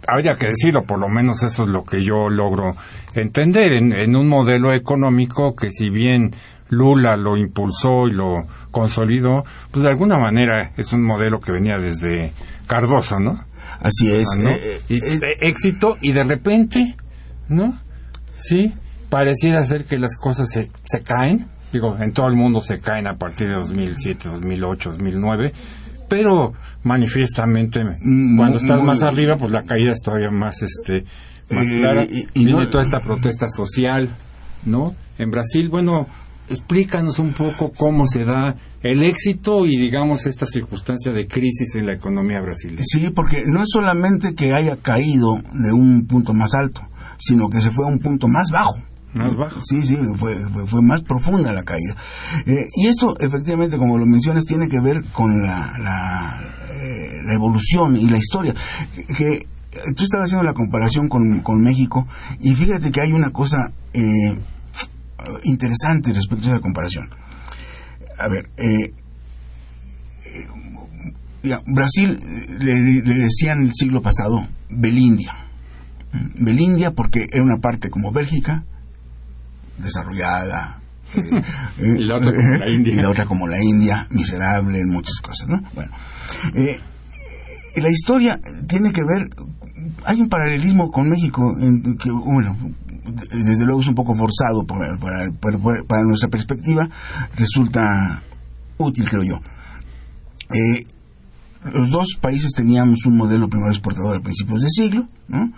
habría 0.07 0.33
que 0.35 0.47
decirlo, 0.47 0.83
por 0.83 0.99
lo 0.99 1.07
menos 1.09 1.43
eso 1.43 1.63
es 1.63 1.69
lo 1.69 1.83
que 1.83 2.03
yo 2.03 2.29
logro 2.29 2.75
entender 3.13 3.73
en, 3.73 3.93
en 3.93 4.15
un 4.15 4.27
modelo 4.27 4.73
económico 4.73 5.55
que 5.55 5.69
si 5.69 5.89
bien 5.89 6.31
Lula 6.69 7.17
lo 7.17 7.37
impulsó 7.37 8.07
y 8.07 8.13
lo 8.13 8.47
consolidó, 8.71 9.43
pues 9.71 9.83
de 9.83 9.89
alguna 9.89 10.17
manera 10.17 10.71
es 10.77 10.93
un 10.93 11.03
modelo 11.03 11.39
que 11.39 11.51
venía 11.51 11.77
desde 11.77 12.31
Cardoso, 12.65 13.19
¿no? 13.19 13.43
Así 13.81 14.09
es. 14.09 14.27
¿no? 14.37 14.49
eh, 14.49 14.79
y 14.87 15.03
eh, 15.03 15.19
de 15.19 15.47
éxito 15.49 15.97
y 16.01 16.13
de 16.13 16.23
repente, 16.23 16.95
¿no? 17.49 17.73
Sí, 18.35 18.73
pareciera 19.09 19.61
ser 19.63 19.85
que 19.85 19.97
las 19.97 20.15
cosas 20.15 20.49
se, 20.49 20.69
se 20.85 21.03
caen. 21.03 21.47
Digo, 21.73 21.97
en 21.99 22.13
todo 22.13 22.27
el 22.27 22.35
mundo 22.35 22.61
se 22.61 22.79
caen 22.79 23.07
a 23.07 23.15
partir 23.15 23.47
de 23.49 23.55
2007, 23.55 24.29
2008, 24.29 24.91
2009, 24.91 25.53
pero 26.11 26.51
manifiestamente 26.83 27.79
Mm, 28.03 28.37
cuando 28.37 28.57
estás 28.57 28.77
muy- 28.79 28.87
más 28.87 29.01
arriba, 29.01 29.37
pues 29.39 29.51
la 29.51 29.63
caída 29.63 29.93
es 29.93 30.01
todavía 30.01 30.29
más 30.29 30.61
este 30.61 31.05
más 31.49 31.65
Eh, 31.65 31.79
clara. 31.81 32.03
y- 32.03 32.27
y 32.33 32.45
Viene 32.45 32.63
no- 32.65 32.69
toda 32.69 32.83
esta 32.83 32.99
protesta 32.99 33.47
social, 33.47 34.09
¿no? 34.65 34.93
En 35.17 35.31
Brasil, 35.31 35.69
bueno, 35.69 36.07
explícanos 36.49 37.17
un 37.19 37.31
poco 37.33 37.71
cómo 37.77 38.05
se 38.07 38.25
da 38.25 38.55
el 38.83 39.03
éxito 39.03 39.65
y 39.65 39.77
digamos 39.77 40.25
esta 40.25 40.45
circunstancia 40.45 41.11
de 41.13 41.27
crisis 41.27 41.75
en 41.75 41.85
la 41.87 41.93
economía 41.93 42.41
brasileña. 42.41 42.81
Sí, 42.83 43.09
porque 43.15 43.43
no 43.45 43.61
es 43.63 43.69
solamente 43.71 44.33
que 44.35 44.53
haya 44.53 44.75
caído 44.77 45.37
de 45.53 45.71
un 45.71 46.07
punto 46.07 46.33
más 46.33 46.53
alto, 46.55 46.81
sino 47.19 47.49
que 47.49 47.61
se 47.61 47.71
fue 47.71 47.85
a 47.85 47.89
un 47.89 47.99
punto 47.99 48.27
más 48.27 48.49
bajo. 48.51 48.75
Más 49.13 49.35
bajo. 49.35 49.59
Sí, 49.61 49.85
sí, 49.85 49.97
fue, 50.15 50.35
fue, 50.65 50.81
más 50.81 51.01
profunda 51.01 51.51
la 51.51 51.63
caída. 51.63 51.95
Eh, 52.45 52.69
y 52.75 52.87
esto, 52.87 53.15
efectivamente, 53.19 53.77
como 53.77 53.97
lo 53.97 54.05
mencionas, 54.05 54.45
tiene 54.45 54.69
que 54.69 54.79
ver 54.79 55.03
con 55.11 55.41
la, 55.41 55.77
la, 55.79 56.39
eh, 56.71 57.21
la 57.23 57.33
evolución 57.33 57.97
y 57.97 58.09
la 58.09 58.17
historia. 58.17 58.55
Que, 58.95 59.03
que, 59.13 59.47
tú 59.95 60.03
estabas 60.03 60.27
haciendo 60.27 60.43
la 60.43 60.53
comparación 60.53 61.07
con, 61.07 61.41
con 61.41 61.61
México 61.61 62.07
y 62.39 62.55
fíjate 62.55 62.91
que 62.91 63.01
hay 63.01 63.13
una 63.13 63.31
cosa 63.31 63.71
eh, 63.93 64.35
interesante 65.43 66.13
respecto 66.13 66.47
a 66.47 66.51
esa 66.51 66.61
comparación. 66.61 67.09
A 68.17 68.27
ver, 68.27 68.49
eh, 68.57 68.93
eh, 71.43 71.57
Brasil 71.67 72.19
le, 72.59 73.01
le 73.01 73.15
decían 73.15 73.63
el 73.63 73.73
siglo 73.73 74.01
pasado 74.01 74.43
Belindia. 74.69 75.33
Belindia 76.39 76.91
porque 76.91 77.27
era 77.31 77.43
una 77.43 77.57
parte 77.57 77.89
como 77.89 78.11
Bélgica, 78.11 78.65
desarrollada. 79.81 80.79
eh, 81.15 81.19
eh, 81.79 81.95
Y 81.99 82.03
la 82.05 82.15
otra 82.17 82.31
como 82.33 82.57
la 82.57 82.69
India. 82.69 82.93
y 82.93 82.95
la 83.01 83.09
otra 83.09 83.25
como 83.25 83.47
la 83.47 83.57
India, 83.63 84.07
miserable 84.09 84.79
en 84.79 84.89
muchas 84.89 85.19
cosas, 85.21 85.47
¿no? 85.49 85.61
Bueno, 85.73 85.91
eh, 86.55 86.79
la 87.75 87.89
historia 87.89 88.39
tiene 88.67 88.91
que 88.91 89.01
ver, 89.01 89.29
hay 90.05 90.21
un 90.21 90.29
paralelismo 90.29 90.89
con 90.91 91.09
México, 91.09 91.55
en 91.59 91.97
que, 91.97 92.09
bueno, 92.11 92.57
desde 93.33 93.65
luego 93.65 93.81
es 93.81 93.87
un 93.87 93.95
poco 93.95 94.13
forzado 94.15 94.65
para, 94.65 94.97
para, 94.97 95.31
para- 95.31 95.83
para 95.83 96.03
nuestra 96.03 96.29
perspectiva, 96.29 96.87
resulta 97.35 98.21
útil, 98.77 99.05
creo 99.09 99.23
yo. 99.23 99.41
Eh, 100.53 100.85
los 101.73 101.91
dos 101.91 102.17
países 102.19 102.51
teníamos 102.53 103.05
un 103.05 103.17
modelo 103.17 103.47
primero 103.47 103.71
exportador 103.71 104.17
a 104.17 104.21
principios 104.21 104.61
de 104.61 104.69
siglo, 104.69 105.07
¿no? 105.31 105.51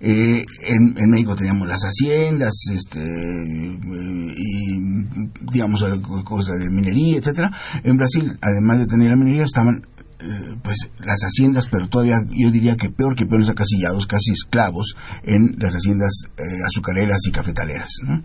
Eh, 0.00 0.42
en, 0.66 0.94
en 0.96 1.10
México 1.10 1.36
teníamos 1.36 1.68
las 1.68 1.82
haciendas, 1.82 2.54
este, 2.72 3.00
eh, 3.00 4.34
y 4.36 5.52
digamos 5.52 5.84
cosas 6.24 6.58
de 6.58 6.70
minería, 6.70 7.18
etcétera. 7.18 7.50
En 7.84 7.96
Brasil, 7.96 8.32
además 8.40 8.78
de 8.78 8.86
tener 8.86 9.10
la 9.10 9.16
minería, 9.16 9.44
estaban 9.44 9.82
eh, 10.20 10.56
pues 10.64 10.78
las 10.98 11.20
haciendas, 11.20 11.68
pero 11.70 11.88
todavía 11.88 12.16
yo 12.30 12.50
diría 12.50 12.76
que 12.76 12.90
peor 12.90 13.14
que 13.14 13.24
peores 13.26 13.50
acasillados, 13.50 14.06
casi 14.06 14.32
esclavos 14.32 14.96
en 15.22 15.54
las 15.58 15.74
haciendas 15.74 16.10
eh, 16.36 16.42
azucareras 16.66 17.20
y 17.28 17.30
cafetaleras. 17.30 17.90
¿no? 18.04 18.24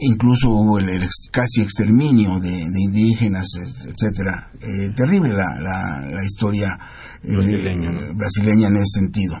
Incluso 0.00 0.48
hubo 0.50 0.78
el, 0.78 0.88
el 0.88 1.02
ex- 1.02 1.28
casi 1.30 1.60
exterminio 1.60 2.38
de, 2.40 2.50
de 2.50 2.80
indígenas, 2.80 3.48
et- 3.60 3.92
etcétera. 3.94 4.50
Terrible 4.96 5.34
la, 5.34 5.60
la, 5.60 6.00
la 6.10 6.24
historia 6.24 6.78
Brasileña, 7.22 7.90
¿no? 7.92 8.14
brasileña 8.14 8.68
en 8.68 8.76
ese 8.76 9.00
sentido. 9.00 9.34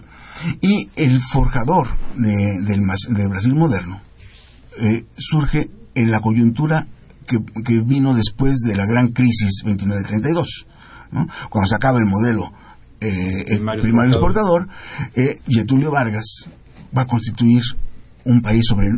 Y 0.60 0.88
el 0.96 1.20
forjador 1.20 1.88
de- 2.16 2.60
del, 2.62 2.82
del 3.10 3.28
Brasil 3.28 3.54
moderno 3.54 4.00
eh, 4.80 5.04
surge 5.16 5.70
en 5.94 6.10
la 6.10 6.20
coyuntura 6.20 6.86
que, 7.26 7.38
que 7.64 7.80
vino 7.80 8.14
después 8.14 8.58
de 8.60 8.74
la 8.76 8.86
gran 8.86 9.08
crisis 9.08 9.62
29-32, 9.64 10.44
¿no? 11.12 11.26
cuando 11.50 11.68
se 11.68 11.74
acaba 11.74 11.98
el 11.98 12.06
modelo 12.06 12.52
eh, 13.00 13.44
el 13.48 13.62
Primario 13.82 14.12
exportador. 14.12 14.68
eh, 15.14 15.40
Getulio 15.48 15.90
Vargas 15.90 16.48
va 16.96 17.02
a 17.02 17.06
constituir 17.06 17.62
un 18.24 18.40
país 18.42 18.64
sobre 18.66 18.88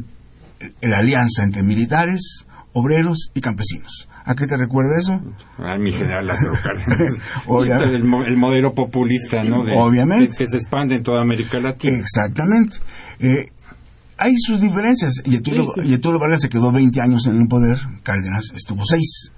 la 0.82 0.98
alianza 0.98 1.42
entre 1.42 1.62
militares, 1.62 2.46
obreros 2.72 3.30
y 3.34 3.40
campesinos. 3.40 4.08
¿A 4.24 4.34
qué 4.34 4.46
te 4.46 4.56
recuerda 4.56 4.98
eso? 4.98 5.20
a 5.58 5.76
mi 5.78 5.92
general 5.92 6.26
Lázaro 6.26 6.52
Cárdenas. 6.62 7.18
El, 7.94 8.04
mo- 8.04 8.22
el 8.24 8.36
modelo 8.36 8.74
populista, 8.74 9.42
¿no? 9.44 9.64
De- 9.64 9.72
Obviamente. 9.76 10.36
que 10.36 10.46
se 10.46 10.56
expande 10.56 10.96
en 10.96 11.02
toda 11.02 11.22
América 11.22 11.58
Latina. 11.60 11.98
Exactamente. 11.98 12.76
Eh, 13.18 13.50
hay 14.18 14.34
sus 14.38 14.60
diferencias. 14.60 15.22
Getulio, 15.24 15.64
Sí, 15.74 15.96
sí. 15.96 15.98
Vargas 16.20 16.42
se 16.42 16.48
quedó 16.50 16.70
20 16.70 17.00
años 17.00 17.26
en 17.26 17.40
el 17.40 17.48
poder, 17.48 17.78
Cárdenas 18.02 18.52
estuvo 18.54 18.84
6, 18.84 19.32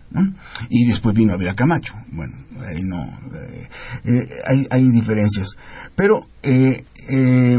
y 0.69 0.89
después 0.89 1.15
vino 1.15 1.33
a 1.33 1.37
ver 1.37 1.51
a 1.51 1.55
Camacho. 1.55 1.95
Bueno, 2.11 2.35
ahí 2.67 2.83
no. 2.83 3.01
eh, 3.05 3.69
eh, 4.05 4.29
hay, 4.47 4.67
hay 4.71 4.91
diferencias. 4.91 5.51
Pero 5.95 6.27
eh, 6.43 6.85
eh, 7.09 7.59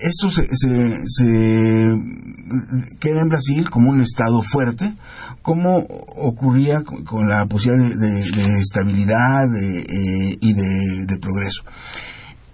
eso 0.00 0.30
se, 0.30 0.48
se, 0.54 0.98
se 1.06 1.96
queda 3.00 3.20
en 3.20 3.28
Brasil 3.28 3.70
como 3.70 3.90
un 3.90 4.00
Estado 4.00 4.42
fuerte, 4.42 4.92
como 5.44 5.76
ocurría 5.76 6.84
con, 6.84 7.28
la 7.28 7.44
posibilidad 7.44 7.98
de, 7.98 8.22
de- 8.22 8.58
estabilidad 8.58 9.42
de, 9.46 9.80
eh, 9.80 10.38
y 10.40 10.52
de, 10.54 11.18
progreso. 11.18 11.64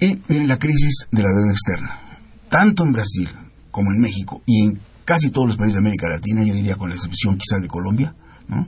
Y 0.00 0.18
la 0.44 0.58
crisis 0.58 1.06
de 1.12 1.22
la 1.22 1.28
deuda 1.28 1.52
externa. 1.52 2.00
Tanto 2.48 2.82
en 2.82 2.90
Brasil 2.90 3.28
como 3.70 3.92
en 3.92 4.00
México 4.00 4.42
y 4.44 4.64
en 4.64 4.80
casi 5.04 5.30
todos 5.30 5.46
los 5.46 5.56
países 5.56 5.74
de 5.74 5.86
América 5.86 6.08
Latina, 6.08 6.42
yo 6.42 6.52
diría 6.52 6.74
con 6.74 6.88
la 6.88 6.96
excepción 6.96 7.38
quizás 7.38 7.62
de 7.62 7.68
Colombia, 7.68 8.12
¿no? 8.48 8.66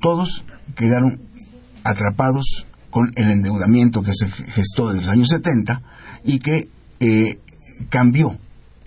todos 0.00 0.46
quedaron 0.74 1.20
atrapados 1.84 2.66
con 2.88 3.12
el 3.16 3.30
endeudamiento 3.30 4.02
que 4.02 4.14
se 4.14 4.26
gestó 4.30 4.88
desde 4.88 5.00
los 5.00 5.08
años 5.10 5.28
70 5.28 5.82
y 6.24 6.38
que 6.38 6.70
eh, 7.00 7.40
cambió 7.90 8.38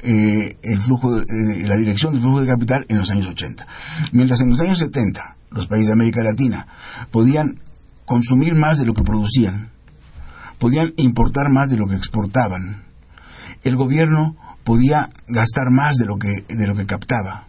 eh, 0.04 0.58
el 0.62 0.82
flujo, 0.82 1.16
de- 1.16 1.22
eh, 1.24 1.68
la 1.68 1.76
dirección 1.78 2.14
del 2.14 2.22
flujo 2.22 2.42
de 2.42 2.48
capital 2.48 2.86
en 2.90 2.98
los 2.98 3.10
años 3.12 3.28
80. 3.28 3.66
Mientras 4.12 4.42
en 4.42 4.50
los 4.52 4.60
años 4.62 4.78
70 4.80 5.36
los 5.52 5.68
países 5.68 5.88
de 5.88 5.94
América 5.94 6.22
Latina 6.24 6.68
podían 7.12 7.60
consumir 8.06 8.56
más 8.56 8.78
de 8.80 8.86
lo 8.86 8.94
que 8.94 9.04
producían, 9.04 9.70
podían 10.60 10.94
importar 10.98 11.50
más 11.50 11.70
de 11.70 11.78
lo 11.78 11.88
que 11.88 11.96
exportaban, 11.96 12.84
el 13.64 13.76
gobierno 13.76 14.36
podía 14.64 15.10
gastar 15.28 15.70
más 15.72 15.96
de 15.98 16.06
lo 16.06 16.18
que, 16.18 16.44
de 16.48 16.68
lo 16.68 16.76
que 16.76 16.86
captaba, 16.86 17.48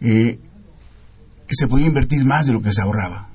eh, 0.00 0.38
se 1.48 1.66
podía 1.68 1.86
invertir 1.86 2.24
más 2.24 2.46
de 2.46 2.52
lo 2.52 2.60
que 2.62 2.72
se 2.72 2.82
ahorraba. 2.82 3.28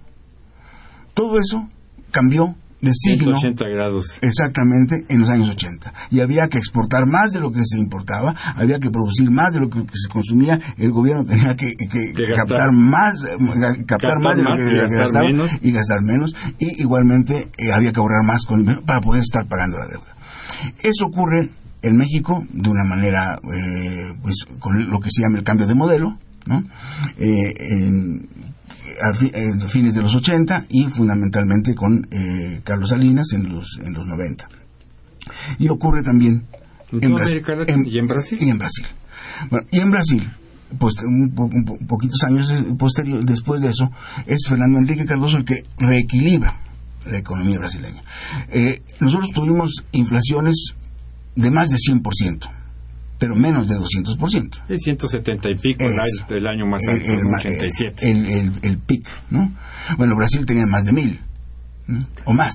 Todo 1.14 1.38
eso 1.38 1.68
cambió 2.12 2.56
de 2.82 2.92
signo 2.94 3.38
180 3.38 3.66
grados. 3.70 4.18
exactamente 4.22 5.06
en 5.10 5.22
los 5.22 5.30
años 5.30 5.50
80. 5.50 5.94
Y 6.10 6.20
había 6.22 6.48
que 6.48 6.58
exportar 6.58 7.06
más 7.06 7.32
de 7.32 7.40
lo 7.40 7.52
que 7.52 7.62
se 7.64 7.78
importaba, 7.78 8.34
había 8.56 8.80
que 8.80 8.90
producir 8.90 9.30
más 9.30 9.54
de 9.54 9.60
lo 9.60 9.70
que, 9.70 9.82
que 9.86 9.94
se 9.96 10.10
consumía, 10.12 10.60
el 10.78 10.92
gobierno 10.92 11.24
tenía 11.24 11.56
que, 11.56 11.74
que- 11.76 12.14
captar 12.36 12.72
más, 12.72 13.14
eh, 13.24 13.38
captar 13.86 13.86
Captar 13.86 14.20
más 14.20 14.38
de 14.38 14.44
lo 14.44 14.56
que, 14.56 14.64
y 14.64 14.66
que 14.70 14.78
gastar 14.78 15.00
gastaba 15.00 15.26
menos. 15.28 15.52
y 15.62 15.72
gastar 15.72 16.02
menos, 16.02 16.36
y 16.60 16.82
igualmente 16.82 17.48
eh, 17.58 17.72
había 17.72 17.92
que 17.92 18.00
ahorrar 18.00 18.24
más 18.26 18.46
con, 18.46 18.66
para 18.86 19.00
poder 19.02 19.22
estar 19.22 19.48
pagando 19.48 19.78
la 19.78 19.88
deuda. 19.88 20.16
Eso 20.84 21.06
ocurre 21.06 21.50
en 21.84 21.98
México 21.98 22.46
de 22.52 22.70
una 22.70 22.84
manera, 22.84 23.40
eh, 23.54 24.14
pues, 24.22 24.46
con 24.60 24.90
lo 24.90 25.00
que 25.00 25.10
se 25.12 25.24
llama 25.24 25.38
el 25.40 25.44
cambio 25.44 25.66
de 25.68 25.74
modelo, 25.76 26.18
¿no? 26.46 26.64
Eh, 27.18 27.54
en, 27.58 28.28
a 29.02 29.14
fi- 29.14 29.32
en 29.34 29.62
fines 29.68 29.94
de 29.96 30.02
los 30.02 30.16
80 30.16 30.66
y 30.70 30.86
fundamentalmente 30.88 31.76
con 31.76 32.08
eh, 32.12 32.62
Carlos 32.64 32.90
Salinas 32.90 33.28
en 33.34 33.50
los, 33.50 33.80
en 33.84 33.94
los 33.94 34.06
90. 34.08 34.48
Y 35.60 35.70
ocurre 35.70 36.04
también 36.04 36.44
En 36.92 37.00
toda 37.02 37.16
Bras- 37.16 37.30
América 37.32 37.56
Latina. 37.56 37.84
¿Y 37.88 37.98
en 37.98 38.08
Brasil? 38.08 38.38
Y 38.42 38.50
en 38.50 38.58
Brasil. 38.58 38.86
Bueno, 39.50 39.68
y 39.72 39.80
en 39.80 39.92
Brasil, 39.92 40.32
pues 40.80 40.96
un, 41.04 41.32
po- 41.36 41.46
un 41.52 41.64
po- 41.66 41.78
poquitos 41.88 42.24
años 42.24 42.50
eh, 42.52 42.64
posterior, 42.78 43.24
después 43.24 43.62
de 43.62 43.70
eso, 43.70 43.92
es 44.26 44.40
Fernando 44.48 44.80
Enrique 44.80 45.06
Cardoso 45.06 45.38
el 45.38 45.46
que 45.46 45.64
reequilibra 45.78 46.58
la 47.10 47.18
economía 47.20 47.58
brasileña. 47.58 48.04
Eh, 48.50 48.82
nosotros 49.00 49.32
tuvimos 49.34 49.84
inflaciones 49.92 50.76
de 51.36 51.50
más 51.52 51.70
de 51.70 51.78
100%, 51.78 52.50
pero 53.22 53.36
menos 53.36 53.68
de 53.68 53.76
200%. 53.76 54.64
Es 54.68 54.82
170 54.82 55.52
y 55.52 55.56
pico 55.56 55.84
el, 55.86 55.92
Es- 55.92 56.24
año- 56.24 56.38
el 56.38 56.48
año 56.48 56.66
más 56.66 56.82
alto, 56.90 57.06
el, 57.06 57.20
en 57.20 57.30
ma- 57.30 57.38
87. 57.38 58.10
el, 58.10 58.26
el, 58.26 58.52
el 58.64 58.78
pic, 58.80 59.08
¿no? 59.30 59.52
Bueno, 59.98 60.16
Brasil 60.16 60.44
tenía 60.44 60.66
más 60.66 60.86
de 60.86 60.92
mil, 60.92 61.20
¿no? 61.86 62.00
o 62.26 62.34
más. 62.34 62.52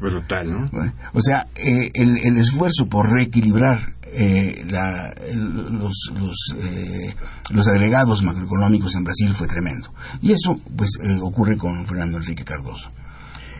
Brutal, 0.00 0.50
¿no? 0.50 0.70
O 1.12 1.20
sea, 1.20 1.48
eh, 1.56 1.90
el, 1.92 2.16
el, 2.24 2.38
esfuerzo 2.38 2.86
por 2.86 3.10
reequilibrar 3.12 3.78
eh, 4.04 4.64
la, 4.66 5.12
los, 5.34 5.92
los, 6.14 6.36
eh, 6.58 7.14
los, 7.50 7.68
agregados 7.68 8.22
macroeconómicos 8.22 8.94
en 8.94 9.04
Brasil 9.04 9.34
fue 9.34 9.46
tremendo. 9.46 9.92
Y 10.22 10.32
eso, 10.32 10.58
pues, 10.74 10.92
eh, 11.02 11.18
ocurre 11.20 11.58
con 11.58 11.84
Fernando 11.86 12.16
Enrique 12.16 12.44
Cardoso. 12.44 12.90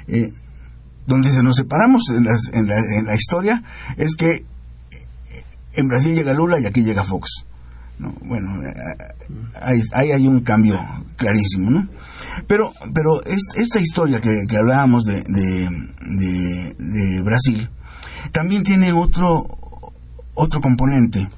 Eh, 0.06 0.32
donde 1.06 1.28
se 1.30 1.42
nos 1.42 1.56
separamos 1.56 2.04
en, 2.10 2.24
las, 2.24 2.48
en, 2.54 2.66
la, 2.68 2.74
en, 3.00 3.04
la, 3.06 3.14
historia 3.14 3.62
es 3.98 4.14
que 4.16 4.44
en 5.76 5.88
Brasil 5.88 6.14
llega 6.14 6.32
Lula 6.32 6.58
y 6.60 6.66
aquí 6.66 6.82
llega 6.82 7.04
Fox. 7.04 7.46
¿no? 7.98 8.12
Bueno, 8.22 8.60
ahí, 9.60 9.80
ahí, 9.92 10.12
hay 10.12 10.26
un 10.26 10.40
cambio 10.40 10.78
clarísimo, 11.16 11.70
¿no? 11.70 11.88
Pero, 12.46 12.72
pero 12.92 13.22
es, 13.24 13.40
esta 13.56 13.80
historia 13.80 14.20
que, 14.20 14.56
hablábamos 14.56 15.04
de, 15.04 15.24
Brasil 17.24 17.68
también 18.32 18.62
tiene 18.62 18.92
otro, 18.92 19.92
otro 20.34 20.60
componente, 20.60 21.28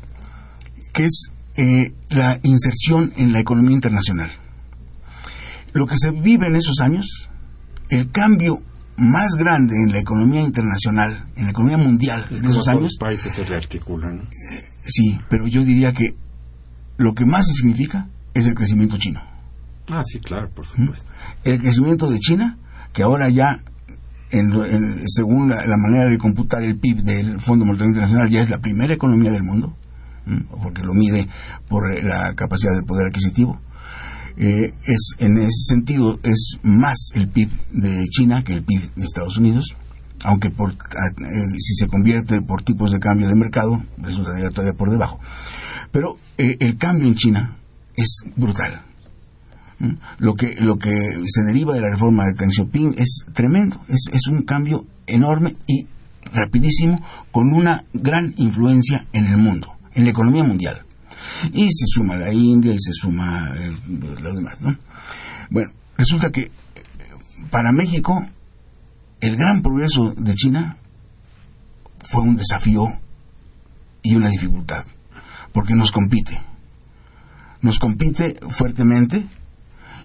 que 0.93 1.05
es 1.05 1.31
eh, 1.57 1.93
la 2.09 2.41
inserción 2.43 3.13
en 3.17 3.33
la 3.33 3.41
economía 3.41 3.75
internacional. 3.75 4.31
Lo 5.73 5.87
que 5.87 5.97
se 5.97 6.11
vive 6.11 6.47
en 6.47 6.57
esos 6.57 6.81
años, 6.81 7.29
el 7.91 8.11
cambio 8.11 8.63
más 8.99 9.35
grande 9.37 9.75
en 9.77 9.93
la 9.93 10.01
economía 10.01 10.43
internacional, 10.43 11.27
en 11.37 11.45
la 11.45 11.51
economía 11.51 11.79
mundial 11.79 12.27
es 12.31 12.43
de 12.43 12.49
esos 12.49 12.69
años. 12.69 12.83
Los 12.83 12.97
países 12.99 13.33
se 13.33 13.45
rearticulan. 13.45 14.19
Eh, 14.21 14.65
sí, 14.85 15.19
pero 15.29 15.47
yo 15.47 15.65
diría 15.65 15.93
que 15.93 16.15
lo 16.97 17.15
que 17.15 17.25
más 17.25 17.47
significa 17.47 18.09
es 18.35 18.47
el 18.47 18.55
crecimiento 18.55 18.99
chino. 18.99 19.23
Ah, 19.91 20.03
sí, 20.05 20.19
claro, 20.19 20.51
por 20.51 20.67
supuesto. 20.67 21.11
El 21.45 21.61
crecimiento 21.61 22.11
de 22.11 22.19
China, 22.19 22.59
que 22.93 23.03
ahora 23.03 23.29
ya, 23.29 23.63
en, 24.31 24.53
en, 24.53 25.09
según 25.09 25.49
la, 25.49 25.65
la, 25.65 25.77
manera 25.77 26.07
de 26.07 26.19
computar 26.19 26.63
el 26.63 26.79
PIB 26.79 27.03
del 27.03 27.41
Fondo 27.41 27.65
Monetario 27.65 27.91
Internacional, 27.91 28.29
ya 28.29 28.43
es 28.43 28.51
la 28.51 28.59
primera 28.59 28.93
economía 28.93 29.31
del 29.31 29.45
mundo, 29.45 29.75
porque 30.63 30.83
lo 30.83 30.93
mide 30.93 31.29
por 31.69 31.83
la 32.05 32.35
capacidad 32.35 32.75
de 32.75 32.83
poder 32.83 33.07
adquisitivo. 33.07 33.61
Eh, 34.41 34.73
es 34.85 35.17
en 35.19 35.37
ese 35.39 35.75
sentido 35.75 36.21
es 36.23 36.59
más 36.63 37.11
el 37.15 37.29
PIB 37.29 37.51
de 37.73 38.05
China 38.07 38.45
que 38.45 38.53
el 38.53 38.63
PIB 38.63 38.95
de 38.95 39.05
Estados 39.05 39.37
Unidos 39.37 39.77
aunque 40.25 40.51
por, 40.51 40.71
eh, 40.71 40.75
si 41.59 41.75
se 41.75 41.89
convierte 41.89 42.41
por 42.41 42.63
tipos 42.63 42.93
de 42.93 43.01
cambio 43.01 43.27
de 43.27 43.35
mercado 43.35 43.83
resultaría 43.99 44.51
todavía 44.51 44.77
por 44.77 44.91
debajo. 44.91 45.19
Pero 45.91 46.17
eh, 46.37 46.57
el 46.61 46.77
cambio 46.77 47.09
en 47.09 47.15
China 47.15 47.57
es 47.97 48.23
brutal. 48.37 48.83
¿Mm? 49.81 49.93
lo 50.19 50.35
que 50.35 50.55
lo 50.59 50.77
que 50.77 50.91
se 51.27 51.45
deriva 51.45 51.73
de 51.73 51.81
la 51.81 51.91
reforma 51.91 52.25
de 52.25 52.35
Deng 52.35 52.51
Xiaoping 52.51 52.95
es 52.99 53.25
tremendo 53.33 53.81
es, 53.89 54.07
es 54.13 54.27
un 54.27 54.43
cambio 54.43 54.85
enorme 55.07 55.55
y 55.69 55.87
rapidísimo 56.33 57.01
con 57.31 57.53
una 57.53 57.85
gran 57.93 58.35
influencia 58.39 59.07
en 59.13 59.27
el 59.27 59.37
mundo 59.37 59.69
en 59.95 60.05
la 60.05 60.11
economía 60.11 60.43
mundial 60.43 60.83
y 61.53 61.71
se 61.73 61.87
suma 61.87 62.17
la 62.17 62.33
India 62.33 62.73
y 62.73 62.79
se 62.79 62.93
suma 62.93 63.53
eh, 63.57 63.77
los 64.21 64.35
demás, 64.35 64.61
¿no? 64.61 64.77
Bueno, 65.51 65.73
resulta 65.97 66.31
que 66.31 66.51
para 67.51 67.73
México 67.73 68.15
el 69.21 69.37
gran 69.37 69.63
progreso 69.63 70.15
de 70.17 70.35
China 70.35 70.77
fue 72.05 72.23
un 72.23 72.37
desafío 72.37 72.85
y 74.03 74.15
una 74.15 74.29
dificultad, 74.29 74.85
porque 75.53 75.75
nos 75.75 75.91
compite, 75.91 76.41
nos 77.61 77.79
compite 77.79 78.39
fuertemente 78.51 79.27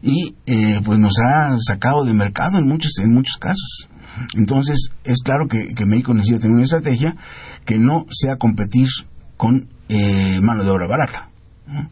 y 0.02 0.36
eh, 0.46 0.82
pues 0.84 1.00
nos 1.00 1.20
ha 1.20 1.58
sacado 1.60 2.04
de 2.04 2.14
mercado 2.14 2.58
en 2.58 2.68
muchos 2.68 2.98
en 3.00 3.14
muchos 3.14 3.38
casos. 3.38 3.90
Entonces 4.36 4.90
es 5.04 5.22
claro 5.24 5.48
que, 5.48 5.74
que 5.74 5.86
México 5.86 6.14
necesita 6.14 6.42
tener 6.42 6.56
una 6.56 6.64
estrategia 6.64 7.16
que 7.66 7.78
no 7.78 8.06
sea 8.10 8.38
competir 8.38 8.90
con 9.38 9.70
eh, 9.94 10.42
mano 10.42 10.64
de 10.64 10.72
obra 10.72 10.88
barata. 10.88 11.30
¿no? 11.68 11.90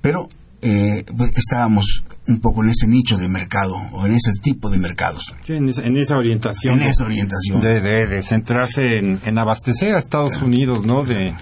Pero 0.00 0.28
eh, 0.62 1.04
pues 1.16 1.30
estábamos 1.36 2.04
un 2.26 2.40
poco 2.40 2.62
en 2.62 2.70
ese 2.70 2.86
nicho 2.86 3.16
de 3.16 3.28
mercado 3.28 3.74
o 3.92 4.06
en 4.06 4.14
ese 4.14 4.32
tipo 4.42 4.68
de 4.68 4.78
mercados. 4.78 5.34
Sí, 5.44 5.54
en, 5.54 5.68
esa, 5.68 5.82
en, 5.82 5.96
esa, 5.96 6.16
orientación. 6.16 6.80
En 6.80 6.88
esa 6.88 7.04
orientación. 7.04 7.60
De, 7.60 7.80
de, 7.80 8.06
de 8.06 8.22
centrarse 8.22 8.82
en, 8.98 9.20
en, 9.24 9.38
abastecer 9.38 9.94
a 9.94 9.98
Estados 9.98 10.32
claro. 10.32 10.46
Unidos, 10.46 10.84
¿no? 10.84 11.04
De, 11.04 11.32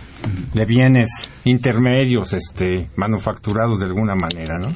de, 0.54 0.64
bienes 0.66 1.08
intermedios, 1.44 2.32
este, 2.32 2.88
manufacturados 2.96 3.80
de 3.80 3.86
alguna 3.86 4.14
manera, 4.14 4.58
¿no? 4.58 4.68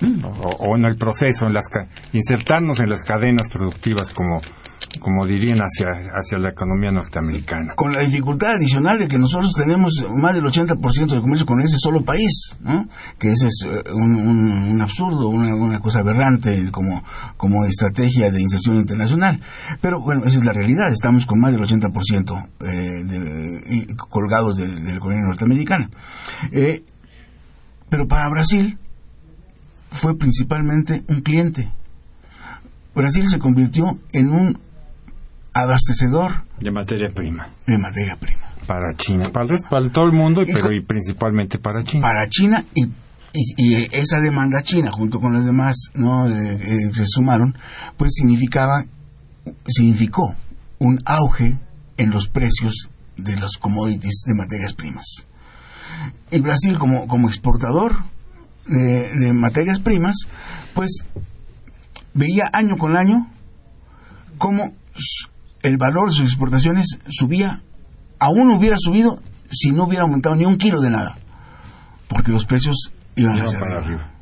Mm. 0.00 0.24
O, 0.24 0.30
o, 0.30 0.76
en 0.76 0.84
el 0.84 0.96
proceso, 0.96 1.46
en 1.46 1.54
las 1.54 1.66
insertarnos 2.12 2.80
en 2.80 2.90
las 2.90 3.02
cadenas 3.02 3.48
productivas 3.50 4.10
como 4.10 4.40
como 5.00 5.26
dirían, 5.26 5.58
hacia, 5.58 6.10
hacia 6.12 6.38
la 6.38 6.50
economía 6.50 6.90
norteamericana. 6.90 7.74
Con 7.74 7.92
la 7.92 8.00
dificultad 8.00 8.52
adicional 8.52 8.98
de 8.98 9.08
que 9.08 9.18
nosotros 9.18 9.52
tenemos 9.52 10.06
más 10.16 10.34
del 10.34 10.44
80% 10.44 11.14
de 11.14 11.20
comercio 11.20 11.46
con 11.46 11.60
ese 11.60 11.76
solo 11.78 12.02
país, 12.02 12.56
¿no? 12.60 12.88
que 13.18 13.28
ese 13.28 13.46
es 13.46 13.66
un, 13.92 14.14
un, 14.16 14.52
un 14.70 14.80
absurdo, 14.80 15.28
una, 15.28 15.54
una, 15.54 15.80
cosa 15.80 16.00
aberrante 16.00 16.70
como, 16.70 17.02
como 17.36 17.64
estrategia 17.64 18.30
de 18.30 18.40
inserción 18.40 18.76
internacional. 18.76 19.40
Pero 19.80 20.00
bueno, 20.00 20.24
esa 20.24 20.38
es 20.38 20.44
la 20.44 20.52
realidad, 20.52 20.90
estamos 20.92 21.26
con 21.26 21.40
más 21.40 21.52
del 21.52 21.62
80% 21.62 22.48
eh, 22.60 23.86
colgados 24.08 24.56
de, 24.56 24.68
de, 24.68 24.90
la 24.90 24.96
economía 24.96 25.26
norteamericana. 25.26 25.90
Eh, 26.52 26.82
pero 27.88 28.08
para 28.08 28.28
Brasil 28.28 28.78
fue 29.90 30.16
principalmente 30.16 31.04
un 31.08 31.20
cliente. 31.20 31.70
Brasil 32.94 33.28
se 33.28 33.38
convirtió 33.38 33.98
en 34.12 34.30
un 34.30 34.58
abastecedor 35.62 36.44
de 36.60 36.70
materia 36.70 37.08
prima. 37.08 37.48
De 37.66 37.78
materia 37.78 38.16
prima. 38.16 38.42
Para 38.66 38.94
China, 38.96 39.30
para, 39.32 39.44
el 39.44 39.50
resto, 39.50 39.68
para 39.70 39.88
todo 39.90 40.06
el 40.06 40.12
mundo, 40.12 40.42
y, 40.42 40.52
pero 40.52 40.72
y 40.72 40.82
principalmente 40.84 41.58
para 41.58 41.84
China. 41.84 42.06
Para 42.06 42.28
China 42.28 42.64
y, 42.74 42.84
y, 42.84 43.54
y 43.56 43.88
esa 43.92 44.20
demanda 44.20 44.62
china, 44.62 44.90
junto 44.92 45.20
con 45.20 45.34
las 45.34 45.44
demás 45.44 45.76
no 45.94 46.28
eh, 46.28 46.54
eh, 46.54 46.94
se 46.94 47.06
sumaron, 47.06 47.56
pues 47.96 48.12
significaba, 48.14 48.84
significó 49.66 50.34
un 50.78 50.98
auge 51.04 51.56
en 51.96 52.10
los 52.10 52.28
precios 52.28 52.90
de 53.16 53.36
los 53.36 53.56
commodities 53.56 54.24
de 54.26 54.34
materias 54.34 54.74
primas. 54.74 55.26
Y 56.30 56.40
Brasil, 56.40 56.76
como, 56.78 57.06
como 57.06 57.28
exportador 57.28 57.96
de, 58.66 59.10
de 59.18 59.32
materias 59.32 59.80
primas, 59.80 60.16
pues 60.74 61.04
veía 62.12 62.50
año 62.52 62.76
con 62.76 62.96
año 62.96 63.30
cómo 64.38 64.74
el 65.66 65.78
valor 65.78 66.08
de 66.08 66.14
sus 66.14 66.24
exportaciones 66.24 66.86
subía, 67.08 67.60
aún 68.20 68.50
hubiera 68.50 68.76
subido 68.78 69.20
si 69.50 69.72
no 69.72 69.84
hubiera 69.84 70.04
aumentado 70.04 70.36
ni 70.36 70.44
un 70.44 70.58
kilo 70.58 70.80
de 70.80 70.90
nada, 70.90 71.18
porque 72.08 72.30
los 72.30 72.46
precios 72.46 72.92
iban 73.16 73.40
hacia 73.40 73.58
para 73.58 73.78
arriba. 73.78 74.02
arriba. 74.02 74.12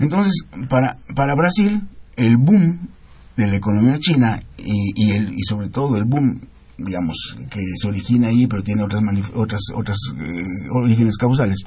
Entonces, 0.00 0.32
para, 0.68 0.96
para 1.14 1.36
Brasil, 1.36 1.88
el 2.16 2.36
boom 2.36 2.88
de 3.36 3.46
la 3.46 3.56
economía 3.56 3.98
china 4.00 4.42
y, 4.58 4.92
y, 4.94 5.12
el, 5.12 5.34
y 5.34 5.42
sobre 5.42 5.68
todo 5.68 5.96
el 5.96 6.04
boom, 6.04 6.40
digamos, 6.76 7.36
que 7.50 7.60
se 7.80 7.86
origina 7.86 8.28
ahí, 8.28 8.48
pero 8.48 8.62
tiene 8.62 8.82
otras, 8.82 9.02
otras, 9.34 9.60
otras 9.76 9.98
eh, 10.16 10.68
orígenes 10.72 11.16
causales, 11.16 11.58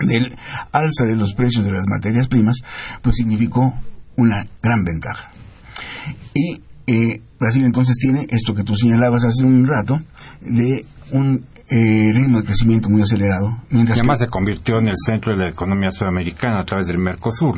del 0.00 0.34
alza 0.72 1.04
de 1.04 1.16
los 1.16 1.34
precios 1.34 1.64
de 1.64 1.72
las 1.72 1.84
materias 1.86 2.28
primas, 2.28 2.56
pues 3.02 3.16
significó 3.16 3.74
una 4.16 4.46
gran 4.62 4.82
ventaja. 4.82 5.30
Y 6.34 6.60
eh, 6.86 7.20
Brasil 7.38 7.64
entonces 7.64 7.96
tiene 7.96 8.26
esto 8.30 8.54
que 8.54 8.64
tú 8.64 8.74
señalabas 8.74 9.24
hace 9.24 9.44
un 9.44 9.66
rato, 9.66 10.00
de 10.40 10.84
un 11.12 11.44
eh, 11.68 12.10
ritmo 12.12 12.40
de 12.40 12.44
crecimiento 12.44 12.88
muy 12.88 13.02
acelerado. 13.02 13.56
Mientras 13.70 13.98
además 13.98 14.18
que, 14.18 14.26
se 14.26 14.30
convirtió 14.30 14.78
en 14.78 14.88
el 14.88 14.94
centro 14.96 15.32
de 15.32 15.44
la 15.44 15.50
economía 15.50 15.90
sudamericana 15.90 16.60
a 16.60 16.64
través 16.64 16.86
del 16.86 16.98
Mercosur. 16.98 17.56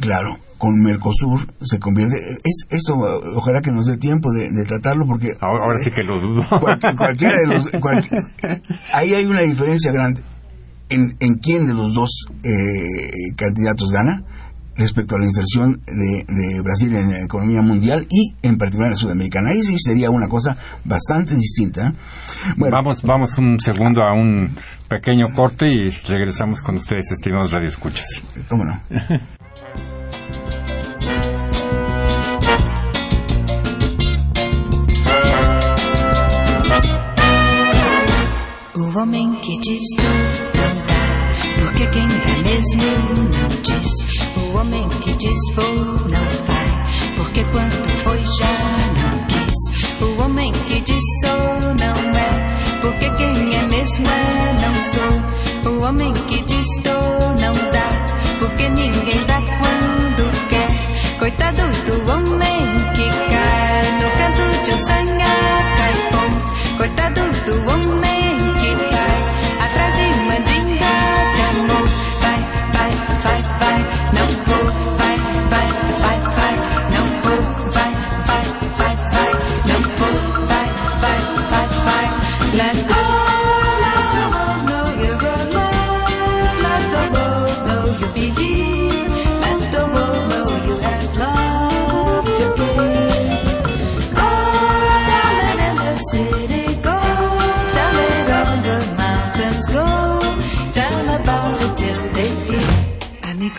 claro, 0.00 0.36
con 0.58 0.80
Mercosur 0.82 1.46
se 1.62 1.78
convierte. 1.78 2.16
Es, 2.44 2.66
esto, 2.70 2.94
ojalá 3.36 3.62
que 3.62 3.72
nos 3.72 3.86
dé 3.86 3.96
tiempo 3.96 4.30
de, 4.32 4.50
de 4.50 4.64
tratarlo 4.66 5.06
porque. 5.06 5.32
Ahora, 5.40 5.64
ahora, 5.64 5.78
sí 5.78 5.90
que 5.90 6.02
lo 6.02 6.20
dudo. 6.20 6.44
Cual, 6.60 6.78
cualquiera 6.96 7.36
de 7.38 7.46
los. 7.46 7.70
Cual, 7.80 8.04
ahí 8.92 9.14
hay 9.14 9.26
una 9.26 9.40
diferencia 9.42 9.92
grande 9.92 10.22
en, 10.88 11.16
en 11.20 11.34
quién 11.36 11.66
de 11.66 11.74
los 11.74 11.94
dos 11.94 12.26
eh, 12.42 12.84
candidatos 13.36 13.90
gana 13.90 14.22
respecto 14.78 15.16
a 15.16 15.18
la 15.18 15.26
inserción 15.26 15.82
de, 15.86 16.24
de, 16.26 16.62
Brasil 16.62 16.94
en 16.94 17.10
la 17.10 17.24
economía 17.24 17.60
mundial 17.60 18.06
y 18.08 18.34
en 18.42 18.56
particular 18.56 18.86
en 18.86 18.92
la 18.92 18.96
sudamericana. 18.96 19.50
Ahí 19.50 19.62
sí 19.62 19.76
sería 19.78 20.10
una 20.10 20.28
cosa 20.28 20.56
bastante 20.84 21.34
distinta. 21.34 21.92
Bueno, 22.56 22.76
vamos, 22.76 23.02
vamos 23.02 23.36
un 23.38 23.58
segundo 23.60 24.02
a 24.02 24.14
un 24.14 24.54
pequeño 24.88 25.34
corte 25.34 25.68
y 25.70 25.90
regresamos 25.90 26.62
con 26.62 26.76
ustedes, 26.76 27.10
estimados 27.10 27.50
radioescuchas. 27.50 28.06
¿Cómo 28.48 28.64
no? 28.64 28.80
o 38.74 38.98
homem 38.98 39.34
que 39.40 39.58
diz 39.58 39.82
tudo 39.96 40.38
não 40.54 40.74
dá, 40.86 41.64
porque 41.64 41.86
quem 41.88 42.06
dá 42.06 42.42
mesmo 42.42 42.82
não 43.32 43.48
diz. 43.62 44.07
O 44.48 44.56
homem 44.56 44.88
que 44.88 45.14
diz 45.14 45.38
vou 45.54 45.74
não 46.08 46.24
vai, 46.46 46.68
porque 47.16 47.44
quanto 47.44 47.88
foi 48.02 48.18
já 48.18 48.46
não 48.96 49.26
quis. 49.26 50.00
o 50.00 50.22
homem 50.22 50.50
que 50.52 50.80
diz 50.80 51.04
sou 51.20 51.74
não 51.74 52.16
é, 52.16 52.78
porque 52.80 53.10
quem 53.10 53.54
é 53.54 53.62
mesmo 53.68 54.06
é 54.06 54.52
não 54.62 54.80
sou. 54.80 55.72
O 55.72 55.84
homem 55.84 56.12
que 56.14 56.42
diz 56.44 56.66
estou 56.78 57.34
não 57.38 57.54
dá, 57.72 57.88
porque 58.38 58.68
ninguém 58.70 59.24
dá 59.26 59.40
quando 59.40 60.48
quer. 60.48 60.68
Coitado 61.18 61.62
do 61.84 62.10
homem 62.10 62.76
que 62.94 63.08
cai 63.10 63.92
no 64.00 64.10
canto 64.16 64.64
de 64.64 64.70
um 64.72 64.78
sanha 64.78 65.26
caipom. 65.76 66.76
Coitado 66.78 67.20
do 67.44 67.70
homem 67.70 67.87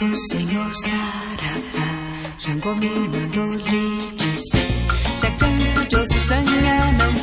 Amigo 0.02 0.16
Senhor 0.32 0.72
Sarabá, 0.76 1.90
Jango 2.40 2.74
me 2.76 2.88
mandou 2.88 3.52
lhe 3.52 4.12
dizer: 4.16 4.68
Se 5.18 5.26
é 5.26 5.32
canto 5.32 5.86
de 5.90 5.96
ossanha 5.98 6.86
não 6.94 7.14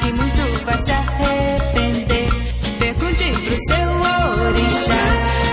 que 0.00 0.12
muito 0.12 0.64
vai 0.64 0.78
se 0.78 0.92
arrepender. 0.92 2.30
Pergunte 2.78 3.32
pro 3.32 3.58
seu 3.66 3.90
orixá, 4.46 5.02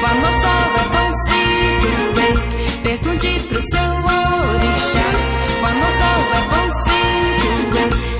o 0.01 0.05
amor 0.05 0.33
só 0.35 0.53
vai 0.75 0.87
constituir. 0.93 2.37
Pergunte 2.83 3.39
pro 3.47 3.61
seu 3.63 3.81
orixá, 3.81 5.07
o 5.61 5.65
amor 5.65 5.91
só 5.91 6.11
vai 6.29 6.43
constituir. 6.49 8.14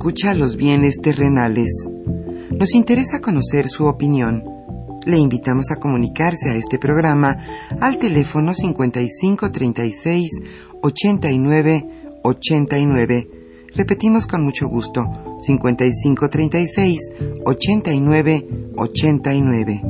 Escucha 0.00 0.32
los 0.32 0.56
bienes 0.56 0.96
terrenales. 1.02 1.70
Nos 2.52 2.74
interesa 2.74 3.20
conocer 3.20 3.68
su 3.68 3.84
opinión. 3.84 4.42
Le 5.04 5.18
invitamos 5.18 5.70
a 5.70 5.76
comunicarse 5.76 6.48
a 6.48 6.54
este 6.54 6.78
programa 6.78 7.36
al 7.82 7.98
teléfono 7.98 8.54
5536 8.54 10.30
89 10.80 11.86
89. 12.22 13.28
Repetimos 13.76 14.26
con 14.26 14.42
mucho 14.42 14.68
gusto, 14.68 15.04
5536 15.42 16.98
89 17.44 18.48
89. 18.76 19.82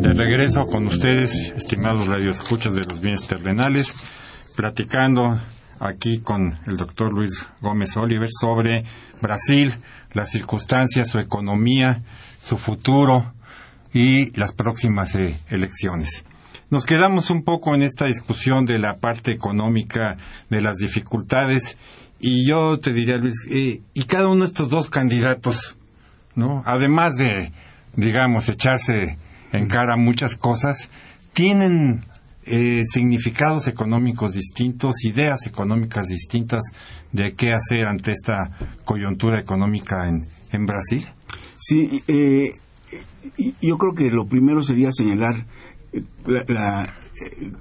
De 0.00 0.14
regreso 0.14 0.62
con 0.64 0.86
ustedes, 0.86 1.52
estimados 1.54 2.06
radioescuchas 2.06 2.72
de 2.72 2.80
los 2.88 3.02
bienes 3.02 3.26
terrenales, 3.26 3.92
platicando 4.56 5.40
aquí 5.80 6.20
con 6.20 6.58
el 6.66 6.76
doctor 6.76 7.12
Luis 7.12 7.46
Gómez 7.60 7.96
Oliver 7.96 8.28
sobre 8.30 8.84
Brasil, 9.20 9.74
las 10.12 10.30
circunstancias, 10.30 11.08
su 11.08 11.18
economía, 11.18 12.02
su 12.40 12.56
futuro 12.56 13.32
y 13.92 14.36
las 14.38 14.52
próximas 14.52 15.14
eh, 15.14 15.38
elecciones. 15.48 16.24
Nos 16.70 16.86
quedamos 16.86 17.30
un 17.30 17.44
poco 17.44 17.74
en 17.74 17.82
esta 17.82 18.06
discusión 18.06 18.64
de 18.64 18.78
la 18.78 18.96
parte 18.96 19.32
económica, 19.32 20.16
de 20.50 20.60
las 20.60 20.76
dificultades, 20.76 21.76
y 22.18 22.48
yo 22.48 22.78
te 22.78 22.92
diría, 22.92 23.18
Luis, 23.18 23.46
eh, 23.50 23.82
y 23.92 24.04
cada 24.04 24.28
uno 24.28 24.40
de 24.40 24.46
estos 24.46 24.70
dos 24.70 24.88
candidatos, 24.88 25.76
¿no? 26.34 26.62
Además 26.64 27.16
de, 27.16 27.52
digamos, 27.94 28.48
echarse 28.48 29.18
en 29.52 29.68
cara 29.68 29.96
muchas 29.96 30.36
cosas, 30.36 30.90
tienen 31.32 32.04
eh, 32.46 32.82
significados 32.84 33.68
económicos 33.68 34.32
distintos, 34.32 35.04
ideas 35.04 35.46
económicas 35.46 36.06
distintas 36.08 36.62
de 37.12 37.34
qué 37.34 37.52
hacer 37.52 37.86
ante 37.86 38.10
esta 38.12 38.50
coyuntura 38.84 39.40
económica 39.40 40.08
en, 40.08 40.20
en 40.52 40.66
Brasil. 40.66 41.06
Sí, 41.58 42.02
eh, 42.08 42.52
yo 43.62 43.78
creo 43.78 43.94
que 43.94 44.10
lo 44.10 44.26
primero 44.26 44.62
sería 44.62 44.92
señalar 44.92 45.46
eh, 45.92 46.02
la, 46.26 46.82
eh, 47.20 47.52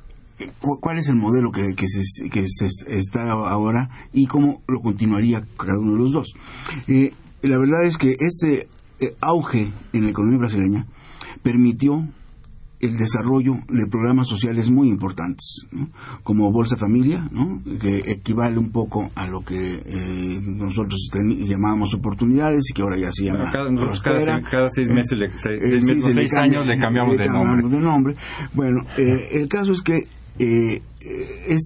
cu- 0.59 0.79
cuál 0.81 0.97
es 0.97 1.07
el 1.07 1.15
modelo 1.15 1.51
que, 1.51 1.73
que 1.75 1.87
se, 1.87 2.29
que 2.29 2.45
se 2.47 2.67
está 2.87 3.31
ahora 3.31 3.89
y 4.11 4.27
cómo 4.27 4.61
lo 4.67 4.81
continuaría 4.81 5.45
cada 5.57 5.79
uno 5.79 5.93
de 5.93 5.99
los 5.99 6.11
dos. 6.11 6.33
Eh, 6.87 7.13
la 7.41 7.57
verdad 7.57 7.85
es 7.85 7.97
que 7.97 8.15
este 8.19 8.67
eh, 8.99 9.15
auge 9.21 9.71
en 9.93 10.03
la 10.03 10.09
economía 10.09 10.39
brasileña 10.39 10.85
permitió 11.41 12.07
el 12.85 12.97
desarrollo 12.97 13.55
de 13.69 13.87
programas 13.87 14.27
sociales 14.27 14.69
muy 14.69 14.89
importantes, 14.89 15.65
¿no? 15.71 15.89
como 16.23 16.51
Bolsa 16.51 16.77
Familia, 16.77 17.27
¿no? 17.31 17.61
que 17.79 17.99
equivale 18.11 18.57
un 18.57 18.71
poco 18.71 19.09
a 19.15 19.27
lo 19.27 19.41
que 19.41 19.55
eh, 19.57 20.41
nosotros 20.45 21.09
llamábamos 21.13 21.93
oportunidades 21.93 22.63
y 22.69 22.73
que 22.73 22.81
ahora 22.81 22.99
ya 22.99 23.11
se 23.11 23.25
llama 23.25 23.51
Cada, 23.51 23.69
nosotros 23.71 24.01
cada, 24.01 24.19
seis- 24.19 24.47
cada 24.49 24.69
seis 24.69 24.89
meses, 24.89 25.17
le- 25.17 25.29
seis, 25.37 25.61
Eh, 25.63 25.67
seis 25.67 25.85
sí, 25.85 25.95
meses, 25.95 26.13
seis 26.15 26.31
cambia- 26.31 26.59
años 26.59 26.67
le 26.67 26.77
cambiamos 26.77 27.17
de 27.17 27.27
nombre. 27.27 27.69
de 27.69 27.79
nombre. 27.79 28.15
Bueno, 28.53 28.85
eh, 28.97 29.29
el 29.33 29.47
caso 29.47 29.71
es 29.71 29.81
que 29.81 30.07
eh, 30.39 30.81
es, 31.47 31.61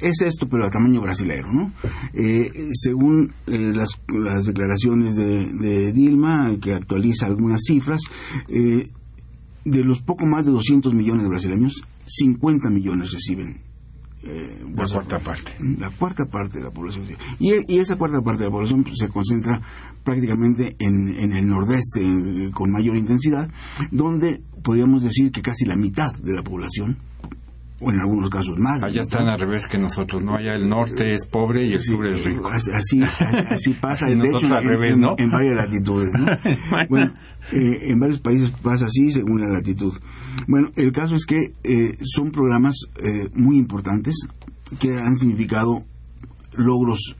es 0.00 0.20
esto, 0.20 0.48
pero 0.48 0.66
a 0.66 0.70
tamaño 0.70 1.00
brasilero, 1.00 1.46
¿no? 1.52 1.72
Eh, 2.12 2.50
según 2.74 3.32
eh, 3.46 3.72
las, 3.72 3.90
las 4.08 4.44
declaraciones 4.44 5.14
de, 5.16 5.46
de 5.54 5.92
Dilma, 5.92 6.52
que 6.60 6.74
actualiza 6.74 7.26
algunas 7.26 7.60
cifras, 7.66 8.00
eh, 8.48 8.88
de 9.64 9.84
los 9.84 10.02
poco 10.02 10.26
más 10.26 10.46
de 10.46 10.52
200 10.52 10.94
millones 10.94 11.22
de 11.22 11.28
brasileños, 11.28 11.82
50 12.06 12.70
millones 12.70 13.12
reciben 13.12 13.60
eh, 14.22 14.64
La 14.76 14.86
cuarta 14.86 15.18
parte. 15.18 15.52
La 15.78 15.90
cuarta 15.90 16.26
parte 16.26 16.58
de 16.58 16.64
la 16.64 16.70
población. 16.70 17.04
Y, 17.38 17.52
y 17.72 17.78
esa 17.78 17.96
cuarta 17.96 18.20
parte 18.20 18.40
de 18.40 18.46
la 18.46 18.52
población 18.52 18.82
pues, 18.82 18.96
se 18.98 19.08
concentra 19.08 19.60
prácticamente 20.04 20.76
en, 20.78 21.08
en 21.08 21.32
el 21.32 21.46
nordeste 21.46 22.00
con 22.52 22.70
mayor 22.70 22.96
intensidad, 22.96 23.50
donde 23.90 24.42
podríamos 24.62 25.02
decir 25.02 25.30
que 25.32 25.40
casi 25.42 25.64
la 25.64 25.76
mitad 25.76 26.12
de 26.14 26.34
la 26.34 26.42
población, 26.42 26.98
o 27.80 27.90
en 27.90 27.98
algunos 28.00 28.28
casos 28.30 28.58
más. 28.58 28.82
Allá 28.82 29.00
están 29.00 29.26
al 29.28 29.38
revés 29.40 29.66
que 29.66 29.78
nosotros, 29.78 30.22
¿no? 30.22 30.36
Allá 30.36 30.54
el 30.54 30.68
norte 30.68 31.12
es 31.14 31.26
pobre 31.26 31.66
y 31.66 31.72
el 31.72 31.80
Sí, 31.80 31.92
sur 31.92 32.06
es 32.06 32.24
rico. 32.24 32.48
Así, 32.48 33.00
pasa, 33.80 34.06
de 34.08 34.16
nosotros 34.16 34.44
hecho, 34.44 34.54
al 34.56 34.62
en, 34.64 34.68
revés, 34.68 34.94
en- 34.94 35.00
¿no? 35.00 35.14
en 35.16 35.30
varias 35.30 35.54
latitudes. 35.56 36.10
¿no? 36.18 36.26
bueno, 36.90 37.12
eh, 37.52 37.78
en 37.90 37.98
varios 37.98 38.20
países 38.20 38.50
pasa 38.62 38.86
así 38.86 39.10
según 39.10 39.40
la 39.40 39.48
latitud. 39.48 39.94
Bueno, 40.46 40.68
el 40.76 40.92
caso 40.92 41.14
es 41.14 41.24
que 41.24 41.54
eh, 41.64 41.96
son 42.02 42.30
programas 42.32 42.76
eh, 43.02 43.28
muy 43.34 43.56
importantes 43.56 44.14
que 44.78 44.98
han 44.98 45.16
significado 45.16 45.82
logros 46.56 47.16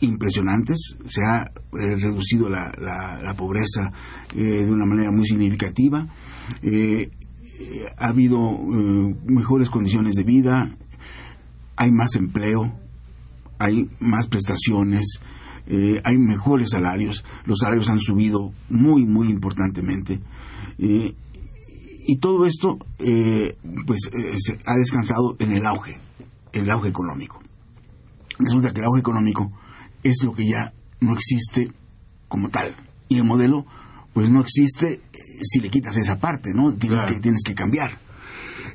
impresionantes, 0.00 0.96
se 1.06 1.24
ha 1.24 1.42
eh, 1.44 1.96
reducido 1.98 2.48
la, 2.50 2.72
la- 2.78 3.18
la 3.22 3.34
pobreza 3.34 3.92
eh, 4.34 4.42
de 4.42 4.70
una 4.70 4.84
manera 4.84 5.10
muy 5.10 5.24
significativa, 5.26 6.06
eh, 6.62 7.10
eh, 7.58 7.86
ha 7.96 8.08
habido 8.08 8.38
eh, 8.38 9.16
mejores 9.26 9.70
condiciones 9.70 10.14
de 10.14 10.24
vida, 10.24 10.76
hay 11.76 11.90
más 11.90 12.16
empleo, 12.16 12.72
hay 13.58 13.88
más 14.00 14.26
prestaciones, 14.26 15.20
eh, 15.66 16.00
hay 16.04 16.18
mejores 16.18 16.70
salarios, 16.70 17.24
los 17.44 17.58
salarios 17.60 17.88
han 17.88 17.98
subido 17.98 18.52
muy, 18.68 19.04
muy 19.04 19.28
importantemente. 19.28 20.20
eh, 20.78 21.14
y 22.08 22.18
todo 22.18 22.46
esto, 22.46 22.78
pues, 23.84 24.00
se 24.36 24.58
ha 24.64 24.76
descansado 24.76 25.34
en 25.40 25.50
el 25.50 25.66
auge, 25.66 25.98
el 26.52 26.70
auge 26.70 26.88
económico. 26.90 27.40
Resulta 28.38 28.72
que 28.72 28.78
el 28.78 28.86
auge 28.86 29.00
económico 29.00 29.50
es 30.04 30.22
lo 30.22 30.32
que 30.32 30.46
ya 30.46 30.72
no 31.00 31.14
existe 31.14 31.72
como 32.28 32.48
tal. 32.48 32.76
Y 33.08 33.16
el 33.16 33.24
modelo, 33.24 33.66
pues 34.12 34.30
no 34.30 34.40
existe 34.40 35.00
si 35.42 35.60
le 35.60 35.68
quitas 35.70 35.96
esa 35.96 36.18
parte, 36.18 36.50
¿no? 36.54 36.72
Tienes, 36.74 37.00
Claro. 37.00 37.14
que, 37.16 37.20
tienes 37.22 37.42
que 37.44 37.54
cambiar. 37.54 37.90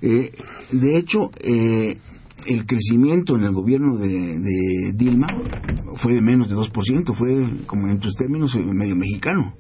Eh, 0.02 0.32
de 0.72 0.98
hecho, 0.98 1.30
eh, 1.40 1.98
el 2.48 2.66
crecimiento 2.66 3.36
en 3.36 3.44
el 3.44 3.52
gobierno 3.52 3.98
de, 3.98 4.40
de 4.40 4.94
Dilma 4.96 5.28
fue 5.96 6.14
de 6.14 6.22
menos 6.22 6.50
de 6.50 6.56
2%, 6.56 7.14
fue, 7.14 7.46
como 7.68 7.88
en 7.88 8.00
tus 8.00 8.16
términos, 8.16 8.56
eh, 8.56 8.64
medio 8.64 8.96
mexicano. 8.96 9.56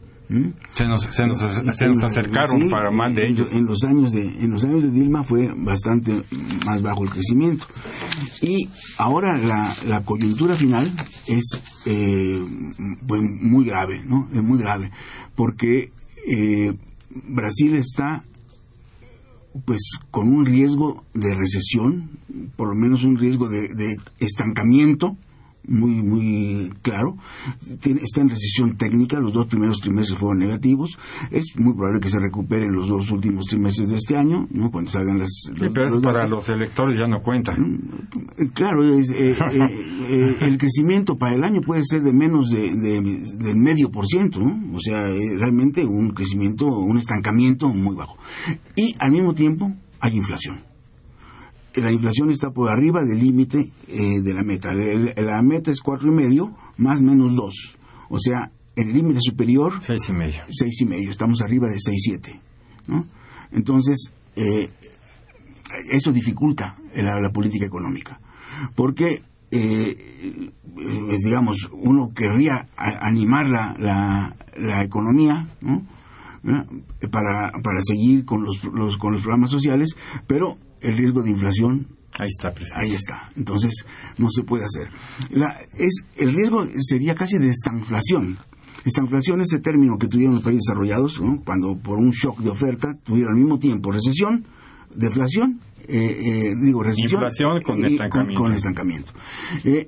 Se 0.73 0.85
nos, 0.87 1.01
se 1.01 1.27
nos, 1.27 1.39
se 1.39 1.87
nos 1.87 2.03
acercaron 2.05 2.61
Sí, 2.61 2.69
para 2.69 2.89
mal 2.89 3.13
de 3.13 3.25
en- 3.25 3.33
ellos. 3.33 3.51
En 3.51 3.65
los 3.65 3.83
años 3.83 4.13
de 4.13 4.21
en 4.21 4.49
los 4.49 4.63
años 4.63 4.81
de 4.81 4.89
Dilma 4.89 5.25
fue 5.25 5.49
bastante 5.57 6.21
más 6.65 6.81
bajo 6.81 7.03
el 7.03 7.09
crecimiento 7.09 7.65
y 8.41 8.69
ahora 8.97 9.37
la, 9.37 9.69
la 9.85 10.05
coyuntura 10.05 10.53
final 10.53 10.89
es 11.27 11.61
eh, 11.85 12.41
pues, 13.05 13.21
muy 13.41 13.65
grave, 13.65 14.03
¿no? 14.05 14.29
Es 14.33 14.41
muy 14.41 14.57
grave 14.57 14.89
porque 15.35 15.91
eh, 16.25 16.71
Brasil 17.27 17.75
está 17.75 18.23
pues 19.65 19.81
con 20.11 20.29
un 20.29 20.45
riesgo 20.45 21.03
de 21.13 21.35
recesión, 21.35 22.09
por 22.55 22.69
lo 22.69 22.75
menos 22.75 23.03
un 23.03 23.17
riesgo 23.17 23.49
de, 23.49 23.67
de 23.75 23.97
estancamiento 24.19 25.17
muy 25.67 26.01
muy 26.01 26.71
claro. 26.81 27.15
Tiene- 27.81 28.01
está 28.01 28.21
en 28.21 28.29
recesión 28.29 28.77
técnica, 28.77 29.19
los 29.19 29.33
dos 29.33 29.47
primeros 29.47 29.79
trimestres 29.79 30.17
fueron 30.19 30.39
negativos. 30.39 30.97
Es 31.29 31.53
muy 31.57 31.73
probable 31.73 31.99
que 31.99 32.09
se 32.09 32.19
recuperen 32.19 32.71
los 32.73 32.87
dos 32.87 33.11
últimos 33.11 33.45
trimestres 33.45 33.89
de 33.89 33.95
este 33.97 34.17
año, 34.17 34.47
¿no? 34.51 34.71
cuando 34.71 34.89
salgan 34.91 35.19
las... 35.19 35.29
Sí, 35.43 35.51
pero 35.73 35.89
los 35.89 36.03
para 36.03 36.27
los 36.27 36.47
electores 36.49 36.97
ya 36.97 37.07
no 37.07 37.21
cuenta. 37.21 37.53
Eh, 38.37 38.49
Claro, 38.53 38.83
es, 38.83 39.11
eh, 39.11 39.31
eh, 39.31 39.37
eh, 40.09 40.37
el 40.41 40.57
crecimiento 40.57 41.17
para 41.17 41.35
el 41.35 41.43
año 41.43 41.61
puede 41.61 41.83
ser 41.85 42.01
de 42.01 42.13
menos 42.13 42.49
de, 42.49 42.71
de- 42.75 43.23
del 43.37 43.55
medio 43.55 43.89
por 43.91 44.05
ciento, 44.07 44.39
¿no? 44.39 44.75
O 44.75 44.79
sea, 44.79 45.03
realmente 45.03 45.85
un 45.85 46.09
crecimiento, 46.11 46.65
un 46.67 46.97
estancamiento 46.97 47.67
muy 47.69 47.95
bajo. 47.95 48.17
Y 48.75 48.95
al 48.99 49.11
mismo 49.11 49.33
tiempo 49.33 49.71
hay 49.99 50.15
inflación. 50.17 50.59
La 51.75 51.91
inflación 51.91 52.29
está 52.31 52.51
por 52.51 52.69
arriba 52.69 53.01
del 53.03 53.19
límite 53.19 53.71
eh, 53.87 54.21
de 54.21 54.33
la 54.33 54.43
meta. 54.43 54.71
El- 54.71 55.13
la 55.17 55.41
meta 55.41 55.71
es 55.71 55.79
cuatro 55.81 56.11
y 56.11 56.15
medio 56.15 56.53
más 56.77 57.01
menos 57.01 57.35
dos. 57.35 57.77
O 58.09 58.19
sea, 58.19 58.51
el 58.75 58.91
límite 58.93 59.19
superior 59.21 59.73
Seis 59.81 60.01
y 60.09 60.13
medio. 60.13 60.41
seis 60.49 60.81
y 60.81 60.85
medio, 60.85 61.11
estamos 61.11 61.41
arriba 61.41 61.67
de 61.67 61.79
seis 61.79 61.99
siete, 62.03 62.39
¿no? 62.87 63.05
Entonces 63.51 64.13
eh, 64.35 64.69
eso 65.91 66.11
dificulta 66.11 66.75
la, 66.95 67.19
la 67.21 67.29
política 67.31 67.65
económica, 67.65 68.19
porque 68.75 69.21
eh, 69.51 70.51
pues, 70.73 71.19
digamos 71.23 71.69
uno 71.73 72.11
querría 72.13 72.67
a- 72.77 73.05
animar 73.07 73.47
la, 73.47 73.75
la, 73.77 74.35
la 74.57 74.83
economía, 74.83 75.47
¿no? 75.61 75.83
¿verdad? 76.43 76.65
para 77.11 77.51
para 77.61 77.79
seguir 77.81 78.25
con 78.25 78.43
los, 78.43 78.63
los 78.73 78.97
con 78.97 79.13
los 79.13 79.21
programas 79.21 79.51
sociales, 79.51 79.95
pero 80.27 80.57
el 80.81 80.97
riesgo 80.97 81.21
de 81.23 81.29
inflación 81.29 81.87
Ahí 82.19 82.27
está, 82.27 82.51
presidente. 82.51 82.85
Ahí 82.85 82.93
está. 82.93 83.31
Entonces, 83.35 83.85
no 84.17 84.29
se 84.29 84.43
puede 84.43 84.65
hacer. 84.65 84.89
La, 85.31 85.57
es, 85.77 86.05
el 86.17 86.33
riesgo 86.33 86.67
sería 86.77 87.15
casi 87.15 87.37
de 87.37 87.49
estanflación. 87.49 88.37
Estanflación 88.83 89.41
es 89.41 89.53
ese 89.53 89.61
término 89.61 89.97
que 89.97 90.07
tuvieron 90.07 90.35
los 90.35 90.43
países 90.43 90.63
desarrollados, 90.67 91.21
¿no? 91.21 91.41
cuando 91.43 91.77
por 91.77 91.99
un 91.99 92.11
shock 92.11 92.39
de 92.39 92.49
oferta 92.49 92.97
tuvieron 93.03 93.33
al 93.33 93.39
mismo 93.39 93.59
tiempo 93.59 93.91
recesión, 93.91 94.45
deflación, 94.93 95.59
eh, 95.87 95.97
eh, 95.97 96.53
digo 96.63 96.83
recesión. 96.83 97.23
Inflación 97.23 97.61
con 97.61 97.79
y 97.79 97.93
estancamiento. 97.93 98.43
con 98.43 98.53
estancamiento. 98.53 99.11
Eh, 99.63 99.87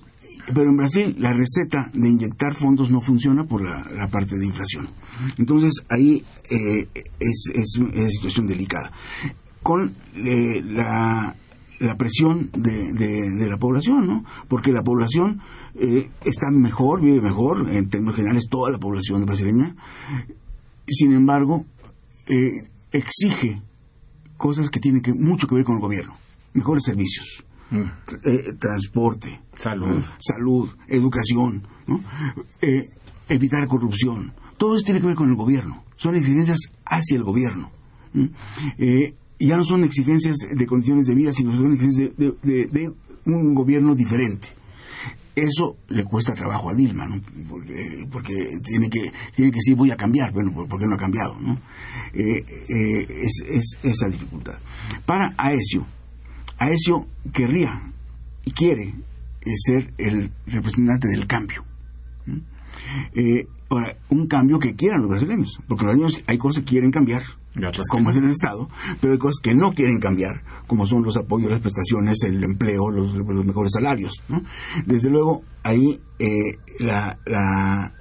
pero 0.54 0.70
en 0.70 0.78
Brasil 0.78 1.16
la 1.20 1.32
receta 1.34 1.90
de 1.94 2.10
inyectar 2.10 2.54
fondos 2.54 2.92
no 2.92 3.02
funciona 3.02 3.46
por 3.46 3.64
la, 3.64 3.90
la 3.92 4.08
parte 4.08 4.38
de 4.38 4.46
inflación. 4.46 4.88
Entonces 5.38 5.74
ahí 5.90 6.24
eh, 6.50 6.88
es, 7.20 7.52
es, 7.54 7.80
es 7.94 8.12
situación 8.12 8.48
delicada. 8.48 8.92
Con 9.64 9.94
eh, 10.16 10.62
la, 10.64 11.36
la 11.80 11.98
presión 11.98 12.50
de, 12.52 12.94
de- 12.94 13.32
de 13.32 13.48
la 13.48 13.58
población, 13.58 14.06
¿no? 14.08 14.26
Porque 14.48 14.72
la 14.72 14.84
población 14.84 15.42
eh, 15.76 16.10
está 16.26 16.48
mejor, 16.52 17.02
vive 17.02 17.22
mejor, 17.22 17.70
en 17.72 17.90
términos 17.90 18.16
generales 18.18 18.48
toda 18.50 18.72
la 18.72 18.78
población 18.78 19.26
brasileña. 19.26 19.76
Sin 20.88 21.14
embargo, 21.14 21.66
eh, 22.28 22.52
exige 22.92 23.62
cosas 24.38 24.70
que 24.70 24.80
tienen 24.80 25.02
que, 25.02 25.14
mucho 25.14 25.48
que 25.48 25.56
ver 25.56 25.64
con 25.66 25.76
el 25.76 25.82
gobierno. 25.82 26.16
Mejores 26.54 26.84
servicios, 26.84 27.44
Mm. 27.72 27.82
eh, 28.26 28.54
transporte, 28.60 29.42
Salud. 29.58 30.00
salud, 30.20 30.70
educación, 30.90 31.66
¿no? 31.88 32.02
Eh, 32.62 32.90
evitar 33.30 33.66
corrupción. 33.68 34.34
Todo 34.58 34.76
eso 34.76 34.84
tiene 34.86 35.00
que 35.02 35.08
ver 35.08 35.16
con 35.16 35.30
el 35.30 35.36
gobierno. 35.36 35.84
Son 35.96 36.16
exigencias 36.16 36.60
hacia 36.86 37.18
el 37.18 37.24
gobierno. 37.24 37.72
Eh, 38.78 39.16
ya 39.48 39.58
no 39.58 39.64
son 39.64 39.84
exigencias 39.84 40.38
de 40.50 40.66
condiciones 40.66 41.08
de 41.08 41.16
vida, 41.16 41.34
sino 41.34 41.56
son 41.56 41.74
exigencias 41.74 42.12
de, 42.18 42.94
un 43.26 43.54
gobierno 43.54 43.96
diferente. 43.96 44.50
Eso 45.36 45.78
le 45.90 46.04
cuesta 46.04 46.34
trabajo 46.34 46.70
a 46.70 46.76
Dilma, 46.76 47.08
¿no? 47.08 47.20
Porque, 47.50 47.74
porque 48.12 48.34
tiene 48.64 48.90
que 48.90 49.12
tiene 49.34 49.52
que 49.52 49.58
decir 49.58 49.76
voy 49.76 49.90
a 49.90 49.98
cambiar, 49.98 50.32
bueno, 50.32 50.54
¿por 50.54 50.68
por 50.68 50.80
qué 50.80 50.86
no 50.86 50.96
ha 50.96 51.00
cambiado, 51.00 51.40
no? 51.40 51.58
Eh, 52.14 52.46
eh, 52.70 53.08
es, 53.24 53.44
es 53.50 53.80
esa 53.82 54.08
dificultad. 54.10 54.60
Para 55.06 55.34
Aesio, 55.38 55.88
Aesio 56.60 57.08
querría 57.34 57.92
y 58.46 58.52
quiere 58.52 58.84
eh, 58.90 59.52
ser 59.56 59.92
el 59.98 60.32
representante 60.46 61.08
del 61.08 61.26
cambio. 61.26 61.66
Ahora, 63.70 63.98
un 64.10 64.28
cambio 64.28 64.60
que 64.60 64.76
quieran 64.76 65.02
los 65.02 65.10
brasileños, 65.10 65.60
porque 65.68 65.84
los 65.84 65.96
brasileños 65.96 66.24
hay 66.28 66.38
cosas 66.38 66.64
que 66.64 66.70
quieren 66.70 66.92
cambiar, 66.92 67.24
Y 67.56 67.64
otras 67.66 67.88
como 67.90 68.10
es 68.10 68.16
el 68.18 68.26
Estado, 68.26 68.68
pero 69.00 69.14
hay 69.14 69.20
cosas 69.20 69.40
que 69.42 69.54
no 69.54 69.72
quieren 69.74 70.00
cambiar, 70.00 70.42
como 70.66 70.88
son 70.88 71.04
los 71.04 71.18
apoyos, 71.18 71.52
las 71.52 71.60
prestaciones, 71.62 72.24
el 72.24 72.44
empleo, 72.44 72.90
los, 72.90 73.14
los 73.14 73.46
mejores 73.46 73.72
salarios. 73.74 74.14
¿no? 74.28 74.42
Desde 74.88 75.10
luego, 75.12 75.44
ahí 75.64 76.00
eh, 76.20 76.28
la, 76.80 77.18
la- 77.26 77.94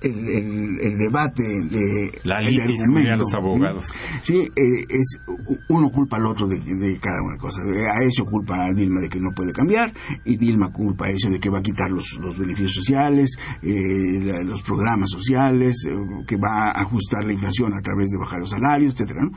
el, 0.00 0.28
el- 0.28 0.78
el 0.80 0.98
debate, 0.98 1.42
de, 1.42 2.12
La 2.24 2.40
el 2.40 2.60
argumento, 2.60 3.16
los 3.18 3.34
abogados. 3.34 3.92
Sí, 4.22 4.48
eh, 4.54 4.84
es 4.88 5.20
uno 5.68 5.90
culpa 5.90 6.16
al 6.16 6.26
otro 6.26 6.46
de, 6.46 6.56
de 6.58 6.98
cada 7.00 7.20
una 7.22 7.36
cosa. 7.38 7.62
A 7.62 8.04
eso 8.04 8.24
culpa 8.24 8.64
a 8.66 8.72
Dilma 8.72 9.00
de 9.00 9.08
que 9.08 9.18
no 9.20 9.30
puede 9.34 9.52
cambiar 9.52 9.92
y 10.24 10.36
Dilma 10.36 10.72
culpa 10.72 11.06
a 11.06 11.10
eso 11.10 11.28
de 11.30 11.40
que 11.40 11.50
va 11.50 11.58
a 11.58 11.62
quitar 11.62 11.90
los, 11.90 12.18
los 12.20 12.38
beneficios 12.38 12.74
sociales, 12.74 13.36
eh, 13.62 14.20
la- 14.20 14.42
los 14.42 14.62
programas 14.62 15.10
sociales, 15.10 15.86
eh, 15.88 15.94
que 16.26 16.36
va 16.36 16.68
a 16.70 16.80
ajustar 16.82 17.24
la 17.24 17.32
inflación 17.32 17.72
a 17.74 17.80
través 17.82 18.10
de 18.10 18.18
bajar 18.18 18.40
los 18.40 18.50
salarios, 18.50 18.94
etcétera. 18.94 19.22
¿no? 19.22 19.32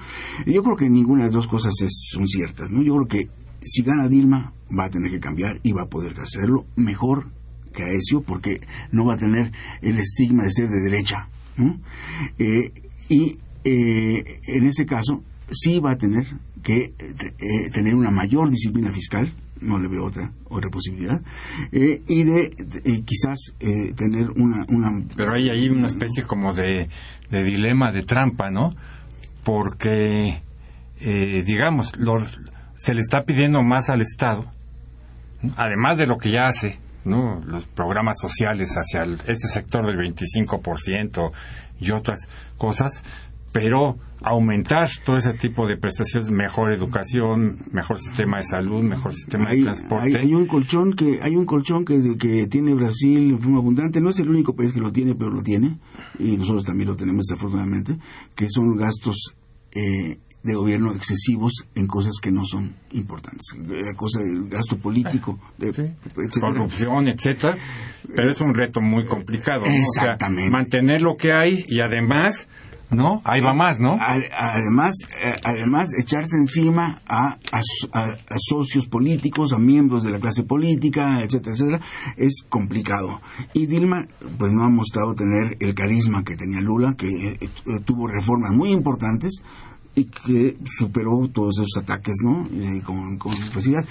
Yo 0.46 0.62
creo 0.64 0.76
que 0.76 0.90
ninguna 0.90 1.22
de 1.22 1.28
las 1.28 1.34
dos 1.36 1.48
cosas 1.48 1.74
es- 1.82 2.08
son 2.12 2.28
ciertas. 2.28 2.72
¿no? 2.72 2.82
Yo 2.84 2.94
creo 2.96 3.08
que 3.08 3.30
si 3.64 3.84
gana 3.84 4.08
Dilma 4.08 4.54
va 4.78 4.86
a 4.86 4.90
tener 4.90 5.12
que 5.12 5.20
cambiar 5.20 5.60
y 5.64 5.72
va 5.72 5.84
a 5.84 5.88
poder 5.90 6.20
hacerlo 6.20 6.66
mejor 6.76 7.28
que 7.74 7.84
Aesio 7.84 8.22
porque 8.22 8.62
no 8.92 9.06
va 9.06 9.16
a 9.16 9.18
tener 9.18 9.52
el 9.82 9.98
estigma 9.98 10.44
de 10.44 10.52
ser 10.52 10.68
de 10.70 10.82
derecha. 10.90 11.28
Eh, 12.40 12.72
y 13.10 13.38
eh, 13.64 14.40
en 14.48 14.66
ese 14.66 14.86
caso 14.86 15.24
sí 15.52 15.80
va 15.80 15.92
a 15.92 15.98
tener 15.98 16.26
que 16.64 16.94
eh, 16.98 17.70
tener 17.74 17.96
una 17.96 18.12
mayor 18.12 18.50
disciplina 18.50 18.92
fiscal, 18.92 19.34
no 19.60 19.78
le 19.80 19.88
veo 19.88 20.06
otra 20.06 20.32
otra 20.46 20.70
posibilidad, 20.70 21.22
eh, 21.72 22.02
y 22.08 22.24
de 22.24 22.52
eh, 22.86 23.04
quizás 23.06 23.38
eh, 23.60 23.94
tener 23.96 24.30
una, 24.32 24.66
una 24.70 25.04
Pero 25.16 25.34
hay 25.36 25.50
ahí 25.50 25.70
una 25.70 25.88
especie 25.88 26.24
como 26.24 26.54
de, 26.54 26.88
dilema, 27.30 27.92
de 27.92 28.04
trampa, 28.04 28.50
¿no? 28.50 28.74
Porque, 29.44 30.42
eh, 31.00 31.44
digamos, 31.46 31.96
los- 31.98 32.40
se 32.78 32.94
le 32.94 33.02
está 33.02 33.24
pidiendo 33.24 33.62
más 33.64 33.90
al 33.90 34.02
Estado, 34.02 34.46
además 35.58 35.98
de 35.98 36.08
lo 36.08 36.18
que 36.18 36.32
ya 36.32 36.44
hace, 36.46 36.78
¿no? 37.06 37.42
Los 37.46 37.66
programas 37.66 38.18
sociales 38.20 38.76
hacia 38.76 39.04
el- 39.04 39.20
este 39.28 39.48
sector 39.48 39.86
del 39.86 39.98
25% 39.98 41.32
y 41.80 41.92
otras 41.92 42.28
cosas, 42.58 43.04
pero 43.54 43.98
aumentar 44.24 44.88
todo 45.04 45.18
ese 45.18 45.34
tipo 45.34 45.68
de 45.68 45.78
prestaciones, 45.78 46.30
mejor 46.30 46.72
educación, 46.72 47.58
mejor 47.72 48.00
sistema 48.00 48.38
de 48.38 48.44
salud, 48.44 48.84
mejor 48.84 49.14
sistema 49.14 49.50
de 49.50 49.64
transporte. 49.64 50.06
hay- 50.20 50.26
hay 50.28 50.34
un 50.36 50.46
colchón 50.46 50.94
que 50.94 51.20
hay 51.24 51.36
un 51.36 51.46
colchón 51.46 51.84
que, 51.84 52.00
que 52.20 52.46
tiene 52.48 52.74
Brasil 52.76 53.32
en 53.32 53.40
forma 53.40 53.58
abundante 53.58 54.00
no 54.00 54.12
es 54.12 54.20
el 54.20 54.30
único 54.30 54.56
país 54.56 54.72
que 54.74 54.80
lo 54.80 54.92
tiene 54.92 55.16
pero 55.16 55.32
lo 55.32 55.42
tiene 55.42 55.80
y 56.20 56.38
nosotros 56.38 56.66
también 56.66 56.90
lo 56.90 56.96
tenemos 56.96 57.26
desafortunadamente 57.28 57.98
que 58.36 58.48
son 58.48 58.78
gastos 58.78 59.36
eh, 59.74 60.20
de 60.44 60.56
gobierno 60.56 60.94
excesivos 60.94 61.54
en 61.76 61.88
cosas 61.88 62.14
que 62.22 62.32
no 62.32 62.46
son 62.46 62.74
importantes 62.94 63.56
la 63.68 63.96
cosa 63.96 64.20
del 64.22 64.48
gasto 64.50 64.78
político 64.78 65.40
de, 65.58 65.74
Sí, 65.74 65.82
etcétera. 66.18 66.48
corrupción, 66.54 67.08
etcétera, 67.08 67.56
pero 68.16 68.30
es 68.30 68.42
un 68.42 68.54
reto 68.54 68.82
muy 68.82 69.06
complicado. 69.06 69.62
¿no? 69.62 69.68
O 69.68 69.72
sea, 69.72 69.82
Exactamente. 70.14 70.50
mantener 70.50 71.02
lo 71.02 71.16
que 71.16 71.32
hay 71.32 71.64
y 71.68 71.80
además, 71.80 72.48
¿no? 72.90 73.22
Ahí 73.24 73.40
va 73.40 73.54
más, 73.54 73.80
¿no? 73.80 73.98
Además, 74.02 74.96
eh, 75.24 75.34
además 75.44 75.90
echarse 75.98 76.36
encima 76.38 77.02
a, 77.08 77.38
a 77.52 77.62
so- 77.64 77.90
a- 77.94 78.04
a 78.30 78.36
socios 78.38 78.88
políticos, 78.88 79.54
a 79.54 79.60
miembros 79.60 80.04
de 80.04 80.12
la 80.12 80.20
clase 80.20 80.44
política, 80.44 81.22
etcétera, 81.24 81.54
etcétera, 81.56 81.80
es 82.18 82.44
complicado. 82.50 83.22
Y 83.54 83.68
Dilma, 83.68 84.08
pues 84.38 84.52
no 84.52 84.64
ha 84.66 84.70
mostrado 84.70 85.14
tener 85.16 85.56
el 85.62 85.74
carisma 85.74 86.24
que 86.24 86.36
tenía 86.36 86.60
Lula, 86.60 86.96
que 86.98 87.08
eh, 87.08 87.38
eh, 87.42 87.50
tuvo 87.86 88.08
reformas 88.08 88.52
muy 88.54 88.72
importantes 88.72 89.42
y 89.96 90.06
que 90.06 90.58
superó 90.78 91.28
todos 91.34 91.60
esos 91.60 91.78
ataques, 91.84 92.16
¿no? 92.24 92.48
Eh, 92.54 92.82
con, 92.84 93.18
con 93.18 93.36
facilidad. 93.36 93.84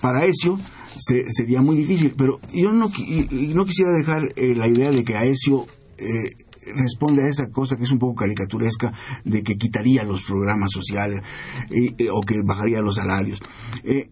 Para 0.00 0.24
eso 0.24 0.58
se- 0.96 1.24
sería 1.30 1.62
muy 1.62 1.76
difícil, 1.76 2.14
pero 2.16 2.38
yo 2.54 2.72
no, 2.72 2.88
no 2.88 3.64
quisiera 3.64 3.90
dejar 3.98 4.22
eh, 4.36 4.54
la 4.54 4.68
idea 4.68 4.90
de 4.90 5.02
que 5.02 5.16
Aesio 5.16 5.66
eh, 5.98 6.30
responde 6.76 7.24
a 7.24 7.28
esa 7.28 7.50
cosa 7.50 7.76
que 7.76 7.84
es 7.84 7.90
un 7.90 7.98
poco 7.98 8.14
caricaturesca 8.16 8.92
de 9.24 9.42
que 9.42 9.56
quitaría 9.56 10.04
los 10.04 10.22
programas 10.22 10.70
sociales 10.70 11.22
eh, 11.70 12.08
o 12.12 12.20
que 12.20 12.36
bajaría 12.44 12.80
los 12.80 12.96
salarios. 12.96 13.40
Eh, 13.84 14.10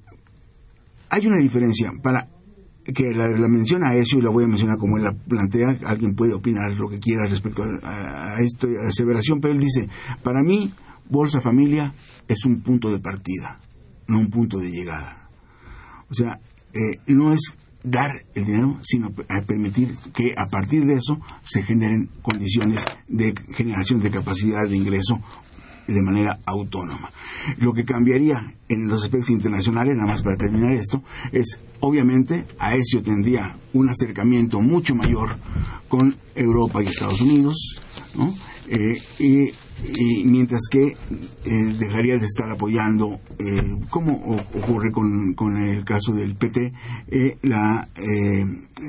hay 1.10 1.26
una 1.26 1.38
diferencia 1.40 1.92
para 2.02 2.28
que 2.92 3.12
la, 3.14 3.26
la 3.28 3.48
menciona 3.48 3.90
Aesio 3.90 4.18
y 4.18 4.22
la 4.22 4.30
voy 4.30 4.44
a 4.44 4.48
mencionar 4.48 4.78
como 4.78 4.96
él 4.96 5.04
la 5.04 5.12
plantea, 5.12 5.78
alguien 5.86 6.14
puede 6.14 6.34
opinar 6.34 6.72
lo 6.76 6.88
que 6.88 6.98
quiera 7.00 7.26
respecto 7.28 7.62
a, 7.82 8.34
a 8.36 8.40
esta 8.40 8.66
aseveración, 8.88 9.40
pero 9.40 9.54
él 9.54 9.60
dice, 9.60 9.88
para 10.22 10.42
mí 10.42 10.72
Bolsa 11.08 11.40
Familia 11.40 11.92
es 12.28 12.44
un 12.44 12.60
punto 12.60 12.90
de 12.90 12.98
partida, 12.98 13.60
no 14.08 14.18
un 14.18 14.30
punto 14.30 14.58
de 14.58 14.70
llegada. 14.70 15.28
O 16.10 16.14
sea, 16.14 16.40
eh, 16.72 17.00
no 17.06 17.32
es 17.32 17.54
dar 17.82 18.10
el 18.34 18.44
dinero, 18.44 18.78
sino 18.82 19.12
a 19.28 19.40
permitir 19.42 19.94
que 20.12 20.34
a 20.36 20.46
partir 20.46 20.84
de 20.86 20.94
eso 20.94 21.20
se 21.44 21.62
generen 21.62 22.10
condiciones 22.22 22.84
de 23.08 23.34
generación 23.54 24.00
de 24.00 24.10
capacidad 24.10 24.68
de 24.68 24.76
ingreso 24.76 25.20
de 25.86 26.02
manera 26.02 26.38
autónoma. 26.44 27.08
Lo 27.58 27.72
que 27.72 27.84
cambiaría 27.84 28.54
en 28.68 28.88
los 28.88 29.04
aspectos 29.04 29.30
internacionales, 29.30 29.94
nada 29.96 30.10
más 30.10 30.22
para 30.22 30.36
terminar 30.36 30.72
esto, 30.72 31.02
es 31.30 31.60
obviamente 31.80 32.44
Aesio 32.58 33.02
tendría 33.02 33.56
un 33.72 33.88
acercamiento 33.88 34.60
mucho 34.60 34.96
mayor 34.96 35.36
con 35.88 36.16
Europa 36.34 36.82
y 36.82 36.86
Estados 36.86 37.20
Unidos, 37.20 37.80
¿no? 38.16 38.34
Eh, 38.68 39.00
y, 39.20 39.52
y 39.94 40.24
mientras 40.24 40.62
que 40.70 40.86
eh, 40.86 41.74
dejaría 41.78 42.16
de 42.16 42.24
estar 42.24 42.50
apoyando, 42.50 43.20
eh, 43.38 43.76
como 43.90 44.14
ocurre 44.54 44.90
con, 44.90 45.34
con 45.34 45.56
el 45.56 45.84
caso 45.84 46.12
del 46.12 46.34
PT, 46.34 46.72
eh, 47.08 47.36
la, 47.42 47.86
eh, 47.96 48.44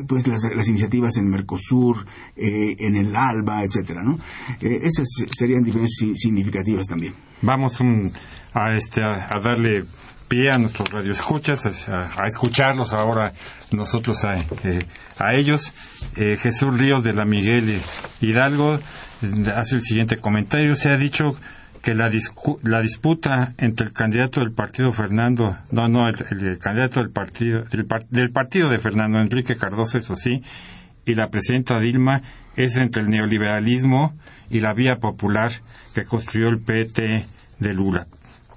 pues 0.07 0.27
las, 0.27 0.43
iniciativas 0.69 1.17
en 1.17 1.29
Mercosur, 1.29 2.05
eh, 2.35 2.75
en 2.79 2.95
el 2.95 3.15
ALBA, 3.15 3.63
etcétera, 3.63 4.01
¿no? 4.03 4.15
Eh, 4.61 4.79
esas 4.83 5.07
serían 5.37 5.63
diferencias 5.63 5.97
si- 5.99 6.15
significativas 6.15 6.87
también. 6.87 7.13
Vamos 7.41 7.79
un- 7.79 8.11
a, 8.53 8.75
este, 8.75 9.01
a 9.03 9.27
darle 9.43 9.81
pie 10.27 10.51
a 10.51 10.57
nuestros 10.57 10.89
radioescuchas, 10.89 11.87
a, 11.89 12.03
a 12.03 12.27
escucharlos 12.27 12.93
ahora 12.93 13.31
nosotros 13.71 14.23
a, 14.25 14.35
eh, 14.63 14.85
a 15.17 15.33
ellos. 15.35 15.71
Eh, 16.15 16.35
Jesús 16.37 16.77
Ríos 16.77 17.03
de 17.03 17.13
la 17.13 17.25
Miguel 17.25 17.79
Hidalgo 18.21 18.79
hace 19.55 19.75
el 19.75 19.81
siguiente 19.81 20.17
comentario. 20.17 20.75
Se 20.75 20.89
ha 20.91 20.97
dicho 20.97 21.31
que 21.81 21.93
la, 21.93 22.09
discu- 22.11 22.59
la 22.63 22.81
disputa 22.81 23.53
entre 23.57 23.85
el 23.87 23.93
candidato 23.93 24.41
del 24.41 24.51
partido 24.51 24.91
Fernando, 24.91 25.57
no, 25.71 25.87
no, 25.87 26.09
el, 26.09 26.57
candidato 26.59 26.99
del 26.99 27.11
partido, 27.11 27.61
del, 27.63 27.85
del 28.09 28.31
partido 28.31 28.69
de 28.69 28.79
Fernando 28.79 29.19
Enrique 29.19 29.55
Cardoso, 29.55 29.97
eso 29.97 30.15
sí, 30.15 30.41
y 31.05 31.15
la 31.15 31.29
presidenta 31.29 31.79
Dilma 31.79 32.21
es 32.57 32.75
entre 32.75 33.03
el 33.03 33.09
neoliberalismo 33.09 34.17
y 34.49 34.59
la 34.59 34.73
vía 34.73 34.97
popular 34.97 35.51
que 35.95 36.03
construyó 36.03 36.49
el 36.49 36.61
PT 36.61 37.25
de 37.59 37.73
Lula. 37.73 38.07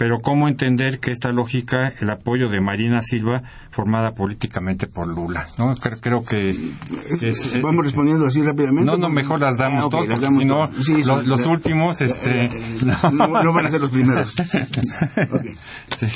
Pero 0.01 0.21
¿cómo 0.23 0.49
entender 0.49 0.99
que 0.99 1.11
esta 1.11 1.31
lógica, 1.31 1.93
el 2.01 2.09
apoyo 2.09 2.49
de 2.49 2.59
Marina 2.59 3.03
Silva, 3.03 3.43
formada 3.71 4.13
políticamente 4.13 4.87
por 4.87 5.07
Lula? 5.07 5.47
¿no? 5.59 5.75
Creo, 5.75 6.01
creo 6.01 6.25
que 6.25 6.49
es, 6.49 7.55
eh, 7.55 7.61
Vamos 7.63 7.85
respondiendo 7.85 8.25
así 8.25 8.43
rápidamente. 8.43 8.91
no, 8.91 8.97
no, 8.97 9.11
mejor 9.11 9.41
las 9.41 9.59
damos 9.59 9.85
Ah, 9.85 9.89
todas, 9.91 10.09
porque 10.09 10.31
si 10.31 10.45
no. 10.47 10.71
Sí, 10.83 11.03
los, 11.03 11.45
últimos, 11.45 12.01
este... 12.01 12.49
no, 13.13 13.43
no 13.43 13.53
van 13.53 13.67
a 13.67 13.71
ser 13.71 13.83
los 13.83 13.91
primeros. 13.91 14.35
Sí. 15.99 16.07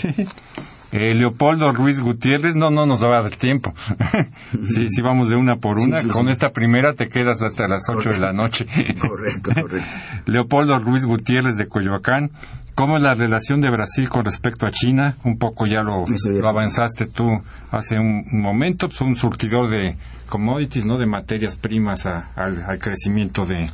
Eh, 0.93 1.15
Leopoldo 1.15 1.73
Ruiz 1.73 2.01
Gutiérrez, 2.01 2.55
no, 2.55 2.71
no 2.71 2.87
nos 2.87 3.03
va 3.05 3.19
a 3.19 3.23
dar 3.23 3.35
tiempo. 3.35 3.75
sí, 4.53 4.89
sí, 4.89 5.03
vamos 5.03 5.29
de 5.29 5.35
una 5.35 5.57
por 5.57 5.79
una. 5.79 6.01
Sí, 6.01 6.07
sí, 6.07 6.13
Con 6.13 6.27
sí. 6.27 6.33
esta 6.33 6.53
primera 6.53 6.95
te 6.95 7.09
quedas 7.09 7.43
hasta 7.43 7.67
las 7.67 7.83
ocho 7.91 8.11
de 8.11 8.19
la 8.19 8.33
noche. 8.33 8.65
Correcto, 8.99 9.51
correcto. 9.61 9.89
Leopoldo 10.27 10.79
Ruiz 10.79 11.05
Gutiérrez 11.05 11.57
de 11.57 11.67
Coyoacán. 11.67 12.31
¿Cómo 12.75 12.97
es 12.97 13.03
la 13.03 13.15
relación 13.15 13.61
de 13.61 13.71
Brasil 13.71 14.09
con 14.09 14.25
respecto 14.25 14.67
a 14.67 14.71
China? 14.71 15.17
Un 15.25 15.39
poco 15.39 15.67
ya 15.67 15.83
lo, 15.83 16.05
avanzaste 16.45 17.07
tú 17.07 17.25
hace 17.71 17.97
un, 17.97 18.25
un 18.33 18.43
momento. 18.43 18.89
Pues 18.89 19.01
un 19.01 19.15
surtidor 19.17 19.71
de 19.71 19.97
commodities, 20.29 20.85
¿no? 20.85 20.99
De 20.99 21.07
materias 21.07 21.57
primas 21.57 22.07
a- 22.07 22.31
al, 22.35 22.65
al 22.65 22.79
crecimiento 22.81 23.47
de, 23.47 23.69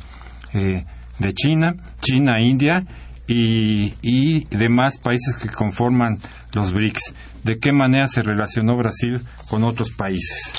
eh, 0.53 0.85
de 1.19 1.33
China, 1.33 1.75
China, 2.01 2.39
India 2.39 2.85
y, 3.27 3.93
y 4.03 4.45
demás 4.55 4.97
países 4.99 5.35
que 5.35 5.49
conforman 5.49 6.19
los 6.53 6.71
BRICS. 6.73 7.13
¿De 7.43 7.57
qué 7.57 7.71
manera 7.71 8.05
se 8.05 8.21
relacionó 8.21 8.77
Brasil 8.77 9.21
con 9.49 9.63
otros 9.63 9.89
países? 9.91 10.53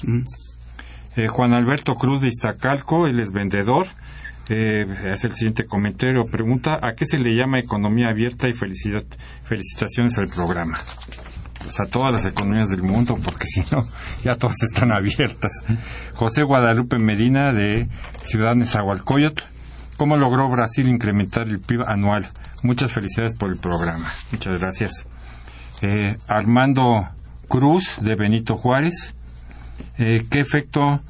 Eh, 1.14 1.28
Juan 1.28 1.52
Alberto 1.52 1.94
Cruz 1.94 2.22
de 2.22 2.28
Iztacalco, 2.28 3.06
él 3.06 3.20
es 3.20 3.30
vendedor. 3.30 3.86
Eh, 4.48 4.84
hace 5.12 5.28
el 5.28 5.34
siguiente 5.34 5.64
comentario. 5.64 6.24
Pregunta: 6.24 6.78
¿a 6.82 6.94
qué 6.94 7.06
se 7.06 7.18
le 7.18 7.34
llama 7.34 7.58
economía 7.58 8.08
abierta? 8.08 8.48
Y 8.48 8.52
felicidad, 8.52 9.04
felicitaciones 9.44 10.18
al 10.18 10.26
programa. 10.28 10.78
Pues 11.62 11.80
a 11.80 11.84
todas 11.84 12.10
las 12.10 12.26
economías 12.26 12.70
del 12.70 12.82
mundo, 12.82 13.16
porque 13.22 13.46
si 13.46 13.60
no, 13.70 13.82
ya 14.24 14.36
todas 14.36 14.62
están 14.62 14.90
abiertas. 14.92 15.52
José 16.14 16.42
Guadalupe 16.42 16.98
Medina 16.98 17.52
de 17.52 17.88
Ciudad 18.22 18.54
Nezahualcóyotl. 18.54 19.44
¿Cómo 19.96 20.16
logró 20.16 20.48
Brasil 20.48 20.88
incrementar 20.88 21.46
el 21.46 21.60
PIB 21.60 21.82
anual? 21.86 22.26
Muchas 22.64 22.90
felicidades 22.90 23.36
por 23.36 23.50
el 23.50 23.58
programa. 23.58 24.10
Muchas 24.32 24.58
gracias. 24.58 25.06
Eh, 25.82 26.16
Armando 26.28 27.08
Cruz 27.46 27.98
de 28.00 28.16
Benito 28.16 28.56
Juárez. 28.56 29.14
Eh, 29.98 30.24
¿qué, 30.30 30.40
efecto, 30.40 31.00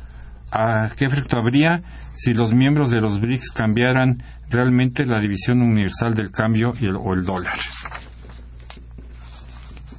ah, 0.51 0.91
¿Qué 0.97 1.07
efecto 1.07 1.39
habría 1.39 1.83
si 2.15 2.35
los 2.35 2.53
miembros 2.53 2.91
de 2.91 3.01
los 3.01 3.21
BRICS 3.21 3.51
cambiaran 3.51 4.23
realmente 4.51 5.07
la 5.07 5.21
división 5.21 5.63
universal 5.63 6.15
del 6.15 6.31
cambio 6.31 6.73
y 6.81 6.87
el- 6.87 6.97
o 6.97 7.15
el 7.15 7.25
dólar? 7.25 7.57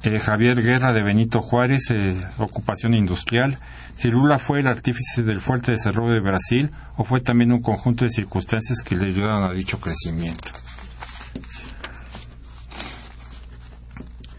Eh, 0.02 0.18
Javier 0.20 0.62
Guerra 0.62 0.92
de 0.92 1.02
Benito 1.02 1.40
Juárez, 1.40 1.90
eh, 1.90 2.22
ocupación 2.38 2.92
industrial. 2.94 3.58
Si 3.94 4.08
Lula 4.10 4.38
fue 4.38 4.60
el 4.60 4.66
artífice 4.66 5.22
del 5.22 5.40
fuerte 5.40 5.72
desarrollo 5.72 6.12
de 6.12 6.20
Brasil 6.20 6.70
o 6.96 7.04
fue 7.04 7.20
también 7.20 7.52
un 7.52 7.62
conjunto 7.62 8.04
de 8.04 8.10
circunstancias 8.10 8.82
que 8.82 8.96
le 8.96 9.06
ayudaron 9.06 9.44
a 9.50 9.54
dicho 9.54 9.80
crecimiento. 9.80 10.50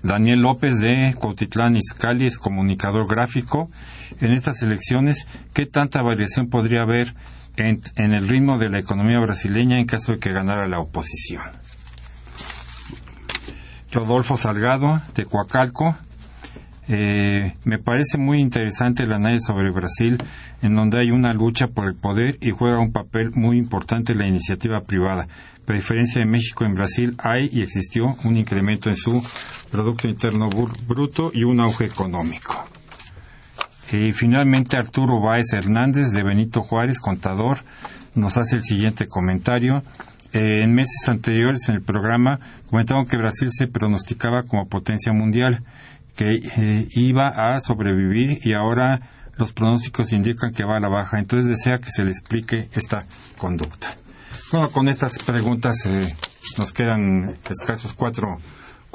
Daniel 0.03 0.41
López 0.41 0.79
de 0.79 1.15
Cuautitlán 1.17 1.77
Izcalli 1.77 2.27
es 2.27 2.37
comunicador 2.37 3.07
gráfico. 3.07 3.71
En 4.21 4.33
estas 4.33 4.61
elecciones, 4.61 5.27
¿qué 5.53 5.65
tanta 5.65 6.03
variación 6.03 6.47
podría 6.47 6.83
haber 6.83 7.15
en, 7.57 8.13
el 8.13 8.27
ritmo 8.27 8.57
de 8.57 8.69
la 8.69 8.79
economía 8.79 9.19
brasileña 9.19 9.79
en 9.79 9.85
caso 9.85 10.13
de 10.13 10.19
que 10.19 10.31
ganara 10.31 10.67
la 10.67 10.79
oposición? 10.79 11.43
Rodolfo 13.91 14.37
Salgado 14.37 15.01
de 15.15 15.25
Coacalco. 15.25 15.95
Eh, 16.87 17.55
me 17.63 17.79
parece 17.79 18.17
muy 18.17 18.39
interesante 18.39 19.03
el 19.03 19.13
análisis 19.13 19.47
sobre 19.47 19.71
Brasil, 19.71 20.21
en 20.61 20.75
donde 20.75 20.99
hay 20.99 21.09
una 21.09 21.33
lucha 21.33 21.67
por 21.67 21.87
el 21.87 21.95
poder 21.95 22.37
y 22.41 22.51
juega 22.51 22.79
un 22.79 22.91
papel 22.91 23.31
muy 23.33 23.57
importante 23.57 24.13
la 24.13 24.27
iniciativa 24.27 24.81
privada. 24.81 25.27
A 25.67 25.73
diferencia 25.73 26.19
de 26.19 26.27
México, 26.27 26.63
en 26.63 26.75
Brasil 26.75 27.15
hay 27.17 27.49
y 27.51 27.61
existió 27.61 28.15
un 28.23 28.37
incremento 28.37 28.89
en 28.89 28.95
su 28.95 29.23
Producto 29.71 30.07
Interno 30.07 30.47
Bruto 30.87 31.31
y 31.33 31.43
un 31.43 31.59
auge 31.59 31.85
económico. 31.85 32.74
Y 33.91 34.13
finalmente 34.13 34.77
Arturo 34.77 35.21
Báez 35.21 35.53
Hernández 35.53 36.11
de 36.11 36.23
Benito 36.23 36.61
Juárez, 36.61 36.99
contador, 36.99 37.59
nos 38.15 38.37
hace 38.37 38.55
el 38.55 38.63
siguiente 38.63 39.07
comentario. 39.07 39.81
eh, 40.33 40.63
en 40.63 40.73
meses 40.73 41.07
anteriores 41.07 41.69
en 41.69 41.75
el 41.75 41.81
programa 41.81 42.39
comentaron 42.69 43.05
que 43.05 43.17
Brasil 43.17 43.49
se 43.51 43.67
pronosticaba 43.67 44.43
como 44.43 44.67
potencia 44.67 45.13
mundial, 45.13 45.63
que 46.15 46.33
eh, 46.33 46.87
iba 46.95 47.27
a 47.29 47.59
sobrevivir 47.59 48.39
y 48.43 48.53
ahora 48.53 48.99
los 49.37 49.53
pronósticos 49.53 50.13
indican 50.13 50.53
que 50.53 50.65
va 50.65 50.77
a 50.77 50.79
la 50.79 50.89
baja. 50.89 51.19
Entonces 51.19 51.47
desea 51.47 51.79
que 51.79 51.89
se 51.89 52.03
le 52.03 52.09
explique 52.09 52.69
esta 52.73 53.05
conducta. 53.37 53.95
Bueno, 54.51 54.69
con 54.69 54.87
estas 54.87 55.19
preguntas 55.19 55.85
eh, 55.85 56.13
nos 56.57 56.71
quedan 56.71 57.35
escasos 57.49 57.93
cuatro 57.93 58.37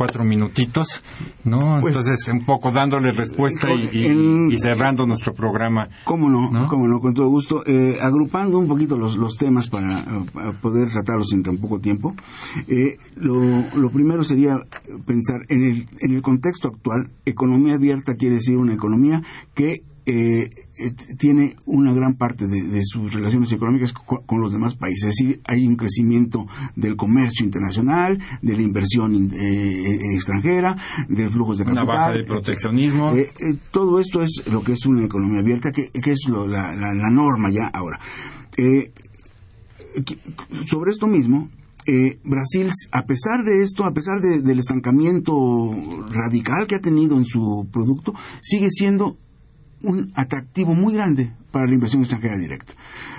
cuatro 0.00 0.24
minutitos, 0.24 1.02
¿no? 1.44 1.76
Pues, 1.82 1.94
Entonces, 1.94 2.26
un 2.28 2.46
poco 2.46 2.70
dándole 2.72 3.12
respuesta 3.12 3.68
y, 3.70 3.98
y- 3.98 4.06
en- 4.06 4.50
y 4.50 4.56
cerrando 4.56 5.06
nuestro 5.06 5.34
programa. 5.34 5.90
Cómo 6.06 6.30
no, 6.30 6.50
¿No? 6.50 6.68
cómo 6.68 6.88
no, 6.88 7.00
con 7.00 7.12
todo 7.12 7.28
gusto. 7.28 7.62
Eh, 7.66 7.98
agrupando 8.00 8.58
un 8.58 8.66
poquito 8.66 8.96
los, 8.96 9.18
los 9.18 9.36
temas 9.36 9.68
para, 9.68 10.02
para 10.32 10.52
poder 10.52 10.88
tratarlos 10.88 11.30
en 11.34 11.42
tan 11.42 11.58
poco 11.58 11.80
tiempo, 11.80 12.14
eh, 12.66 12.96
lo, 13.16 13.38
lo 13.76 13.90
primero 13.90 14.24
sería 14.24 14.58
pensar 15.04 15.42
en 15.50 15.64
el, 15.64 15.86
en 16.00 16.14
el 16.14 16.22
contexto 16.22 16.68
actual, 16.68 17.10
economía 17.26 17.74
abierta 17.74 18.14
quiere 18.14 18.36
decir 18.36 18.56
una 18.56 18.72
economía 18.72 19.20
que 19.54 19.82
eh, 20.12 20.50
eh, 20.76 20.90
tiene 21.18 21.54
una 21.66 21.92
gran 21.92 22.14
parte 22.14 22.46
de, 22.48 22.62
de 22.62 22.82
sus 22.84 23.12
relaciones 23.12 23.52
económicas 23.52 23.92
co- 23.92 24.22
con, 24.26 24.40
los 24.40 24.52
demás 24.52 24.74
países. 24.74 25.10
Es 25.10 25.16
decir, 25.16 25.40
hay 25.46 25.66
un 25.66 25.76
crecimiento 25.76 26.46
del 26.74 26.96
comercio 26.96 27.44
internacional, 27.44 28.18
de 28.42 28.54
la 28.56 28.62
inversión 28.62 29.14
in- 29.14 29.32
eh, 29.34 29.84
eh, 29.92 29.98
extranjera, 30.14 30.76
de 31.08 31.28
flujos 31.28 31.58
de 31.58 31.64
Una 31.64 31.74
capital. 31.82 31.86
baja 31.96 32.06
de 32.12 32.14
etcétera. 32.20 32.34
proteccionismo. 32.40 33.12
Eh, 33.14 33.30
todo 33.70 34.00
esto 34.00 34.22
es 34.22 34.42
lo 34.50 34.62
que 34.62 34.72
es 34.72 34.84
una 34.86 35.04
economía 35.04 35.40
abierta, 35.40 35.70
que, 35.70 35.90
que 35.90 36.12
es 36.12 36.26
lo- 36.28 36.48
la, 36.48 36.74
la- 36.74 36.94
la 36.94 37.10
norma 37.10 37.50
ya 37.52 37.66
ahora. 37.68 38.00
Sobre 40.66 40.90
esto 40.92 41.06
mismo, 41.06 41.48
eh, 41.86 42.18
Brasil, 42.24 42.68
a 42.92 43.06
pesar 43.06 43.42
de 43.44 43.62
esto, 43.62 43.84
a 43.84 43.92
pesar 43.92 44.20
de- 44.20 44.40
del 44.42 44.58
estancamiento 44.58 45.74
radical 46.10 46.66
que 46.66 46.76
ha 46.76 46.80
tenido 46.80 47.16
en 47.16 47.24
su 47.24 47.66
producto, 47.72 48.14
sigue 48.40 48.68
siendo 48.70 49.16
un 49.82 50.12
atractivo 50.14 50.74
muy 50.74 50.94
grande 50.94 51.32
para 51.50 51.66
la 51.66 51.74
inversión 51.74 52.02
extranjera 52.02 52.38
directa. 52.38 52.74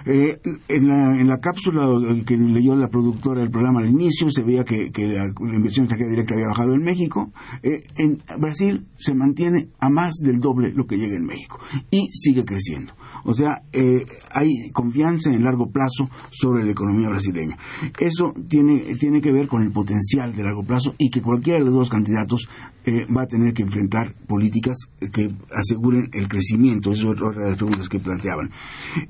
Eh, 0.06 0.40
en, 0.68 0.88
la, 0.88 1.20
en 1.20 1.28
la 1.28 1.40
cápsula 1.40 1.88
que 2.26 2.38
leyó 2.38 2.76
la 2.76 2.88
productora 2.88 3.42
del 3.42 3.52
programa 3.52 3.82
al 3.82 3.90
inicio, 3.90 4.30
se 4.30 4.44
veía 4.44 4.64
que, 4.64 4.92
que 4.92 5.06
la, 5.06 5.26
inversión 5.54 5.86
extranjera 5.86 6.12
directa 6.12 6.34
había 6.36 6.48
bajado 6.48 6.74
en 6.74 6.84
México. 6.84 7.32
Eh, 7.64 7.82
en 7.98 8.20
Brasil 8.40 8.88
se 8.98 9.14
mantiene 9.14 9.70
a 9.80 9.90
más 9.90 10.14
del 10.24 10.40
doble 10.40 10.72
lo 10.74 10.86
que 10.86 10.98
llega 10.98 11.18
en 11.18 11.26
México 11.26 11.60
y 11.90 12.08
sigue 12.14 12.46
creciendo. 12.46 12.94
O 13.24 13.34
sea, 13.34 13.62
eh, 13.72 14.06
hay 14.32 14.50
confianza 14.74 15.32
en 15.32 15.44
largo 15.44 15.70
plazo 15.70 16.10
sobre 16.32 16.64
la 16.64 16.72
economía 16.72 17.10
brasileña. 17.10 17.58
Eso 18.00 18.34
tiene, 18.48 18.96
tiene 19.00 19.22
que 19.22 19.32
ver 19.32 19.48
con 19.48 19.62
el 19.64 19.72
potencial 19.72 20.36
de 20.36 20.44
largo 20.44 20.64
plazo 20.64 20.96
y 20.98 21.10
que 21.10 21.22
cualquiera 21.22 21.60
de 21.60 21.66
los 21.66 21.74
dos 21.74 21.90
candidatos 21.90 22.48
eh, 22.86 23.06
va 23.16 23.24
a 23.24 23.28
tener 23.28 23.54
que 23.54 23.64
enfrentar 23.64 24.14
políticas 24.28 24.78
que 25.00 25.30
aseguren 25.56 26.10
el 26.14 26.28
crecimiento. 26.28 26.92
Eso 26.92 27.12
es 27.12 27.22
otra 27.22 27.44
de 27.44 27.50
las 27.50 27.58
preguntas 27.58 27.90
que 27.90 28.00
planteaban. 28.00 28.50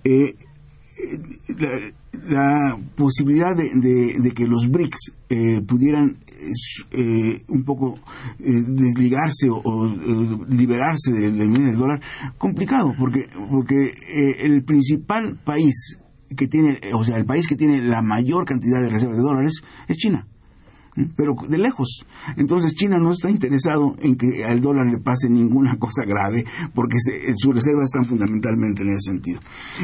Eh, 0.03 0.35
la, 1.57 1.93
la 2.27 2.77
posibilidad 2.95 3.55
de, 3.55 3.69
de- 3.75 4.19
de 4.19 4.31
que 4.31 4.45
los 4.45 4.69
BRICS 4.69 5.13
eh, 5.29 5.61
pudieran 5.61 6.17
eh, 6.27 6.51
eh, 6.91 7.43
un 7.47 7.63
poco 7.63 7.95
eh, 8.39 8.63
desligarse 8.67 9.49
o, 9.49 9.61
o, 9.63 10.45
liberarse 10.49 11.11
del, 11.13 11.37
del 11.37 11.53
del 11.53 11.75
dólar, 11.75 12.01
complicado, 12.37 12.93
porque, 12.97 13.27
porque 13.49 13.93
el 14.39 14.63
principal 14.63 15.37
país 15.43 15.97
que 16.35 16.47
tiene, 16.47 16.79
o 16.95 17.03
sea, 17.03 17.17
el 17.17 17.25
país 17.25 17.47
que 17.47 17.55
tiene 17.55 17.81
la 17.81 18.01
mayor 18.01 18.45
cantidad 18.45 18.81
de 18.81 18.89
reservas 18.89 19.17
de 19.17 19.23
dólares 19.23 19.61
es 19.87 19.97
China 19.97 20.27
pero 21.15 21.35
de 21.47 21.57
lejos. 21.57 22.05
Entonces 22.35 22.73
China 22.75 22.97
no 22.99 23.13
está 23.13 23.29
interesado 23.31 23.95
en 24.01 24.17
que 24.17 24.43
al 24.43 24.59
dólar 24.59 24.87
le 24.87 24.99
pase 24.99 25.29
ninguna 25.29 25.75
cosa 25.79 26.03
grave 26.05 26.43
porque 26.75 26.97
se- 26.99 27.33
sus 27.35 27.55
reservas 27.55 27.85
están 27.85 28.05
fundamentalmente 28.05 28.81
en 28.81 28.89
ese 28.89 29.11
sentido. 29.11 29.39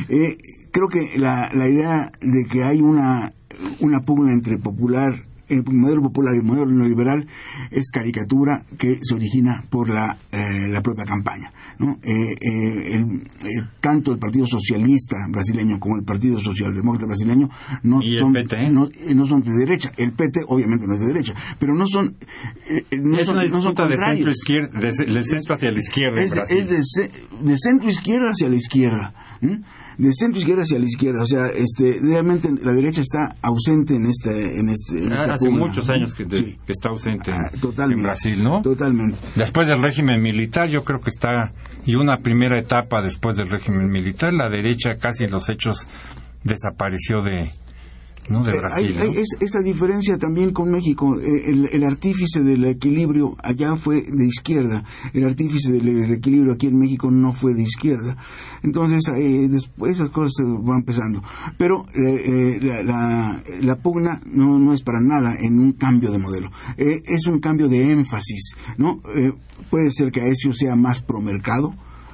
Eh, 0.10 0.36
creo 0.78 0.88
que 0.90 1.18
la, 1.18 1.50
la 1.54 1.68
idea 1.68 2.12
de 2.22 2.46
que 2.52 2.64
hay 2.64 2.82
una, 2.82 3.34
una 3.80 4.00
pugna 4.02 4.34
entre 4.34 4.58
popular 4.58 5.14
el 5.50 5.64
modelo 5.64 6.02
popular 6.02 6.34
y 6.36 6.40
el 6.40 6.44
modelo 6.44 6.66
neoliberal 6.70 7.26
es 7.72 7.90
caricatura 7.90 8.66
que 8.78 9.00
se 9.02 9.16
origina 9.16 9.64
por 9.70 9.90
la, 9.90 10.18
eh, 10.30 10.68
la 10.70 10.82
propia 10.82 11.06
campaña. 11.06 11.54
¿no? 11.80 11.94
Eh, 12.04 12.34
eh, 12.34 12.96
el- 12.96 13.22
eh, 13.48 13.64
tanto 13.80 14.12
el 14.12 14.20
Partido 14.20 14.46
Socialista 14.46 15.16
brasileño 15.30 15.80
como 15.80 15.96
el 15.96 16.04
Partido 16.04 16.38
Socialdemócrata 16.42 17.06
brasileño 17.06 17.48
no 17.84 18.02
¿Y 18.02 18.16
el 18.16 18.20
son, 18.20 18.34
PT? 18.34 18.72
no, 18.72 18.88
eh, 18.88 19.16
no 19.16 19.26
son 19.26 19.42
de 19.42 19.54
derecha. 19.58 19.90
El 19.96 20.12
PT 20.12 20.42
obviamente 20.50 20.86
no 20.86 20.96
es 20.96 21.00
de 21.00 21.08
derecha, 21.08 21.34
pero 21.58 21.74
no 21.76 21.88
son, 21.88 22.08
eh, 22.70 22.84
eh, 22.92 22.98
no 23.02 23.18
es 23.18 23.26
son, 23.26 23.36
una 23.38 23.46
no 23.46 23.50
son 23.50 23.62
disputa 23.62 23.88
de 23.88 23.96
centro, 23.96 24.32
izquierda, 24.32 24.80
de, 24.82 24.92
ce- 24.92 25.06
de 25.06 25.24
centro 25.24 25.54
hacia 25.56 25.72
la 25.72 25.80
izquierda 25.80 26.18
en 26.18 26.24
Es, 26.24 26.30
de- 26.32 26.36
Brasil. 26.36 26.58
es 26.58 26.68
de, 26.92 27.50
de 27.52 27.58
centro 27.58 27.88
izquierda 27.90 28.32
hacia 28.32 28.50
la 28.50 28.56
izquierda. 28.58 29.14
De 29.98 30.12
centro 30.14 30.40
izquierda 30.40 30.62
hacia 30.62 30.78
la 30.78 30.86
izquierda. 30.86 31.24
O 31.24 31.26
sea, 31.26 31.48
este, 31.48 32.00
realmente 32.02 32.50
la 32.62 32.72
derecha 32.74 33.02
está 33.02 33.36
ausente 33.42 33.96
en 33.96 34.06
este. 34.06 34.60
En 34.60 34.70
este 34.70 35.00
en 35.04 35.12
esta 35.12 35.34
Hace 35.34 35.50
muchos 35.50 35.90
años 35.90 36.14
que, 36.14 36.26
de- 36.26 36.38
Sí. 36.38 36.56
que 36.66 36.72
está 36.72 36.90
ausente 36.90 37.32
en, 37.32 37.38
Ah, 37.38 37.50
en 37.92 38.04
Brasil, 38.04 38.44
¿no? 38.44 38.62
Totalmente. 38.62 39.18
Después 39.36 39.66
del 39.68 39.82
régimen 39.82 40.22
militar, 40.22 40.70
yo 40.70 40.84
creo 40.84 41.00
que 41.02 41.10
está, 41.10 41.52
y 41.86 41.96
una 41.96 42.18
primera 42.20 42.60
etapa 42.60 43.02
después 43.02 43.38
del 43.38 43.50
régimen 43.50 43.90
militar, 43.90 44.34
la 44.34 44.50
derecha 44.50 44.98
casi 45.00 45.24
en 45.24 45.32
los 45.32 45.50
hechos 45.50 45.88
desapareció 46.44 47.22
de, 47.22 47.50
¿no? 48.30 48.44
de 48.44 48.52
Eh, 48.52 48.58
Brasil. 48.58 48.96
hay- 49.00 49.08
hay 49.08 49.14
¿no? 49.14 49.20
es- 49.20 49.38
esa 49.40 49.60
diferencia 49.60 50.18
también 50.18 50.52
con 50.52 50.70
México. 50.72 51.20
Eh, 51.20 51.50
el, 51.50 51.70
el 51.72 51.84
artífice 51.84 52.42
del 52.44 52.66
equilibrio 52.66 53.36
allá 53.44 53.76
fue 53.76 54.02
de 54.04 54.26
izquierda. 54.26 54.84
El 55.14 55.24
artífice 55.26 55.72
del, 55.72 56.12
equilibrio 56.12 56.54
aquí 56.54 56.68
en 56.68 56.78
México 56.78 57.10
no 57.12 57.32
fue 57.34 57.54
de 57.54 57.64
izquierda. 57.64 58.18
Entonces, 58.64 59.08
eh, 59.16 59.48
después 59.50 59.94
esas 59.94 60.10
cosas 60.10 60.46
van 60.62 60.80
empezando. 60.80 61.24
Pero 61.58 61.86
eh, 61.94 62.22
eh, 62.26 62.60
la, 62.62 62.84
la- 62.84 63.44
la 63.62 63.76
pugna 63.78 64.22
no, 64.26 64.60
no 64.60 64.74
es 64.74 64.84
para 64.84 65.00
nada 65.02 65.36
en 65.40 65.60
un 65.60 65.72
cambio 65.74 66.12
de 66.12 66.18
modelo. 66.18 66.50
Eh, 66.78 67.02
es 67.06 67.28
un 67.28 67.40
cambio 67.40 67.68
de 67.70 67.92
énfasis. 67.92 68.56
¿no? 68.78 69.02
Puede 69.70 69.92
ser 69.92 70.12
que 70.12 70.22
Aesio 70.22 70.54
sea 70.54 70.76
más 70.76 71.02
pro 71.02 71.20
mercado, 71.22 71.74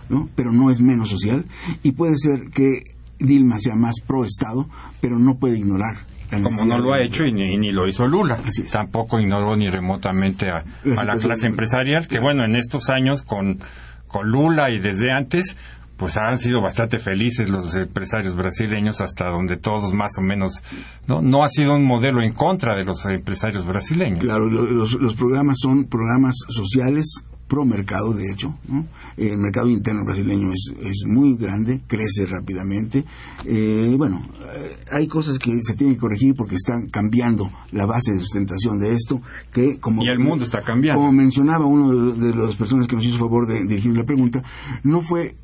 ¿no? 0.09 0.29
pero 0.35 0.51
no 0.51 0.69
es 0.69 0.81
menos 0.81 1.09
social. 1.09 1.45
Y 1.83 1.91
puede 1.93 2.17
ser 2.17 2.49
que 2.51 2.83
Dilma 3.19 3.57
sea 3.59 3.75
más 3.75 3.95
pro 4.05 4.25
Estado, 4.25 4.67
pero 5.03 5.19
no 5.19 5.35
puede 5.37 5.57
ignorar 5.57 5.97
la 6.31 6.41
como 6.41 6.63
no 6.65 6.79
lo 6.79 6.93
ha 6.93 7.01
hecho 7.01 7.25
y 7.25 7.33
ni, 7.33 7.57
ni 7.57 7.73
lo 7.73 7.85
hizo 7.87 8.07
Lula. 8.07 8.39
Tampoco 8.71 9.19
ignoró 9.19 9.55
ni 9.57 9.69
remotamente 9.69 10.47
a, 10.49 10.63
La 10.85 11.01
a 11.01 11.03
la 11.03 11.15
clase 11.17 11.45
empresarial, 11.47 12.07
que 12.07 12.19
bueno, 12.21 12.45
en 12.45 12.55
estos 12.55 12.89
años 12.89 13.21
con, 13.23 13.59
con 14.07 14.29
Lula 14.31 14.71
y 14.71 14.79
desde 14.79 15.11
antes, 15.11 15.55
pues 15.97 16.15
han 16.17 16.37
sido 16.39 16.61
bastante 16.61 16.97
felices 16.99 17.49
los 17.49 17.75
empresarios 17.75 18.35
brasileños 18.37 19.01
hasta 19.01 19.25
donde 19.25 19.57
todos 19.57 19.93
más 19.93 20.17
o 20.17 20.21
menos, 20.21 20.63
¿no? 21.05 21.21
No 21.21 21.43
ha 21.43 21.49
sido 21.49 21.75
un 21.75 21.83
modelo 21.85 22.21
en 22.23 22.33
contra 22.33 22.75
de 22.77 22.85
los 22.85 23.05
empresarios 23.05 23.65
brasileños. 23.65 24.23
Claro, 24.23 24.49
lo- 24.49 24.65
los, 24.65 24.93
los 24.93 25.15
programas 25.15 25.57
son 25.61 25.83
programas 25.85 26.35
sociales 26.47 27.23
pro 27.47 27.65
mercado, 27.65 28.13
de 28.13 28.23
hecho. 28.31 28.55
¿no? 28.67 28.85
El 29.17 29.37
mercado 29.37 29.69
interno 29.69 30.03
brasileño 30.05 30.51
es, 30.51 30.73
es 30.81 31.03
muy 31.07 31.35
grande, 31.35 31.81
crece 31.87 32.25
rápidamente. 32.25 33.03
Eh, 33.45 33.93
bueno, 33.97 34.25
eh, 34.53 34.75
hay 34.91 35.07
cosas 35.07 35.37
que 35.39 35.51
se 35.61 35.75
tienen 35.75 35.95
que 35.95 36.01
corregir 36.01 36.35
porque 36.35 36.55
están 36.55 36.87
cambiando 36.89 37.49
la 37.71 37.85
base 37.85 38.13
de 38.13 38.19
sustentación 38.19 38.79
de 38.79 38.93
esto, 38.93 39.21
que 39.51 39.79
como... 39.79 40.03
Y 40.03 40.07
el 40.07 40.19
mundo 40.19 40.45
está 40.45 40.61
cambiando. 40.61 41.01
Como 41.01 41.11
mencionaba 41.11 41.65
uno 41.65 42.13
de, 42.13 42.27
de 42.27 42.35
las 42.35 42.55
personas 42.55 42.87
que 42.87 42.95
nos 42.95 43.05
hizo 43.05 43.17
favor 43.17 43.47
de 43.47 43.65
dirigir 43.67 43.95
la 43.95 44.03
pregunta, 44.03 44.41
no 44.83 45.01
fue 45.01 45.35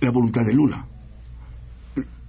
la 0.00 0.10
voluntad 0.10 0.42
de 0.46 0.54
Lula. 0.54 0.86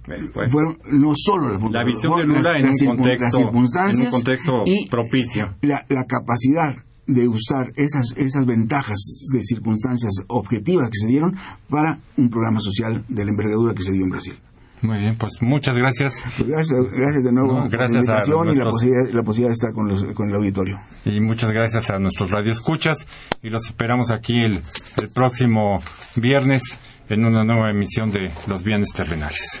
Pues, 0.04 0.50
Fueron 0.50 0.78
no 0.90 1.12
solo 1.14 1.48
la, 1.70 1.84
visión 1.84 2.16
de 2.16 2.24
Lula 2.24 2.58
en 2.58 2.66
un 2.66 2.96
contexto, 2.96 3.38
en 3.38 4.00
un 4.00 4.10
contexto 4.10 4.64
propicio. 4.90 5.54
la, 5.62 5.86
la 5.88 6.04
capacidad 6.06 6.74
de 7.06 7.28
usar 7.28 7.72
esas, 7.76 8.12
esas 8.16 8.46
ventajas 8.46 8.98
de 9.32 9.42
circunstancias 9.42 10.12
objetivas 10.28 10.88
que 10.90 10.98
se 10.98 11.08
dieron 11.08 11.36
para 11.68 11.98
un 12.16 12.30
programa 12.30 12.60
social 12.60 13.04
de 13.08 13.24
la 13.24 13.30
envergadura 13.30 13.74
que 13.74 13.82
se 13.82 13.92
dio 13.92 14.04
en 14.04 14.10
Brasil. 14.10 14.34
Muy 14.82 14.98
bien, 14.98 15.14
pues 15.16 15.40
muchas 15.42 15.76
gracias 15.78 16.24
Pues 16.36 16.48
gracias, 16.48 16.80
gracias 16.92 17.22
de 17.22 17.30
nuevo 17.32 17.52
No, 17.52 17.60
por 17.62 17.70
gracias 17.70 18.04
la 18.06 18.14
a 18.14 18.16
invitación 18.16 18.36
y 18.36 18.38
la 18.40 18.44
nuestros- 18.46 18.72
posibilidad, 18.74 19.10
la 19.14 19.22
posibilidad 19.22 19.48
de 19.50 19.52
estar 19.54 19.72
con, 19.72 19.88
los- 19.88 20.04
con 20.14 20.28
el 20.28 20.34
auditorio. 20.34 20.80
y 21.04 21.20
muchas 21.20 21.52
gracias 21.52 21.88
a 21.90 21.98
nuestros 22.00 22.30
radioescuchas 22.32 23.06
y 23.44 23.50
los 23.50 23.64
esperamos 23.66 24.10
aquí 24.10 24.40
el, 24.42 24.60
el 25.00 25.08
próximo 25.10 25.80
viernes 26.16 26.62
en 27.08 27.24
una 27.24 27.44
nueva 27.44 27.70
emisión 27.70 28.10
de 28.10 28.32
Los 28.48 28.64
Bienes 28.64 28.88
Terrenales. 28.92 29.60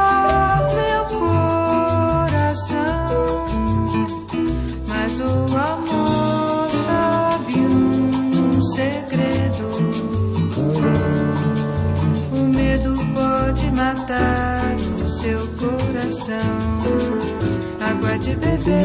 matar 13.91 14.75
o 14.75 15.09
seu 15.09 15.39
coração. 15.57 16.37
Água 17.81 18.17
de 18.19 18.35
beber, 18.37 18.79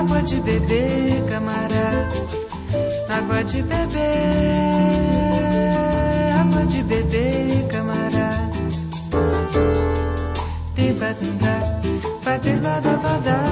água 0.00 0.22
de 0.22 0.40
beber, 0.40 1.22
camarada. 1.28 2.08
Água 3.10 3.44
de 3.44 3.62
beber, 3.62 4.02
água 6.40 6.64
de 6.64 6.82
beber, 6.82 7.66
camarada. 7.68 8.50
Tibadunda, 10.74 11.62
badilada-badaba, 12.24 13.20
tibadunda, 13.20 13.51